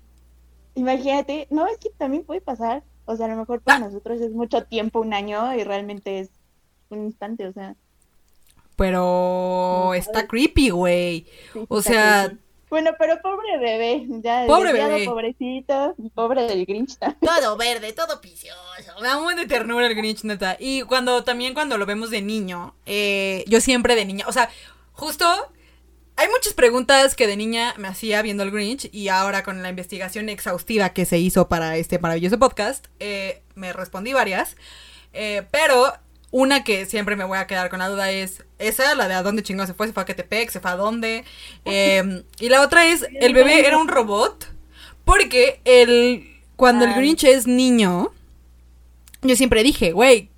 Imagínate, 0.77 1.49
no, 1.51 1.67
es 1.67 1.79
que 1.79 1.91
también 1.91 2.23
puede 2.23 2.43
pasar. 2.43 2.85
O 3.07 3.17
sea, 3.17 3.27
a 3.27 3.31
lo 3.31 3.37
mejor 3.39 3.61
para 3.61 3.81
nosotros 3.81 4.21
es 4.21 4.31
mucho 4.31 4.63
tiempo, 4.63 5.01
un 5.01 5.13
año, 5.13 5.53
y 5.57 5.65
realmente 5.65 6.21
es 6.21 6.31
un 6.91 7.07
instante, 7.07 7.45
o 7.49 7.53
sea. 7.53 7.75
Pero 8.77 9.95
está 9.95 10.29
creepy, 10.29 10.71
güey. 10.71 11.27
sí, 11.53 11.67
O 11.69 11.81
está 11.81 11.91
sea, 11.91 12.25
creepy. 12.29 12.43
Bueno, 12.71 12.93
pero 12.99 13.21
pobre 13.21 13.59
bebé, 13.59 14.07
ya 14.23 14.45
Pobre 14.47 14.73
bebé. 14.73 15.05
pobrecito, 15.05 15.95
pobre 16.15 16.45
del 16.45 16.65
Grinch 16.65 16.97
también. 16.99 17.19
todo 17.43 17.57
verde, 17.57 17.93
todo 17.93 18.21
picioso. 18.21 18.59
Me 19.01 19.09
da 19.09 19.19
un 19.19 19.25
buen 19.25 19.37
de 19.37 19.47
ternura 19.47 19.87
el 19.89 19.95
Grinch, 19.97 20.23
neta. 20.23 20.57
Y 20.59 20.83
cuando 20.83 21.25
también 21.25 21.53
cuando 21.53 21.77
lo 21.77 21.85
vemos 21.85 22.11
de 22.11 22.23
niño, 22.23 22.75
eh, 22.87 23.45
yo 23.49 23.61
siempre 23.61 23.97
de 23.97 24.05
niña, 24.05 24.25
o 24.29 24.33
sea, 24.33 24.49
justo 24.93 25.27
hay 26.17 26.29
muchas 26.29 26.53
preguntas 26.53 27.17
que 27.17 27.27
de 27.27 27.37
niña 27.37 27.75
me 27.77 27.89
hacía 27.89 28.23
viendo 28.23 28.43
el 28.43 28.51
Grinch 28.51 28.89
y 28.93 29.09
ahora 29.09 29.43
con 29.43 29.63
la 29.63 29.71
investigación 29.71 30.29
exhaustiva 30.29 30.91
que 30.91 31.07
se 31.07 31.19
hizo 31.19 31.49
para 31.49 31.77
este 31.77 31.99
maravilloso 31.99 32.39
podcast, 32.39 32.87
eh, 33.01 33.43
me 33.55 33.73
respondí 33.73 34.13
varias. 34.13 34.57
Eh, 35.13 35.45
pero 35.51 35.93
una 36.31 36.63
que 36.65 36.87
siempre 36.87 37.17
me 37.17 37.25
voy 37.25 37.39
a 37.39 37.47
quedar 37.47 37.71
con 37.71 37.81
la 37.81 37.89
duda 37.89 38.11
es 38.11 38.45
esa, 38.59 38.95
la 38.95 39.09
de 39.09 39.15
a 39.15 39.23
dónde 39.23 39.43
chingón 39.43 39.67
se 39.67 39.75
fue, 39.75 39.87
se 39.89 39.93
fue 39.93 40.03
a 40.03 40.07
Catepec, 40.07 40.51
se 40.51 40.61
fue 40.61 40.71
a 40.71 40.77
dónde. 40.77 41.25
Eh, 41.65 42.23
y 42.39 42.49
la 42.49 42.63
otra 42.63 42.87
es, 42.87 43.07
el 43.21 43.35
bebé 43.35 43.67
era 43.67 43.79
un 43.79 43.89
robot. 43.89 44.49
Porque 45.05 45.61
el, 45.65 46.39
cuando 46.57 46.85
el 46.85 46.93
Ah. 46.93 46.97
Grinch 46.99 47.25
es 47.25 47.47
niño, 47.47 48.13
yo 49.23 49.35
siempre 49.35 49.63
dije, 49.65 49.93
güey, 49.93 50.31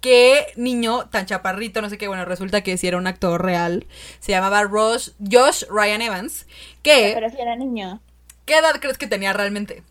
qué 0.00 0.46
niño 0.56 1.08
tan 1.10 1.26
chaparrito, 1.26 1.82
no 1.82 1.88
sé 1.90 1.98
qué, 1.98 2.08
bueno, 2.08 2.24
resulta 2.24 2.62
que 2.62 2.76
sí 2.76 2.86
era 2.86 2.98
un 2.98 3.06
actor 3.06 3.42
real. 3.42 3.86
Se 4.20 4.32
llamaba 4.32 4.62
Rosh, 4.62 5.10
Josh 5.28 5.64
Ryan 5.70 6.02
Evans. 6.02 6.46
Que, 6.82 7.12
Pero 7.14 7.30
si 7.30 7.40
era 7.40 7.56
niño. 7.56 8.00
¿qué 8.44 8.58
edad 8.58 8.74
crees 8.80 8.98
que 8.98 9.06
tenía 9.06 9.32
realmente? 9.32 9.82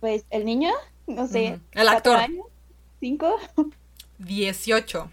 Pues 0.00 0.24
el 0.30 0.44
niño, 0.44 0.72
no 1.06 1.26
sé. 1.26 1.58
El 1.72 1.86
¿cuatro 1.86 2.12
actor. 2.12 2.16
años? 2.16 2.46
¿Cinco? 3.00 3.36
18. 4.18 5.10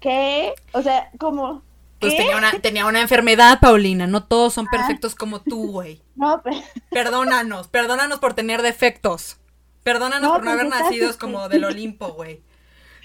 ¿Qué? 0.00 0.54
O 0.72 0.82
sea, 0.82 1.10
como. 1.18 1.62
Pues 2.00 2.12
¿Qué? 2.12 2.18
tenía 2.18 2.36
una, 2.36 2.52
tenía 2.60 2.86
una 2.86 3.00
enfermedad, 3.00 3.58
Paulina. 3.60 4.06
No 4.06 4.24
todos 4.24 4.52
son 4.54 4.66
Ah. 4.66 4.70
perfectos 4.70 5.14
como 5.14 5.40
tú, 5.40 5.70
güey. 5.72 6.02
No, 6.16 6.40
pero. 6.42 6.56
Perdónanos, 6.90 7.68
perdónanos 7.68 8.18
por 8.20 8.34
tener 8.34 8.62
defectos. 8.62 9.36
Perdónanos 9.82 10.22
No, 10.22 10.34
por 10.34 10.44
no 10.44 10.50
pues 10.52 10.60
haber 10.60 10.68
nacido 10.72 11.16
como 11.18 11.48
del 11.48 11.64
Olimpo, 11.64 12.08
güey. 12.12 12.42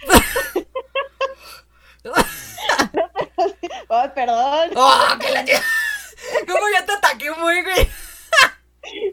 Oh, 3.90 4.06
perdón. 4.16 4.70
¡Oh, 4.76 5.18
que 5.20 5.32
la 5.32 5.44
¿Cómo 6.48 6.62
ya 6.74 6.86
te 6.86 6.94
ataqué 6.94 7.32
muy, 7.32 7.62
güey? 7.64 7.90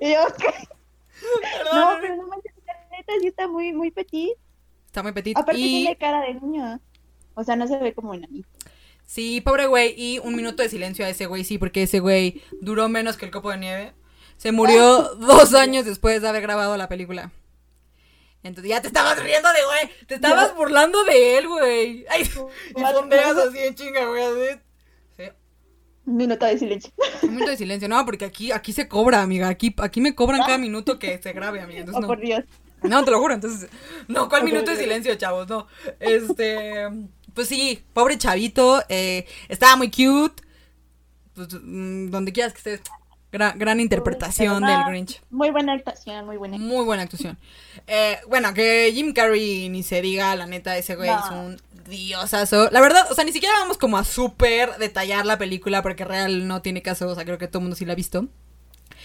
Y 0.01 0.13
yo, 0.15 0.27
¿qué? 0.39 0.55
Perdón. 1.43 1.75
No, 1.75 1.99
pero 2.01 2.17
no 2.17 2.27
manches, 2.29 2.53
la 2.65 2.75
neta 2.97 3.13
sí 3.21 3.27
está 3.27 3.49
muy, 3.49 3.73
muy 3.73 3.91
petit. 3.91 4.35
Está 4.99 5.05
muy 5.05 5.13
petit. 5.13 5.37
Aparte 5.39 5.61
y 5.61 5.83
tiene 5.83 5.97
cara 5.97 6.23
de 6.23 6.35
niño. 6.35 6.81
O 7.35 7.45
sea, 7.45 7.55
no 7.55 7.69
se 7.69 7.79
ve 7.79 7.95
como 7.95 8.15
enanito. 8.15 8.49
sí, 9.05 9.41
pobre 9.41 9.67
güey. 9.69 9.95
Y 9.97 10.19
un 10.19 10.35
minuto 10.35 10.61
de 10.61 10.69
silencio 10.69 11.05
a 11.05 11.09
ese 11.09 11.27
güey, 11.27 11.45
sí, 11.45 11.57
porque 11.57 11.85
ese 11.85 12.01
güey 12.01 12.43
duró 12.61 12.89
menos 12.89 13.17
que 13.17 13.27
el 13.27 13.31
copo 13.31 13.53
de 13.53 13.59
nieve. 13.59 13.93
Se 14.39 14.51
murió 14.51 15.15
dos 15.21 15.55
años 15.55 15.85
después 15.85 16.21
de 16.21 16.29
haber 16.29 16.43
grabado 16.43 16.77
la 16.77 16.89
película. 16.89 17.31
Entonces 18.43 18.71
ya 18.71 18.81
te 18.81 18.89
estabas 18.89 19.23
riendo 19.23 19.49
de 19.49 19.65
güey. 19.65 20.07
Te 20.09 20.17
estabas 20.17 20.57
burlando 20.57 21.05
de 21.05 21.39
él, 21.39 21.47
güey. 21.47 22.05
Ay, 22.11 22.23
y 22.77 22.81
fondeas 22.93 23.37
así 23.37 23.59
en 23.59 23.75
chinga, 23.77 24.05
güey. 24.05 24.23
así. 24.23 24.61
Sí. 25.17 25.23
Un 26.07 26.17
minuto 26.17 26.45
de 26.45 26.59
silencio. 26.59 26.93
Un 27.23 27.31
minuto 27.31 27.51
de 27.53 27.57
silencio. 27.57 27.89
No, 27.89 28.05
porque 28.05 28.25
aquí, 28.25 28.51
aquí 28.51 28.73
se 28.73 28.89
cobra, 28.89 29.23
amiga. 29.23 29.47
Aquí, 29.49 29.73
aquí 29.79 30.01
me 30.01 30.17
cobran 30.17 30.41
cada 30.45 30.59
minuto 30.59 30.99
que 30.99 31.19
se 31.23 31.33
grabe, 31.33 31.61
amiga. 31.61 31.79
Oh, 31.79 31.81
Entonces 31.83 32.01
no. 32.01 32.07
por 32.09 32.19
Dios. 32.21 32.43
No, 32.83 33.05
te 33.05 33.11
lo 33.11 33.19
juro, 33.21 33.35
entonces. 33.35 33.69
No, 34.07 34.29
¿cuál 34.29 34.45
minuto 34.45 34.71
de 34.71 34.77
silencio, 34.77 35.15
chavos? 35.17 35.49
No. 35.49 35.67
Este. 36.01 36.89
Pues 37.35 37.49
sí, 37.49 37.83
pobre 37.93 38.19
chavito. 38.19 38.83
eh, 38.89 39.27
estaba 39.49 39.77
muy 39.77 39.91
cute. 39.91 40.43
Pues, 41.35 41.49
mm, 41.63 42.11
donde 42.11 42.33
quieras 42.33 42.53
que 42.53 42.59
estés. 42.59 42.81
Gran, 43.31 43.59
gran 43.59 43.79
interpretación 43.79 44.63
del 44.65 44.85
Grinch. 44.89 45.21
Muy 45.29 45.51
buena 45.51 45.75
actuación, 45.75 46.25
muy 46.25 46.39
buena. 46.39 46.57
Muy 46.57 46.83
buena 46.87 47.03
actuación. 47.03 47.37
Eh, 47.87 48.17
bueno, 48.27 48.55
que 48.55 48.91
Jim 48.95 49.13
Carrey 49.13 49.69
ni 49.69 49.83
se 49.83 50.01
diga, 50.01 50.35
la 50.35 50.47
neta, 50.47 50.79
ese 50.79 50.97
güey 50.97 51.11
No. 51.11 51.19
es 51.19 51.31
un 51.31 51.61
diosazo. 51.91 52.71
La 52.71 52.81
verdad, 52.81 53.07
o 53.11 53.15
sea, 53.15 53.25
ni 53.25 53.33
siquiera 53.33 53.55
vamos 53.59 53.77
como 53.77 53.99
a 53.99 54.05
súper 54.05 54.79
detallar 54.79 55.27
la 55.27 55.37
película 55.37 55.83
porque 55.83 56.07
real 56.07 56.49
no 56.49 56.63
tiene 56.63 56.81
caso. 56.81 57.07
O 57.07 57.15
sea, 57.15 57.27
creo 57.27 57.37
que 57.37 57.49
todo 57.49 57.59
el 57.59 57.65
mundo 57.65 57.77
sí 57.77 57.85
la 57.85 57.93
ha 57.93 57.97
visto. 57.97 58.23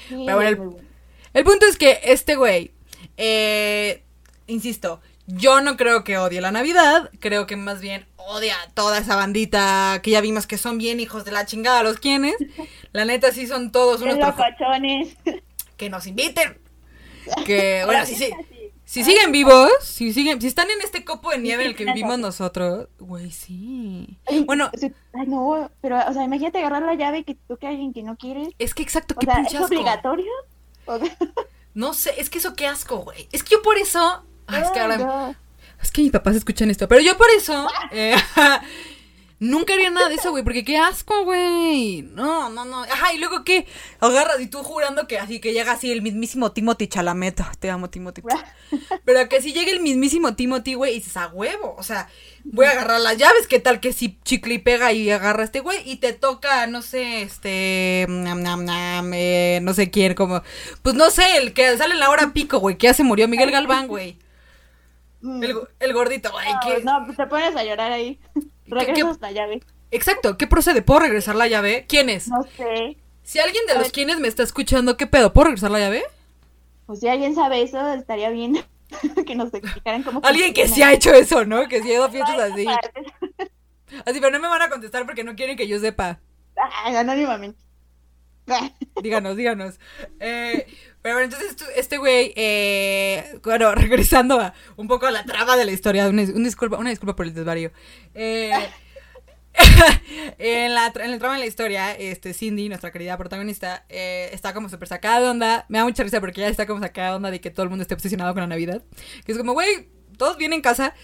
Sí, 0.07 0.23
Pero 0.25 0.35
bueno, 0.37 0.49
el-. 0.49 0.87
El 1.33 1.43
punto 1.43 1.65
es 1.65 1.77
que 1.77 1.99
este 2.03 2.35
güey, 2.35 2.71
eh, 3.17 4.03
insisto, 4.47 5.01
yo 5.27 5.61
no 5.61 5.77
creo 5.77 6.03
que 6.03 6.17
odie 6.17 6.41
la 6.41 6.51
Navidad, 6.51 7.09
creo 7.19 7.45
que 7.47 7.55
más 7.55 7.79
bien 7.81 8.05
odia 8.17 8.55
a 8.61 8.69
toda 8.71 8.97
esa 8.97 9.15
bandita 9.15 9.99
que 10.03 10.11
ya 10.11 10.21
vimos 10.21 10.47
que 10.47 10.57
son 10.57 10.77
bien 10.77 10.99
hijos 10.99 11.25
de 11.25 11.31
la 11.31 11.45
chingada 11.45 11.83
los 11.83 11.97
quienes. 11.99 12.35
La 12.91 13.05
neta 13.05 13.31
sí 13.31 13.47
son 13.47 13.71
todos 13.71 14.01
unos 14.01 14.17
locochones. 14.17 15.15
que 15.77 15.89
nos 15.89 16.07
inviten. 16.07 16.57
Que 17.45 17.83
bueno, 17.85 18.05
si, 18.05 18.15
si, 18.15 18.25
Sí. 18.85 19.01
si 19.01 19.03
siguen 19.05 19.31
vivos, 19.31 19.69
si 19.81 20.13
siguen, 20.13 20.41
si 20.41 20.47
están 20.47 20.69
en 20.69 20.81
este 20.81 21.05
copo 21.05 21.31
de 21.31 21.37
nieve 21.39 21.63
en 21.63 21.69
el 21.69 21.75
que 21.75 21.85
vivimos 21.93 22.19
nosotros, 22.19 22.89
güey, 22.99 23.31
sí. 23.31 24.17
Bueno, 24.45 24.69
sí, 24.77 24.91
Ay, 25.13 25.27
no, 25.27 25.71
pero, 25.81 25.99
o 26.07 26.13
sea, 26.13 26.23
imagínate 26.25 26.59
agarrar 26.59 26.83
la 26.83 26.95
llave 26.95 27.19
y 27.19 27.23
que 27.23 27.35
toque 27.35 27.65
a 27.65 27.69
alguien 27.69 27.93
que 27.93 28.03
no 28.03 28.17
quieres. 28.17 28.49
es 28.59 28.73
que 28.73 28.83
exacto, 28.83 29.15
O 29.15 29.19
qué 29.19 29.25
sea, 29.25 29.35
pinche 29.35 29.55
¿es 29.57 29.63
obligatorio? 29.63 30.31
O 30.85 30.99
sea, 30.99 31.07
No 31.73 31.93
sé, 31.93 32.13
es 32.17 32.29
que 32.29 32.37
eso 32.37 32.55
qué 32.55 32.67
asco, 32.67 32.97
güey. 32.97 33.27
Es 33.31 33.43
que 33.43 33.55
yo 33.55 33.61
por 33.61 33.77
eso, 33.77 34.23
ay, 34.47 34.61
es 34.61 34.71
que 34.71 34.79
ay, 34.79 34.91
ahora. 34.91 35.35
Es 35.81 35.91
que 35.91 36.01
mis 36.01 36.11
papás 36.11 36.35
escuchan 36.35 36.69
esto. 36.69 36.87
Pero 36.87 37.01
yo 37.01 37.17
por 37.17 37.29
eso. 37.29 37.67
eh, 37.91 38.15
nunca 39.43 39.73
haría 39.73 39.89
nada 39.89 40.09
de 40.09 40.15
eso, 40.15 40.31
güey. 40.31 40.43
Porque 40.43 40.63
qué 40.63 40.77
asco, 40.77 41.23
güey. 41.23 42.01
No, 42.01 42.49
no, 42.49 42.65
no. 42.65 42.83
Ajá, 42.83 43.13
y 43.13 43.19
luego 43.19 43.43
qué. 43.43 43.67
Agarras 43.99 44.39
y 44.41 44.47
tú 44.47 44.63
jurando 44.63 45.07
que 45.07 45.19
así 45.19 45.39
que 45.39 45.53
llega 45.53 45.73
así 45.73 45.91
el 45.91 46.01
mismísimo 46.01 46.51
Timothy 46.51 46.87
Chalamet. 46.87 47.41
Te 47.59 47.69
amo, 47.69 47.89
Timothy. 47.89 48.21
Pero 49.05 49.29
que 49.29 49.41
si 49.41 49.53
llegue 49.53 49.71
el 49.71 49.81
mismísimo 49.81 50.35
Timothy, 50.35 50.73
güey, 50.73 50.93
y 50.93 50.95
dices 50.95 51.17
a 51.17 51.27
huevo. 51.27 51.75
O 51.77 51.83
sea, 51.83 52.09
voy 52.43 52.65
a 52.65 52.71
agarrar 52.71 53.01
las 53.01 53.17
llaves. 53.17 53.47
¿Qué 53.47 53.59
tal 53.59 53.79
que 53.79 53.93
si 53.93 54.17
chicle 54.23 54.55
y 54.55 54.59
pega 54.59 54.93
y 54.93 55.11
agarra 55.11 55.41
a 55.41 55.45
este 55.45 55.59
güey? 55.59 55.79
Y 55.89 55.97
te 55.97 56.13
toca, 56.13 56.65
no 56.67 56.81
sé, 56.81 57.21
este. 57.21 58.05
nam, 58.09 58.41
nam, 58.41 58.65
nam, 58.65 59.11
eh, 59.13 59.59
no 59.61 59.73
sé 59.73 59.91
quién, 59.91 60.13
como. 60.13 60.41
Pues 60.81 60.95
no 60.95 61.09
sé, 61.09 61.37
el 61.37 61.53
que 61.53 61.77
sale 61.77 61.93
en 61.93 61.99
la 61.99 62.09
hora 62.09 62.33
pico, 62.33 62.59
güey. 62.59 62.77
Que 62.77 62.87
ya 62.87 62.93
se 62.93 63.03
murió 63.03 63.27
Miguel 63.27 63.51
Galván, 63.51 63.87
güey. 63.87 64.17
Mm. 65.23 65.41
El, 65.41 65.55
el 65.79 65.93
gordito, 65.93 66.31
güey. 66.33 66.51
No, 66.51 66.59
que... 66.59 66.83
no, 66.83 67.03
pues 67.05 67.15
te 67.15 67.25
pones 67.27 67.55
a 67.55 67.63
llorar 67.63 67.93
ahí. 67.93 68.19
Regresas 68.73 69.21
la 69.21 69.31
llave. 69.31 69.61
Exacto, 69.91 70.37
¿qué 70.37 70.47
procede? 70.47 70.81
¿Puedo 70.81 71.01
regresar 71.01 71.35
la 71.35 71.47
llave? 71.47 71.85
¿Quién 71.87 72.09
es? 72.09 72.27
No 72.27 72.43
sé. 72.57 72.97
Si 73.23 73.39
alguien 73.39 73.65
de 73.67 73.75
los 73.75 73.91
quienes 73.91 74.19
me 74.19 74.27
está 74.27 74.43
escuchando, 74.43 74.97
¿qué 74.97 75.07
pedo? 75.07 75.31
¿Puedo 75.33 75.45
regresar 75.45 75.71
la 75.71 75.79
llave? 75.79 76.03
Pues 76.85 76.99
si 76.99 77.07
alguien 77.07 77.35
sabe 77.35 77.61
eso, 77.61 77.93
estaría 77.93 78.29
bien 78.29 78.63
que 79.25 79.35
nos 79.35 79.53
explicaran 79.53 80.03
cómo 80.03 80.19
Alguien 80.23 80.53
que 80.53 80.67
sí 80.67 80.81
ha 80.81 80.93
hecho 80.93 81.11
eso, 81.13 81.45
¿no? 81.45 81.67
Que 81.67 81.81
sí 81.81 81.91
ha 81.91 81.93
ido 81.95 82.05
a 82.05 82.09
fiestas 82.09 82.51
así. 82.51 82.65
Así, 84.05 84.19
pero 84.19 84.31
no 84.31 84.39
me 84.39 84.47
van 84.47 84.61
a 84.61 84.69
contestar 84.69 85.05
porque 85.05 85.23
no 85.23 85.35
quieren 85.35 85.55
que 85.55 85.67
yo 85.67 85.79
sepa. 85.79 86.19
Ay, 86.83 86.95
anónimamente. 86.95 87.62
Díganos, 89.01 89.37
díganos. 89.37 89.79
Eh, 90.19 90.65
pero 91.03 91.15
bueno, 91.15 91.33
entonces 91.33 91.57
este 91.75 91.97
güey, 91.97 92.33
eh, 92.37 93.37
bueno, 93.43 93.75
regresando 93.75 94.39
a 94.39 94.53
un 94.77 94.87
poco 94.87 95.05
a 95.05 95.11
la 95.11 95.25
trama 95.25 95.57
de 95.57 95.65
la 95.65 95.71
historia, 95.71 96.07
una, 96.07 96.23
una 96.23 96.45
disculpa, 96.45 96.77
una 96.77 96.89
disculpa 96.89 97.13
por 97.15 97.25
el 97.25 97.33
desvarío. 97.33 97.71
Eh, 98.13 98.51
en, 100.37 100.73
la, 100.73 100.93
trama 100.93 101.33
de 101.33 101.39
la 101.39 101.45
historia, 101.45 101.91
este, 101.91 102.33
Cindy, 102.33 102.69
nuestra 102.69 102.91
querida 102.91 103.17
protagonista, 103.17 103.85
eh, 103.89 104.29
está 104.31 104.53
como 104.53 104.69
súper 104.69 104.87
sacada 104.87 105.19
de 105.19 105.27
onda. 105.27 105.65
Me 105.67 105.77
da 105.77 105.83
mucha 105.83 106.03
risa 106.03 106.21
porque 106.21 106.39
ella 106.39 106.49
está 106.49 106.65
como 106.65 106.79
sacada 106.79 107.09
de 107.09 107.15
onda 107.17 107.31
de 107.31 107.41
que 107.41 107.51
todo 107.51 107.63
el 107.63 107.69
mundo 107.69 107.81
esté 107.81 107.95
obsesionado 107.95 108.33
con 108.33 108.39
la 108.39 108.47
Navidad. 108.47 108.81
Que 109.25 109.33
es 109.33 109.37
como, 109.37 109.51
güey, 109.51 109.89
todos 110.17 110.37
vienen 110.37 110.57
en 110.57 110.61
casa. 110.61 110.95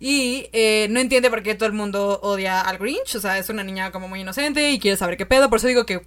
Y 0.00 0.48
no 0.88 0.98
entiende 0.98 1.28
por 1.28 1.42
qué 1.42 1.54
todo 1.54 1.66
el 1.66 1.74
mundo 1.74 2.20
odia 2.22 2.62
al 2.62 2.78
Grinch. 2.78 3.16
O 3.16 3.20
sea, 3.20 3.36
es 3.36 3.50
una 3.50 3.64
niña 3.64 3.92
como 3.92 4.08
muy 4.08 4.22
inocente 4.22 4.70
y 4.70 4.78
quiere 4.78 4.96
saber 4.96 5.18
qué 5.18 5.26
pedo. 5.26 5.50
Por 5.50 5.58
eso 5.58 5.68
digo 5.68 5.84
que 5.84 6.00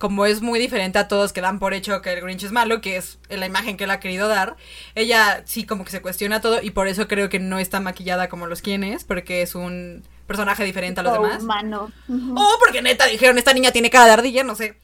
como 0.00 0.24
es 0.26 0.40
muy 0.40 0.58
diferente 0.58 0.98
a 0.98 1.06
todos 1.08 1.32
que 1.32 1.40
dan 1.42 1.58
por 1.60 1.74
hecho 1.74 2.00
que 2.02 2.12
el 2.14 2.22
Grinch 2.22 2.42
es 2.42 2.52
malo, 2.52 2.80
que 2.80 2.96
es 2.96 3.18
la 3.28 3.44
imagen 3.46 3.76
que 3.76 3.84
él 3.84 3.90
ha 3.90 4.00
querido 4.00 4.26
dar, 4.26 4.56
ella 4.96 5.42
sí 5.44 5.64
como 5.66 5.84
que 5.84 5.90
se 5.92 6.00
cuestiona 6.02 6.40
todo 6.40 6.60
y 6.62 6.70
por 6.70 6.88
eso 6.88 7.06
creo 7.06 7.28
que 7.28 7.38
no 7.38 7.58
está 7.58 7.80
maquillada 7.80 8.28
como 8.30 8.46
los 8.46 8.62
quienes, 8.62 9.04
porque 9.04 9.42
es 9.42 9.54
un 9.54 10.02
personaje 10.26 10.64
diferente 10.64 11.00
a 11.00 11.02
los 11.04 11.12
demás. 11.12 11.42
humano. 11.42 11.92
Ujú. 12.08 12.34
O 12.34 12.58
porque 12.58 12.80
neta 12.82 13.06
dijeron, 13.06 13.36
esta 13.36 13.52
niña 13.52 13.72
tiene 13.72 13.90
cara 13.90 14.06
de 14.06 14.12
ardilla, 14.12 14.42
no 14.42 14.56
sé. 14.56 14.74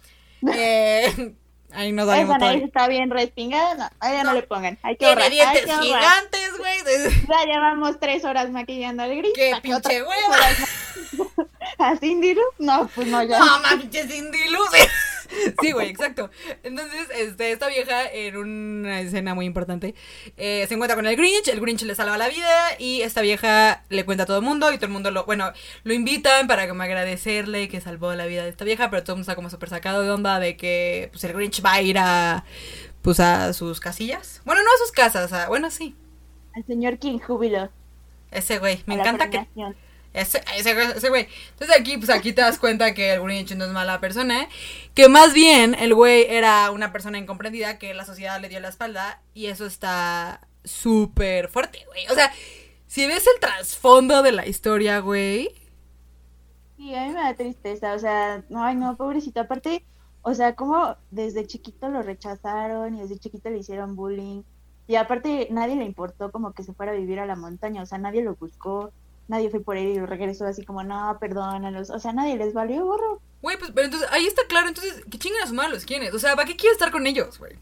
Eh, 0.55 1.33
ahí 1.73 1.93
nos 1.93 2.05
Esa 2.07 2.13
salimos 2.17 2.39
nariz 2.39 2.63
está 2.65 2.87
bien 2.89 3.11
respingada. 3.11 3.75
No, 3.75 3.91
a 4.01 4.13
ella 4.13 4.23
no, 4.23 4.31
No. 4.31 4.37
le 4.37 4.43
pongan. 4.43 4.79
Hay 4.83 4.97
que 4.97 5.07
Tiene 5.07 5.31
dientes 5.31 5.65
gigantes, 5.81 6.51
güey. 6.59 6.77
Ya 7.29 7.45
llevamos 7.47 7.99
tres 7.99 8.23
horas 8.25 8.51
maquillando 8.51 9.03
al 9.03 9.17
gris. 9.17 9.33
Qué 9.35 9.51
¿para 9.51 9.63
pinche 9.63 10.03
hueva. 10.03 10.37
¿A 11.79 11.97
Cindy 11.97 12.35
Lou? 12.35 12.45
No, 12.59 12.89
pues 12.95 13.07
no, 13.09 13.23
ya. 13.23 13.39
No, 13.39 13.47
pinche 13.81 14.07
Cindy 14.07 14.49
Lou, 14.51 14.63
sí. 15.61 15.73
Güey, 15.73 15.89
exacto. 15.89 16.31
Entonces, 16.63 17.09
este, 17.17 17.53
esta 17.53 17.69
vieja, 17.69 18.07
en 18.11 18.37
una 18.37 19.01
escena 19.01 19.35
muy 19.35 19.47
importante, 19.47 19.95
eh, 20.37 20.65
se 20.69 20.75
encuentra 20.75 20.97
con 20.97 21.07
el 21.07 21.17
Grinch, 21.17 21.49
el 21.49 21.61
Grinch 21.61 21.83
le 21.83 21.95
salva 21.95 22.19
la 22.19 22.29
vida 22.29 22.79
y 22.79 23.03
esta 23.03 23.21
vieja 23.21 23.85
le 23.89 24.05
cuenta 24.05 24.25
a 24.25 24.27
todo 24.27 24.39
el 24.39 24.45
mundo 24.45 24.73
y 24.73 24.77
todo 24.77 24.87
el 24.87 24.93
mundo 24.93 25.11
lo, 25.11 25.25
bueno, 25.25 25.53
lo 25.85 25.95
invitan 25.95 26.47
para 26.47 26.69
como 26.69 26.83
agradecerle 26.83 27.69
que 27.69 27.81
salvó 27.81 28.15
la 28.15 28.27
vida 28.27 28.45
de 28.45 28.51
esta 28.51 28.65
vieja, 28.65 28.91
pero 28.91 29.03
todo 29.03 29.13
el 29.13 29.17
mundo 29.19 29.23
está 29.31 29.37
como 29.37 29.51
súper 29.51 29.69
sacado 29.69 30.03
de 30.03 30.11
onda 30.11 30.39
de 30.39 30.57
que 30.57 31.09
pues 31.13 31.25
el 31.25 31.33
Grinch 31.33 31.65
va 31.65 31.75
a 31.75 31.83
ir 31.83 31.99
a, 31.99 32.45
pues 33.03 33.21
a 33.21 33.53
sus 33.53 33.81
casillas. 33.81 34.43
Bueno, 34.45 34.63
no 34.63 34.69
a 34.69 34.79
sus 34.79 34.93
casas, 34.93 35.33
a, 35.33 35.49
bueno, 35.49 35.71
sí. 35.71 35.95
Al 36.55 36.65
señor 36.67 36.99
King 36.99 37.19
Júbilo. 37.19 37.71
Ese 38.31 38.59
güey, 38.59 38.83
me 38.87 38.95
a 38.95 38.99
encanta 38.99 39.31
que... 39.31 39.47
Ese, 40.17 40.43
ese, 40.57 40.71
ese 40.97 41.09
güey. 41.11 41.29
Entonces 41.51 41.79
aquí, 41.79 41.99
pues 41.99 42.09
aquí 42.09 42.33
te 42.33 42.41
das 42.41 42.59
cuenta 42.59 42.95
que 42.95 43.13
el 43.13 43.21
Grinch 43.21 43.55
no 43.55 43.67
es 43.67 43.71
mala 43.71 44.01
persona, 44.01 44.45
¿eh? 44.45 44.49
Que 44.95 45.11
más 45.11 45.35
bien 45.35 45.75
el 45.75 45.95
güey 45.95 46.25
era 46.29 46.71
una 46.71 46.91
persona 46.91 47.19
incomprendida 47.19 47.79
que 47.79 47.93
la 47.93 48.07
sociedad 48.07 48.41
le 48.41 48.49
dio 48.49 48.59
la 48.61 48.71
espalda 48.71 49.21
y 49.35 49.47
eso 49.47 49.67
está 49.67 50.41
súper 50.65 51.49
fuerte, 51.49 51.85
güey. 51.89 52.07
O 52.09 52.15
sea, 52.15 52.33
si 52.87 53.07
ves 53.07 53.27
el 53.27 53.39
trasfondo 53.41 54.23
de 54.23 54.33
la 54.33 54.47
historia, 54.47 55.01
güey. 55.01 55.51
Sí, 56.79 56.95
a 56.95 57.07
mí 57.07 57.13
me 57.13 57.21
da 57.21 57.35
tristeza, 57.35 57.93
o 57.93 57.99
sea, 57.99 58.43
no, 58.49 58.65
ay 58.65 58.75
no, 58.75 58.97
pobrecito, 58.97 59.41
aparte, 59.41 59.85
o 60.23 60.33
sea, 60.33 60.55
como 60.55 60.97
desde 61.11 61.47
chiquito 61.47 61.89
lo 61.89 62.03
rechazaron 62.03 62.95
y 62.95 63.01
desde 63.01 63.19
chiquito 63.19 63.51
le 63.51 63.59
hicieron 63.59 63.97
bullying 63.97 64.43
y 64.87 64.97
aparte 64.97 65.49
nadie 65.51 65.77
le 65.77 65.85
importó 65.85 66.31
como 66.31 66.53
que 66.53 66.63
se 66.63 66.75
fuera 66.75 66.93
a 66.93 66.95
vivir 66.95 67.19
a 67.19 67.27
la 67.27 67.37
montaña, 67.37 67.83
o 67.83 67.87
sea, 67.87 67.99
nadie 67.99 68.23
lo 68.23 68.35
buscó, 68.37 68.93
nadie 69.29 69.51
fue 69.51 69.61
por 69.61 69.77
él 69.77 69.89
y 69.89 69.99
regresó 70.01 70.47
así 70.47 70.65
como, 70.65 70.83
no, 70.83 71.17
perdónalos, 71.21 71.91
o 71.91 71.99
sea, 71.99 72.13
nadie 72.13 72.37
les 72.37 72.53
valió 72.55 72.85
gorro. 72.85 73.21
Güey, 73.43 73.59
pues, 73.59 73.71
pero 73.75 73.85
entonces, 73.87 74.09
ahí 74.13 74.27
está 74.27 74.43
claro, 74.49 74.69
entonces, 74.69 75.03
que 75.11 75.19
chinguen 75.19 75.43
a 75.43 75.47
su 75.47 75.55
madre 75.55 75.73
los 75.73 75.85
quienes. 75.85 76.15
O 76.15 76.19
sea, 76.19 76.35
¿para 76.37 76.47
qué 76.49 76.57
quieres 76.57 76.77
estar 76.77 76.91
con 76.91 77.07
ellos, 77.07 77.39
güey? 77.39 77.55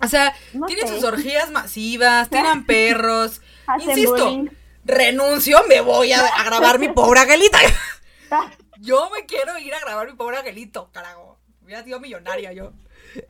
O 0.00 0.08
sea, 0.08 0.34
No 0.52 0.66
tienen 0.66 0.88
sé. 0.88 0.94
sus 0.94 1.04
orgías 1.04 1.50
masivas, 1.50 2.28
tiran 2.30 2.64
perros. 2.66 3.40
Hacen 3.66 3.90
Insisto, 3.90 4.12
bullying. 4.24 4.48
renuncio, 4.84 5.58
me 5.68 5.80
voy 5.80 6.12
a, 6.12 6.24
a 6.26 6.44
grabar 6.44 6.78
mi 6.78 6.88
pobre 6.88 7.20
Angelita. 7.20 7.58
Yo 8.80 9.10
me 9.14 9.26
quiero 9.26 9.56
ir 9.58 9.72
a 9.74 9.80
grabar 9.80 10.08
mi 10.10 10.14
pobre 10.16 10.38
Angelito, 10.38 10.90
carajo. 10.92 11.38
Hubiera 11.62 11.84
sido 11.84 12.00
millonaria 12.00 12.52
yo. 12.52 12.72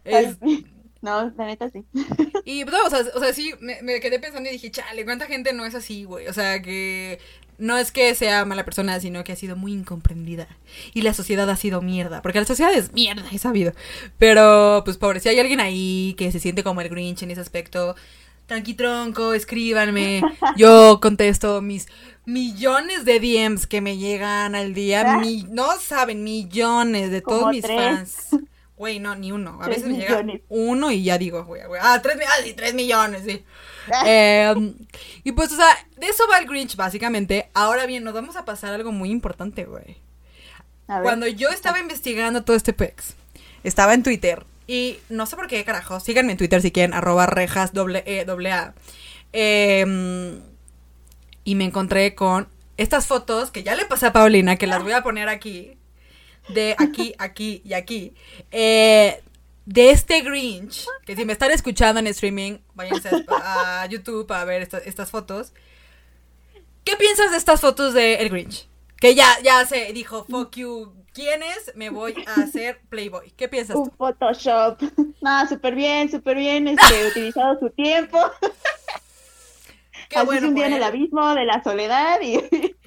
Es- 0.04 0.38
No, 1.02 1.32
la 1.36 1.46
neta 1.46 1.68
sí. 1.68 1.84
y 2.44 2.64
pues, 2.64 2.76
no, 2.76 2.86
o, 2.86 2.90
sea, 2.90 3.00
o 3.14 3.18
sea, 3.20 3.34
sí, 3.34 3.52
me, 3.60 3.82
me 3.82 3.98
quedé 4.00 4.20
pensando 4.20 4.48
y 4.48 4.52
dije, 4.52 4.70
chale, 4.70 5.04
¿cuánta 5.04 5.26
gente 5.26 5.52
no 5.52 5.64
es 5.66 5.74
así, 5.74 6.04
güey? 6.04 6.28
O 6.28 6.32
sea, 6.32 6.62
que 6.62 7.18
no 7.62 7.78
es 7.78 7.92
que 7.92 8.14
sea 8.14 8.44
mala 8.44 8.64
persona, 8.64 8.98
sino 9.00 9.22
que 9.24 9.32
ha 9.32 9.36
sido 9.36 9.54
muy 9.56 9.72
incomprendida. 9.72 10.48
Y 10.94 11.02
la 11.02 11.14
sociedad 11.14 11.48
ha 11.48 11.56
sido 11.56 11.80
mierda. 11.80 12.20
Porque 12.22 12.40
la 12.40 12.44
sociedad 12.46 12.72
es 12.74 12.92
mierda, 12.92 13.24
he 13.32 13.38
sabido. 13.38 13.72
Pero, 14.18 14.82
pues, 14.84 14.96
pobre, 14.96 15.20
si 15.20 15.28
hay 15.28 15.38
alguien 15.38 15.60
ahí 15.60 16.14
que 16.18 16.32
se 16.32 16.40
siente 16.40 16.64
como 16.64 16.80
el 16.80 16.88
Grinch 16.88 17.22
en 17.22 17.30
ese 17.30 17.40
aspecto, 17.40 17.94
tranqui 18.46 18.74
tronco, 18.74 19.32
escríbanme. 19.32 20.22
Yo 20.56 20.98
contesto 21.00 21.62
mis 21.62 21.86
millones 22.24 23.04
de 23.04 23.20
DMs 23.20 23.66
que 23.66 23.80
me 23.80 23.96
llegan 23.96 24.54
al 24.54 24.74
día. 24.74 25.04
Ah. 25.06 25.18
Mi- 25.18 25.46
no 25.48 25.78
saben, 25.78 26.24
millones 26.24 27.10
de 27.10 27.20
todos 27.20 27.40
Como 27.40 27.52
mis 27.52 27.62
tres. 27.62 27.76
fans. 27.80 28.28
Güey, 28.76 28.98
no, 28.98 29.14
ni 29.14 29.30
uno. 29.30 29.58
A 29.62 29.68
veces 29.68 29.84
me 29.84 29.96
llega 29.96 30.24
uno 30.48 30.90
y 30.90 31.04
ya 31.04 31.16
digo, 31.16 31.44
güey, 31.44 31.64
güey. 31.68 31.80
Ah, 31.84 32.00
tres, 32.02 32.16
ah, 32.26 32.42
sí, 32.42 32.54
tres 32.54 32.74
millones, 32.74 33.22
sí. 33.24 33.44
Eh, 34.06 34.54
y 35.24 35.32
pues, 35.32 35.52
o 35.52 35.56
sea, 35.56 35.66
de 35.96 36.06
eso 36.06 36.24
va 36.30 36.38
el 36.38 36.46
Grinch, 36.46 36.76
básicamente. 36.76 37.48
Ahora 37.54 37.86
bien, 37.86 38.04
nos 38.04 38.14
vamos 38.14 38.36
a 38.36 38.44
pasar 38.44 38.74
algo 38.74 38.92
muy 38.92 39.10
importante, 39.10 39.64
güey. 39.64 39.96
Cuando 40.86 41.26
yo 41.26 41.48
estaba 41.48 41.80
investigando 41.80 42.44
todo 42.44 42.56
este 42.56 42.72
pex, 42.72 43.14
estaba 43.64 43.94
en 43.94 44.02
Twitter. 44.02 44.44
Y 44.66 44.98
no 45.08 45.26
sé 45.26 45.36
por 45.36 45.48
qué, 45.48 45.64
carajo. 45.64 46.00
Síganme 46.00 46.32
en 46.32 46.38
Twitter 46.38 46.60
si 46.60 46.70
quieren, 46.70 46.94
arroba 46.94 47.26
rejas 47.26 47.72
doble 47.72 48.02
E 48.06 48.24
doble 48.24 48.52
A. 48.52 48.74
Eh, 49.32 50.40
y 51.44 51.54
me 51.54 51.64
encontré 51.64 52.14
con 52.14 52.48
estas 52.76 53.06
fotos 53.06 53.50
que 53.50 53.62
ya 53.62 53.74
le 53.74 53.84
pasé 53.86 54.06
a 54.06 54.12
Paulina, 54.12 54.56
que 54.56 54.66
las 54.66 54.82
voy 54.82 54.92
a 54.92 55.02
poner 55.02 55.28
aquí. 55.28 55.76
De 56.48 56.74
aquí, 56.78 57.14
aquí 57.18 57.62
y 57.64 57.74
aquí. 57.74 58.14
Eh, 58.50 59.22
de 59.66 59.90
este 59.90 60.20
Grinch, 60.22 60.86
que 61.06 61.14
si 61.16 61.24
me 61.24 61.32
están 61.32 61.50
escuchando 61.50 62.00
en 62.00 62.06
streaming, 62.08 62.58
váyanse 62.74 63.10
a, 63.28 63.82
a 63.82 63.86
YouTube 63.86 64.30
a 64.32 64.44
ver 64.44 64.62
esta- 64.62 64.78
estas 64.78 65.10
fotos. 65.10 65.52
¿Qué 66.84 66.96
piensas 66.96 67.30
de 67.30 67.36
estas 67.36 67.60
fotos 67.60 67.94
de 67.94 68.14
El 68.16 68.28
Grinch? 68.30 68.66
Que 68.96 69.14
ya, 69.14 69.38
ya 69.42 69.64
se 69.66 69.92
dijo, 69.92 70.24
fuck 70.28 70.56
you, 70.56 70.92
¿quién 71.12 71.42
es? 71.42 71.72
Me 71.76 71.90
voy 71.90 72.14
a 72.26 72.42
hacer 72.42 72.80
Playboy. 72.88 73.32
¿Qué 73.36 73.48
piensas 73.48 73.76
Un 73.76 73.90
tú? 73.90 73.96
Photoshop. 73.96 74.80
No, 75.22 75.48
súper 75.48 75.76
bien, 75.76 76.10
súper 76.10 76.36
bien, 76.36 76.66
este, 76.66 77.06
utilizado 77.10 77.58
su 77.60 77.70
tiempo. 77.70 78.18
Qué 80.08 80.16
así 80.16 80.26
bueno 80.26 80.48
un 80.48 80.54
día 80.54 80.64
por 80.64 80.72
en 80.72 80.76
el 80.78 80.82
abismo 80.82 81.34
de 81.34 81.44
la 81.44 81.62
soledad 81.62 82.20
y, 82.20 82.38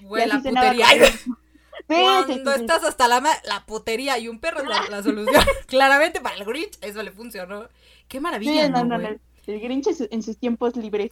Güey, 0.01 0.27
y 0.27 0.31
así 0.31 0.49
putería. 0.49 0.87
Cuando 1.87 2.53
estás 2.53 2.83
hasta 2.83 3.07
la 3.07 3.21
la 3.21 3.65
putería 3.65 4.17
y 4.17 4.27
un 4.27 4.39
perro 4.39 4.61
es 4.61 4.67
la, 4.67 4.83
la 4.89 5.03
solución. 5.03 5.43
Claramente 5.67 6.19
para 6.21 6.35
el 6.35 6.45
Grinch 6.45 6.77
eso 6.81 7.03
le 7.03 7.11
funcionó. 7.11 7.69
Qué 8.07 8.19
maravilla, 8.19 8.65
Sí, 8.65 8.69
no, 8.71 8.83
¿no, 8.83 8.97
no, 8.97 8.99
güey? 9.03 9.13
no. 9.13 9.53
El 9.53 9.59
Grinch 9.61 9.87
en 9.87 9.95
su- 9.95 10.07
en 10.11 10.23
sus 10.23 10.37
tiempos 10.37 10.75
libres, 10.75 11.11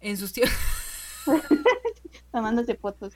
En 0.00 0.16
sus 0.16 0.32
tiempos. 0.32 0.56
tomándose 2.32 2.74
fotos. 2.76 3.12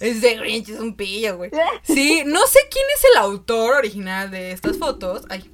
Ese 0.00 0.36
Grinch 0.36 0.68
es 0.70 0.80
un 0.80 0.94
pillo, 0.96 1.36
güey. 1.38 1.50
Sí, 1.82 2.22
no 2.26 2.46
sé 2.46 2.58
quién 2.70 2.84
es 2.94 3.04
el 3.12 3.18
autor 3.18 3.76
original 3.76 4.30
de 4.30 4.52
estas 4.52 4.78
fotos. 4.78 5.24
Ay. 5.28 5.50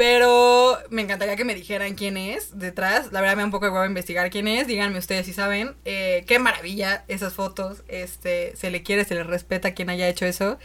Pero 0.00 0.78
me 0.88 1.02
encantaría 1.02 1.36
que 1.36 1.44
me 1.44 1.54
dijeran 1.54 1.94
quién 1.94 2.16
es 2.16 2.58
detrás. 2.58 3.12
La 3.12 3.20
verdad 3.20 3.36
me 3.36 3.42
da 3.42 3.44
un 3.44 3.50
poco 3.50 3.66
de 3.66 3.72
huevo 3.72 3.84
investigar 3.84 4.30
quién 4.30 4.48
es. 4.48 4.66
Díganme 4.66 4.98
ustedes 4.98 5.26
si 5.26 5.34
saben. 5.34 5.76
Eh, 5.84 6.24
qué 6.26 6.38
maravilla 6.38 7.04
esas 7.06 7.34
fotos. 7.34 7.82
Este, 7.86 8.56
se 8.56 8.70
le 8.70 8.82
quiere, 8.82 9.04
se 9.04 9.14
le 9.14 9.24
respeta 9.24 9.68
a 9.68 9.74
quien 9.74 9.90
haya 9.90 10.08
hecho 10.08 10.24
eso. 10.24 10.58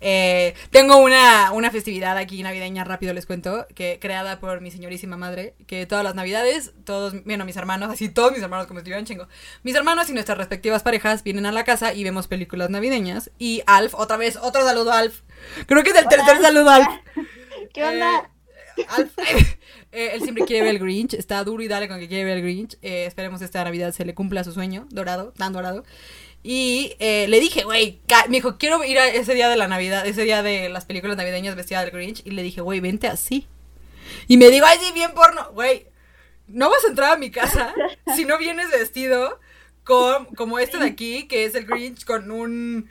Eh, 0.00 0.54
tengo 0.70 0.96
una, 0.96 1.52
una 1.52 1.70
festividad 1.70 2.18
aquí 2.18 2.42
navideña, 2.42 2.82
rápido 2.82 3.14
les 3.14 3.26
cuento, 3.26 3.64
que 3.76 4.00
creada 4.00 4.40
por 4.40 4.60
mi 4.60 4.72
señorísima 4.72 5.16
madre, 5.16 5.54
que 5.68 5.86
todas 5.86 6.02
las 6.02 6.16
navidades, 6.16 6.72
todos, 6.84 7.22
bueno, 7.24 7.44
mis 7.44 7.56
hermanos, 7.56 7.92
así 7.92 8.08
todos 8.08 8.32
mis 8.32 8.42
hermanos 8.42 8.66
como 8.66 8.80
estuvieran 8.80 9.04
chingo, 9.04 9.28
mis 9.62 9.76
hermanos 9.76 10.10
y 10.10 10.14
nuestras 10.14 10.36
respectivas 10.36 10.82
parejas 10.82 11.22
vienen 11.22 11.46
a 11.46 11.52
la 11.52 11.62
casa 11.62 11.94
y 11.94 12.02
vemos 12.02 12.26
películas 12.26 12.70
navideñas. 12.70 13.30
Y 13.38 13.62
Alf, 13.68 13.94
otra 13.94 14.16
vez, 14.16 14.36
otro 14.36 14.64
saludo 14.64 14.90
a 14.90 14.98
Alf. 14.98 15.20
Creo 15.66 15.84
que 15.84 15.90
es 15.90 15.96
el 15.96 16.08
tercer 16.08 16.42
saludo 16.42 16.70
a 16.70 16.74
Alf. 16.74 16.88
¿Qué 17.72 17.84
onda? 17.84 18.18
Eh, 18.18 18.33
Eh, 19.96 20.10
él 20.14 20.22
siempre 20.22 20.44
quiere 20.44 20.64
ver 20.64 20.74
el 20.74 20.80
Grinch, 20.80 21.14
está 21.14 21.44
duro 21.44 21.62
y 21.62 21.68
dale 21.68 21.86
con 21.86 22.00
que 22.00 22.08
quiere 22.08 22.24
ver 22.24 22.38
el 22.38 22.42
Grinch. 22.42 22.76
Eh, 22.82 23.06
esperemos 23.06 23.40
esta 23.42 23.62
Navidad 23.62 23.92
se 23.92 24.04
le 24.04 24.12
cumpla 24.12 24.42
su 24.42 24.50
sueño, 24.50 24.88
dorado, 24.90 25.32
tan 25.36 25.52
dorado. 25.52 25.84
Y 26.42 26.96
eh, 26.98 27.26
le 27.28 27.38
dije, 27.38 27.62
güey, 27.62 28.00
me 28.28 28.38
dijo, 28.38 28.58
quiero 28.58 28.82
ir 28.82 28.98
a 28.98 29.06
ese 29.06 29.34
día 29.34 29.48
de 29.48 29.56
la 29.56 29.68
Navidad, 29.68 30.04
ese 30.04 30.24
día 30.24 30.42
de 30.42 30.68
las 30.68 30.84
películas 30.84 31.16
navideñas 31.16 31.54
vestida 31.54 31.80
del 31.80 31.92
Grinch. 31.92 32.22
Y 32.24 32.32
le 32.32 32.42
dije, 32.42 32.60
güey, 32.60 32.80
vente 32.80 33.06
así. 33.06 33.46
Y 34.26 34.36
me 34.36 34.50
digo, 34.50 34.66
ay, 34.66 34.78
sí, 34.82 34.90
bien 34.92 35.12
porno. 35.14 35.52
Güey, 35.52 35.86
no 36.48 36.70
vas 36.70 36.84
a 36.84 36.88
entrar 36.88 37.12
a 37.12 37.16
mi 37.16 37.30
casa 37.30 37.72
si 38.16 38.24
no 38.24 38.36
vienes 38.36 38.72
vestido 38.72 39.38
con, 39.84 40.26
como 40.34 40.58
este 40.58 40.78
de 40.78 40.86
aquí, 40.86 41.28
que 41.28 41.44
es 41.44 41.54
el 41.54 41.66
Grinch 41.66 42.04
con 42.04 42.32
un... 42.32 42.90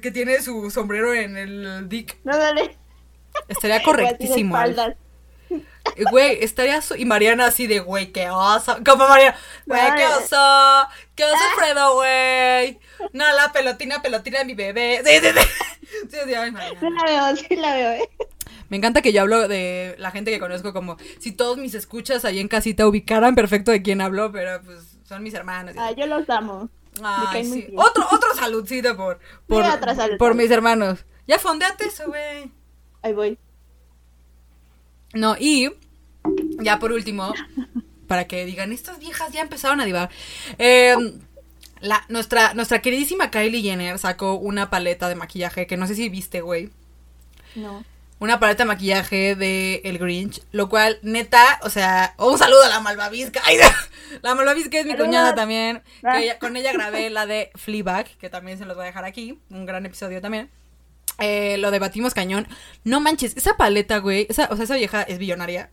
que 0.00 0.10
tiene 0.10 0.40
su 0.40 0.70
sombrero 0.70 1.12
en 1.12 1.36
el 1.36 1.88
dick. 1.90 2.16
No, 2.24 2.38
dale. 2.38 2.76
Estaría 3.48 3.82
correctísimo. 3.82 4.56
Espaldas. 4.56 4.96
Güey, 6.10 6.42
estaría 6.42 6.80
su... 6.82 6.94
Y 6.94 7.04
Mariana 7.04 7.46
así 7.46 7.66
de, 7.66 7.80
güey, 7.80 8.12
qué 8.12 8.30
oso. 8.30 8.78
Como 8.84 9.08
Mariana, 9.08 9.36
güey, 9.66 9.94
qué 9.96 10.06
oso. 10.06 10.88
Qué 11.14 11.24
oso, 11.24 11.44
Fredo, 11.56 11.94
güey. 11.94 12.78
No, 13.12 13.24
la 13.34 13.52
pelotina, 13.52 14.02
pelotina 14.02 14.40
de 14.40 14.44
mi 14.44 14.54
bebé. 14.54 15.02
Sí, 15.04 15.18
sí, 15.20 15.28
sí. 15.34 15.48
Sí, 16.10 16.18
sí, 16.26 16.34
ay, 16.34 16.52
Sí 16.78 16.86
la 16.90 17.04
veo, 17.04 17.36
sí 17.36 17.56
la 17.56 17.74
veo, 17.74 17.92
¿eh? 17.92 18.08
Me 18.68 18.76
encanta 18.76 19.00
que 19.00 19.12
yo 19.12 19.22
hablo 19.22 19.48
de 19.48 19.94
la 19.98 20.10
gente 20.10 20.30
que 20.30 20.38
conozco 20.38 20.72
como 20.74 20.98
si 21.18 21.32
todos 21.32 21.56
mis 21.56 21.74
escuchas 21.74 22.24
ahí 22.24 22.38
en 22.38 22.48
casita 22.48 22.86
ubicaran 22.86 23.34
perfecto 23.34 23.70
de 23.70 23.82
quién 23.82 24.02
hablo, 24.02 24.30
pero 24.30 24.60
pues 24.62 24.98
son 25.08 25.22
mis 25.22 25.32
hermanos. 25.32 25.74
Ah, 25.78 25.92
yo 25.92 26.06
los 26.06 26.28
amo. 26.28 26.68
Ay, 27.02 27.44
sí. 27.44 27.68
Otro, 27.76 28.06
otro 28.10 28.34
saludcito 28.34 28.96
por, 28.96 29.18
por, 29.46 29.64
otra 29.64 29.94
salud. 29.94 30.18
por 30.18 30.34
mis 30.34 30.50
hermanos. 30.50 31.04
Ya 31.26 31.38
fondeate 31.38 31.86
eso, 31.86 32.04
güey. 32.06 32.50
Ahí 33.02 33.12
voy. 33.12 33.38
No, 35.14 35.36
y 35.38 35.70
ya 36.60 36.78
por 36.78 36.92
último, 36.92 37.32
para 38.06 38.26
que 38.26 38.44
digan, 38.44 38.72
estas 38.72 38.98
viejas 38.98 39.32
ya 39.32 39.40
empezaron 39.42 39.80
a 39.80 39.84
divar. 39.84 40.10
eh, 40.58 40.96
la, 41.80 42.04
nuestra, 42.08 42.54
nuestra 42.54 42.80
queridísima 42.82 43.30
Kylie 43.30 43.62
Jenner 43.62 43.98
sacó 44.00 44.34
una 44.34 44.68
paleta 44.68 45.08
de 45.08 45.14
maquillaje 45.14 45.66
que 45.68 45.76
no 45.76 45.86
sé 45.86 45.94
si 45.94 46.08
viste, 46.08 46.40
güey. 46.40 46.70
No. 47.54 47.84
Una 48.18 48.40
paleta 48.40 48.64
de 48.64 48.68
maquillaje 48.68 49.36
de 49.36 49.80
El 49.84 49.98
Grinch, 49.98 50.42
lo 50.50 50.68
cual, 50.68 50.98
neta, 51.02 51.60
o 51.62 51.70
sea, 51.70 52.14
un 52.18 52.36
saludo 52.36 52.64
a 52.64 52.68
la 52.68 52.80
malvavisca. 52.80 53.40
Ay, 53.44 53.58
la 54.22 54.34
malvavisca 54.34 54.76
es 54.80 54.86
mi 54.86 54.96
cuñada 54.96 55.36
también. 55.36 55.82
Ah. 56.02 56.14
que 56.18 56.24
ella- 56.24 56.38
con 56.40 56.56
ella 56.56 56.72
grabé 56.72 57.10
la 57.10 57.26
de 57.26 57.52
Fleabag, 57.54 58.08
que 58.18 58.28
también 58.28 58.58
se 58.58 58.64
los 58.64 58.74
voy 58.74 58.82
a 58.82 58.86
dejar 58.86 59.04
aquí. 59.04 59.38
Un 59.50 59.64
gran 59.64 59.86
episodio 59.86 60.20
también. 60.20 60.50
eh, 61.20 61.58
lo 61.58 61.70
debatimos 61.70 62.12
cañón. 62.12 62.48
No 62.82 62.98
manches, 63.00 63.36
esa 63.36 63.56
paleta, 63.56 63.98
güey, 63.98 64.26
esa, 64.28 64.48
o 64.50 64.56
sea, 64.56 64.64
esa 64.64 64.74
vieja 64.74 65.02
es 65.02 65.18
billonaria 65.18 65.70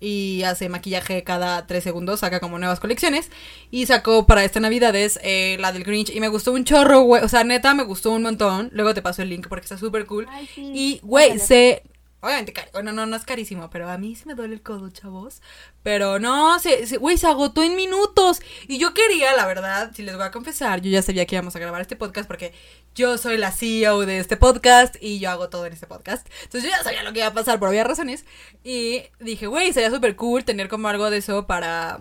y 0.00 0.42
hace 0.44 0.68
maquillaje 0.68 1.22
cada 1.22 1.66
tres 1.66 1.84
segundos, 1.84 2.20
saca 2.20 2.40
como 2.40 2.58
nuevas 2.58 2.80
colecciones. 2.80 3.30
Y 3.70 3.86
sacó 3.86 4.26
para 4.26 4.44
esta 4.44 4.58
Navidades 4.60 5.20
eh, 5.22 5.56
la 5.60 5.72
del 5.72 5.84
Grinch 5.84 6.10
y 6.10 6.20
me 6.20 6.28
gustó 6.28 6.52
un 6.52 6.64
chorro, 6.64 7.02
güey. 7.02 7.22
O 7.22 7.28
sea, 7.28 7.44
neta, 7.44 7.74
me 7.74 7.84
gustó 7.84 8.10
un 8.10 8.22
montón. 8.22 8.70
Luego 8.72 8.94
te 8.94 9.02
paso 9.02 9.22
el 9.22 9.28
link 9.28 9.46
porque 9.48 9.64
está 9.64 9.76
súper 9.76 10.06
cool. 10.06 10.26
Ay, 10.30 10.48
sí. 10.54 10.72
Y, 10.74 11.00
güey, 11.02 11.38
se... 11.38 11.82
Obviamente, 12.22 12.52
bueno, 12.72 12.92
no, 12.92 13.06
no 13.06 13.16
es 13.16 13.24
carísimo, 13.24 13.70
pero 13.70 13.88
a 13.88 13.96
mí 13.96 14.14
sí 14.14 14.24
me 14.26 14.34
duele 14.34 14.54
el 14.54 14.62
codo, 14.62 14.90
chavos. 14.90 15.40
Pero 15.82 16.18
no, 16.18 16.58
se, 16.58 16.86
se- 16.86 16.98
güey, 16.98 17.16
se 17.16 17.26
agotó 17.26 17.62
en 17.62 17.76
minutos. 17.76 18.40
Y 18.68 18.78
yo 18.78 18.92
quería, 18.92 19.34
la 19.34 19.46
verdad, 19.46 19.90
si 19.94 20.02
les 20.02 20.16
voy 20.16 20.24
a 20.24 20.30
confesar, 20.30 20.82
yo 20.82 20.90
ya 20.90 21.00
sabía 21.00 21.24
que 21.24 21.34
íbamos 21.36 21.56
a 21.56 21.58
grabar 21.58 21.80
este 21.80 21.96
podcast 21.96 22.26
porque 22.26 22.52
yo 22.94 23.16
soy 23.16 23.38
la 23.38 23.52
CEO 23.52 24.00
de 24.04 24.18
este 24.18 24.36
podcast 24.36 24.96
y 25.00 25.18
yo 25.18 25.30
hago 25.30 25.48
todo 25.48 25.64
en 25.64 25.72
este 25.72 25.86
podcast. 25.86 26.28
Entonces 26.42 26.70
yo 26.70 26.76
ya 26.76 26.84
sabía 26.84 27.02
lo 27.02 27.12
que 27.12 27.20
iba 27.20 27.28
a 27.28 27.32
pasar 27.34 27.58
por 27.58 27.70
obvias 27.70 27.86
razones. 27.86 28.26
Y 28.62 29.02
dije, 29.18 29.46
güey, 29.46 29.72
sería 29.72 29.90
súper 29.90 30.14
cool 30.16 30.44
tener 30.44 30.68
como 30.68 30.88
algo 30.88 31.08
de 31.10 31.18
eso 31.18 31.46
para 31.46 32.00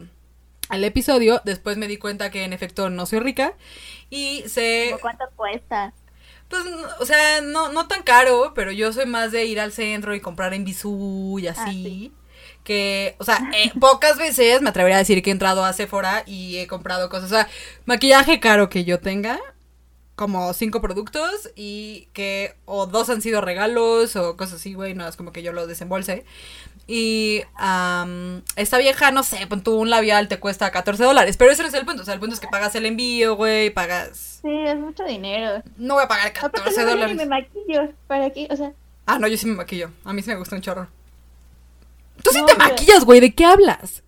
el 0.70 0.84
episodio. 0.84 1.42
Después 1.46 1.78
me 1.78 1.88
di 1.88 1.96
cuenta 1.98 2.30
que 2.30 2.44
en 2.44 2.52
efecto 2.52 2.90
no 2.90 3.06
soy 3.06 3.20
rica. 3.20 3.54
Y 4.10 4.44
se... 4.48 4.88
¿Cómo 4.92 5.02
¿Cuánto 5.02 5.26
cuesta? 5.36 5.94
Pues, 6.50 6.64
o 7.00 7.06
sea, 7.06 7.42
no, 7.42 7.72
no 7.72 7.88
tan 7.88 8.04
caro, 8.04 8.54
pero 8.56 8.72
yo 8.72 8.92
soy 8.92 9.06
más 9.06 9.32
de 9.32 9.46
ir 9.46 9.60
al 9.60 9.72
centro 9.72 10.16
y 10.16 10.20
comprar 10.20 10.54
en 10.54 10.66
Bisú 10.66 11.40
y 11.40 11.48
así. 11.48 11.62
Ah, 11.62 11.72
sí. 11.72 12.14
Que, 12.64 13.16
o 13.20 13.24
sea, 13.24 13.40
eh, 13.56 13.72
pocas 13.80 14.18
veces 14.18 14.62
me 14.62 14.70
atrevería 14.70 14.98
a 14.98 15.00
decir 15.00 15.22
que 15.22 15.30
he 15.30 15.34
entrado 15.34 15.64
a 15.64 15.74
Sephora 15.74 16.24
y 16.26 16.58
he 16.58 16.68
comprado 16.68 17.10
cosas. 17.10 17.32
O 17.32 17.36
sea, 17.36 17.48
maquillaje 17.86 18.40
caro 18.40 18.70
que 18.70 18.84
yo 18.84 19.00
tenga, 19.00 19.40
como 20.20 20.54
cinco 20.54 20.82
productos 20.82 21.50
y 21.56 22.10
que 22.12 22.56
o 22.66 22.88
dos 22.88 23.10
han 23.10 23.22
sido 23.22 23.40
regalos 23.40 24.18
o 24.18 24.36
cosas 24.36 24.56
así, 24.56 24.74
güey, 24.74 24.94
no 24.94 25.08
es 25.08 25.16
como 25.16 25.32
que 25.32 25.44
yo 25.44 25.54
los 25.54 25.68
desembolse. 25.70 26.26
Y 26.92 27.44
am, 27.56 28.42
esta 28.56 28.80
vieja, 28.80 29.12
no 29.12 29.22
sé, 29.22 29.46
pon 29.46 29.62
tú 29.62 29.76
un 29.78 29.92
labial 29.92 30.28
te 30.28 30.40
cuesta 30.40 30.72
14 30.72 31.04
dólares, 31.04 31.38
pero 31.38 31.52
ese 31.52 31.62
no 31.62 31.68
es 31.68 31.74
el 31.76 31.86
punto. 31.86 32.02
O 32.02 32.06
sea, 32.06 32.16
el 32.16 32.20
punto 32.20 32.34
es 32.34 32.40
que 32.40 32.48
pagas 32.48 32.74
el 32.74 32.88
envío, 32.88 33.36
güey, 33.36 33.70
pagas... 33.70 34.40
Sí, 34.42 34.50
es 34.66 34.76
mucho 34.76 35.04
dinero. 35.04 35.62
No 35.78 35.94
voy 35.94 36.04
a 36.04 36.08
pagar 36.08 36.30
Aparte 36.30 36.58
14 36.58 36.72
luego 36.82 36.90
yo 36.90 36.96
dólares. 36.96 37.16
me 37.18 37.26
maquillo. 37.28 37.94
¿Para 38.08 38.32
qué? 38.32 38.48
O 38.50 38.56
sea, 38.56 38.72
Ah, 39.06 39.20
no, 39.20 39.28
yo 39.28 39.38
sí 39.38 39.46
me 39.46 39.54
maquillo. 39.56 39.92
A 40.04 40.14
mí 40.14 40.24
sí 40.24 40.30
me 40.32 40.38
gusta 40.38 40.56
un 40.56 40.62
chorro. 40.64 40.88
Tú 42.24 42.32
sí 42.32 42.40
te 42.46 42.56
pero- 42.56 42.70
maquillas, 42.70 43.06
güey. 43.06 43.20
¿De 43.20 43.36
qué 43.36 43.46
hablas? 43.46 44.02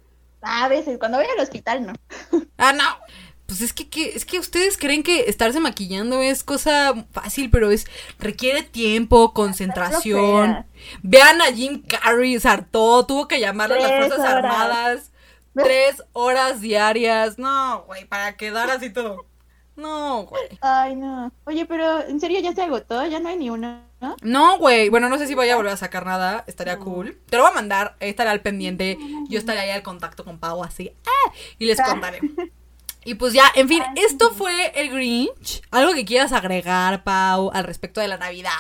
a 0.43 0.67
veces, 0.67 0.97
cuando 0.97 1.19
voy 1.19 1.27
al 1.27 1.39
hospital, 1.43 1.85
no. 1.85 1.93
Ah, 2.57 2.73
no. 2.73 2.83
Pues 3.51 3.59
es 3.59 3.73
que, 3.73 3.89
que- 3.89 4.15
es 4.15 4.23
que 4.25 4.39
ustedes 4.39 4.77
creen 4.77 5.03
que 5.03 5.25
estarse 5.27 5.59
maquillando 5.59 6.21
es 6.21 6.41
cosa 6.41 6.93
fácil, 7.11 7.49
pero 7.49 7.69
es 7.69 7.85
requiere 8.17 8.63
tiempo, 8.63 9.33
concentración. 9.33 10.65
Vean 11.03 11.41
a 11.41 11.47
Jim 11.47 11.83
Carrey, 11.85 12.39
se 12.39 12.47
hartó, 12.47 13.05
tuvo 13.05 13.27
que 13.27 13.41
llamar 13.41 13.73
a 13.73 13.75
las 13.77 13.89
Fuerzas 13.91 14.19
horas. 14.19 14.33
Armadas. 14.35 15.11
Tres 15.53 16.01
horas 16.13 16.61
diarias. 16.61 17.37
No, 17.37 17.83
güey, 17.87 18.05
para 18.05 18.37
quedar 18.37 18.71
así 18.71 18.89
todo. 18.89 19.25
No, 19.75 20.23
güey. 20.23 20.43
Ay, 20.61 20.95
no. 20.95 21.33
Oye, 21.43 21.65
pero 21.65 22.01
en 22.07 22.21
serio 22.21 22.39
ya 22.39 22.53
se 22.53 22.61
agotó, 22.61 23.05
ya 23.05 23.19
no 23.19 23.27
hay 23.27 23.35
ni 23.35 23.49
uno, 23.49 23.81
¿no? 23.99 24.15
No, 24.21 24.59
güey. 24.59 24.87
Bueno, 24.87 25.09
no 25.09 25.17
sé 25.17 25.27
si 25.27 25.35
voy 25.35 25.49
a 25.49 25.57
volver 25.57 25.73
a 25.73 25.77
sacar 25.77 26.05
nada. 26.05 26.45
Estaría 26.47 26.77
cool. 26.79 27.19
Te 27.29 27.35
lo 27.35 27.43
voy 27.43 27.51
a 27.51 27.55
mandar. 27.55 27.97
Estaré 27.99 28.29
al 28.29 28.39
pendiente. 28.39 28.97
Yo 29.27 29.37
estaré 29.39 29.59
ahí 29.59 29.71
al 29.71 29.83
contacto 29.83 30.23
con 30.23 30.39
Pau 30.39 30.63
así. 30.63 30.93
¡ah! 31.05 31.31
Y 31.59 31.65
les 31.65 31.81
contaré. 31.81 32.21
Y 33.03 33.15
pues 33.15 33.33
ya, 33.33 33.45
en 33.55 33.67
fin, 33.67 33.81
esto 33.95 34.29
fue 34.31 34.71
el 34.79 34.91
Grinch. 34.91 35.63
Algo 35.71 35.93
que 35.93 36.05
quieras 36.05 36.31
agregar, 36.33 37.03
Pau, 37.03 37.49
al 37.51 37.63
respecto 37.63 37.99
de 37.99 38.07
la 38.07 38.17
Navidad. 38.17 38.51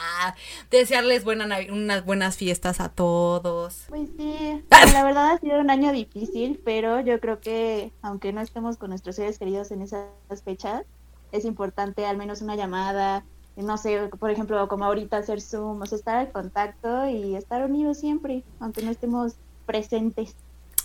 Desearles 0.71 1.23
buena 1.23 1.45
Navi- 1.45 1.71
unas 1.71 2.03
buenas 2.05 2.37
fiestas 2.37 2.79
a 2.79 2.89
todos. 2.89 3.83
Pues 3.89 4.09
sí, 4.17 4.63
Ah. 4.71 4.85
la 4.93 5.03
verdad 5.03 5.31
ha 5.31 5.37
sido 5.37 5.59
un 5.59 5.69
año 5.69 5.91
difícil, 5.91 6.59
pero 6.65 7.01
yo 7.01 7.19
creo 7.19 7.39
que 7.39 7.91
aunque 8.01 8.33
no 8.33 8.41
estemos 8.41 8.77
con 8.77 8.89
nuestros 8.89 9.15
seres 9.17 9.37
queridos 9.37 9.69
en 9.69 9.83
esas 9.83 10.07
fechas, 10.43 10.83
es 11.31 11.45
importante 11.45 12.05
al 12.07 12.17
menos 12.17 12.41
una 12.41 12.55
llamada, 12.55 13.23
no 13.55 13.77
sé, 13.77 14.09
por 14.19 14.31
ejemplo, 14.31 14.67
como 14.67 14.85
ahorita 14.85 15.17
hacer 15.17 15.39
Zoom, 15.39 15.81
o 15.81 15.85
sea, 15.85 15.97
estar 15.99 16.15
al 16.17 16.31
contacto 16.31 17.07
y 17.07 17.35
estar 17.35 17.63
unidos 17.63 17.99
siempre, 17.99 18.43
aunque 18.59 18.81
no 18.81 18.89
estemos 18.89 19.33
presentes. 19.67 20.35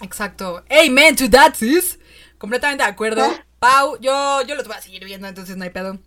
Exacto. 0.02 0.62
Amen 0.68 1.16
to 1.16 1.30
that, 1.30 1.54
sis. 1.54 1.98
Completamente 2.36 2.84
de 2.84 2.90
acuerdo. 2.90 3.22
Pau, 3.59 3.98
yo, 4.00 4.42
yo 4.42 4.54
los 4.54 4.66
voy 4.66 4.76
a 4.76 4.82
seguir 4.82 5.04
viendo, 5.04 5.26
entonces 5.26 5.57
no 5.57 5.64
hay 5.64 5.70
pedo. 5.70 5.98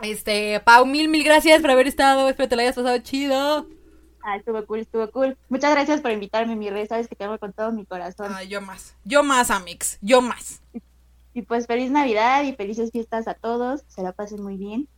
Este, 0.00 0.60
Pau, 0.60 0.84
mil, 0.84 1.08
mil 1.08 1.24
gracias 1.24 1.60
por 1.60 1.70
haber 1.70 1.86
estado. 1.86 2.28
Espero 2.28 2.48
te 2.48 2.56
la 2.56 2.62
hayas 2.62 2.74
pasado 2.74 2.98
chido. 2.98 3.66
Ah, 4.24 4.36
estuvo 4.36 4.64
cool, 4.66 4.80
estuvo 4.80 5.10
cool. 5.10 5.36
Muchas 5.48 5.72
gracias 5.72 6.00
por 6.00 6.12
invitarme, 6.12 6.54
mi 6.54 6.70
rey, 6.70 6.86
sabes 6.86 7.08
que 7.08 7.16
te 7.16 7.24
amo 7.24 7.38
con 7.38 7.52
todo 7.52 7.72
mi 7.72 7.84
corazón. 7.84 8.32
Ay, 8.34 8.48
yo 8.48 8.60
más. 8.60 8.94
Yo 9.04 9.22
más, 9.22 9.50
Amix. 9.50 9.98
Yo 10.00 10.20
más. 10.20 10.60
Y 11.34 11.42
pues 11.42 11.66
feliz 11.66 11.90
Navidad 11.90 12.44
y 12.44 12.54
felices 12.54 12.90
fiestas 12.92 13.26
a 13.26 13.34
todos, 13.34 13.82
se 13.88 14.02
la 14.02 14.12
pasen 14.12 14.42
muy 14.42 14.56
bien. 14.56 14.88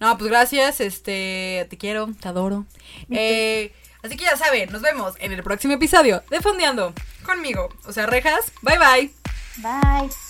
No, 0.00 0.16
pues 0.18 0.30
gracias. 0.30 0.80
Este, 0.80 1.66
te 1.70 1.78
quiero, 1.78 2.08
te 2.20 2.28
adoro. 2.28 2.66
Eh, 3.10 3.72
así 4.02 4.16
que 4.16 4.24
ya 4.24 4.36
saben, 4.36 4.70
nos 4.72 4.82
vemos 4.82 5.14
en 5.20 5.32
el 5.32 5.42
próximo 5.42 5.74
episodio 5.74 6.22
de 6.30 6.40
Fondeando 6.40 6.92
conmigo. 7.24 7.68
O 7.86 7.92
sea, 7.92 8.06
rejas. 8.06 8.52
Bye 8.62 8.78
bye. 8.78 9.12
Bye. 9.58 10.25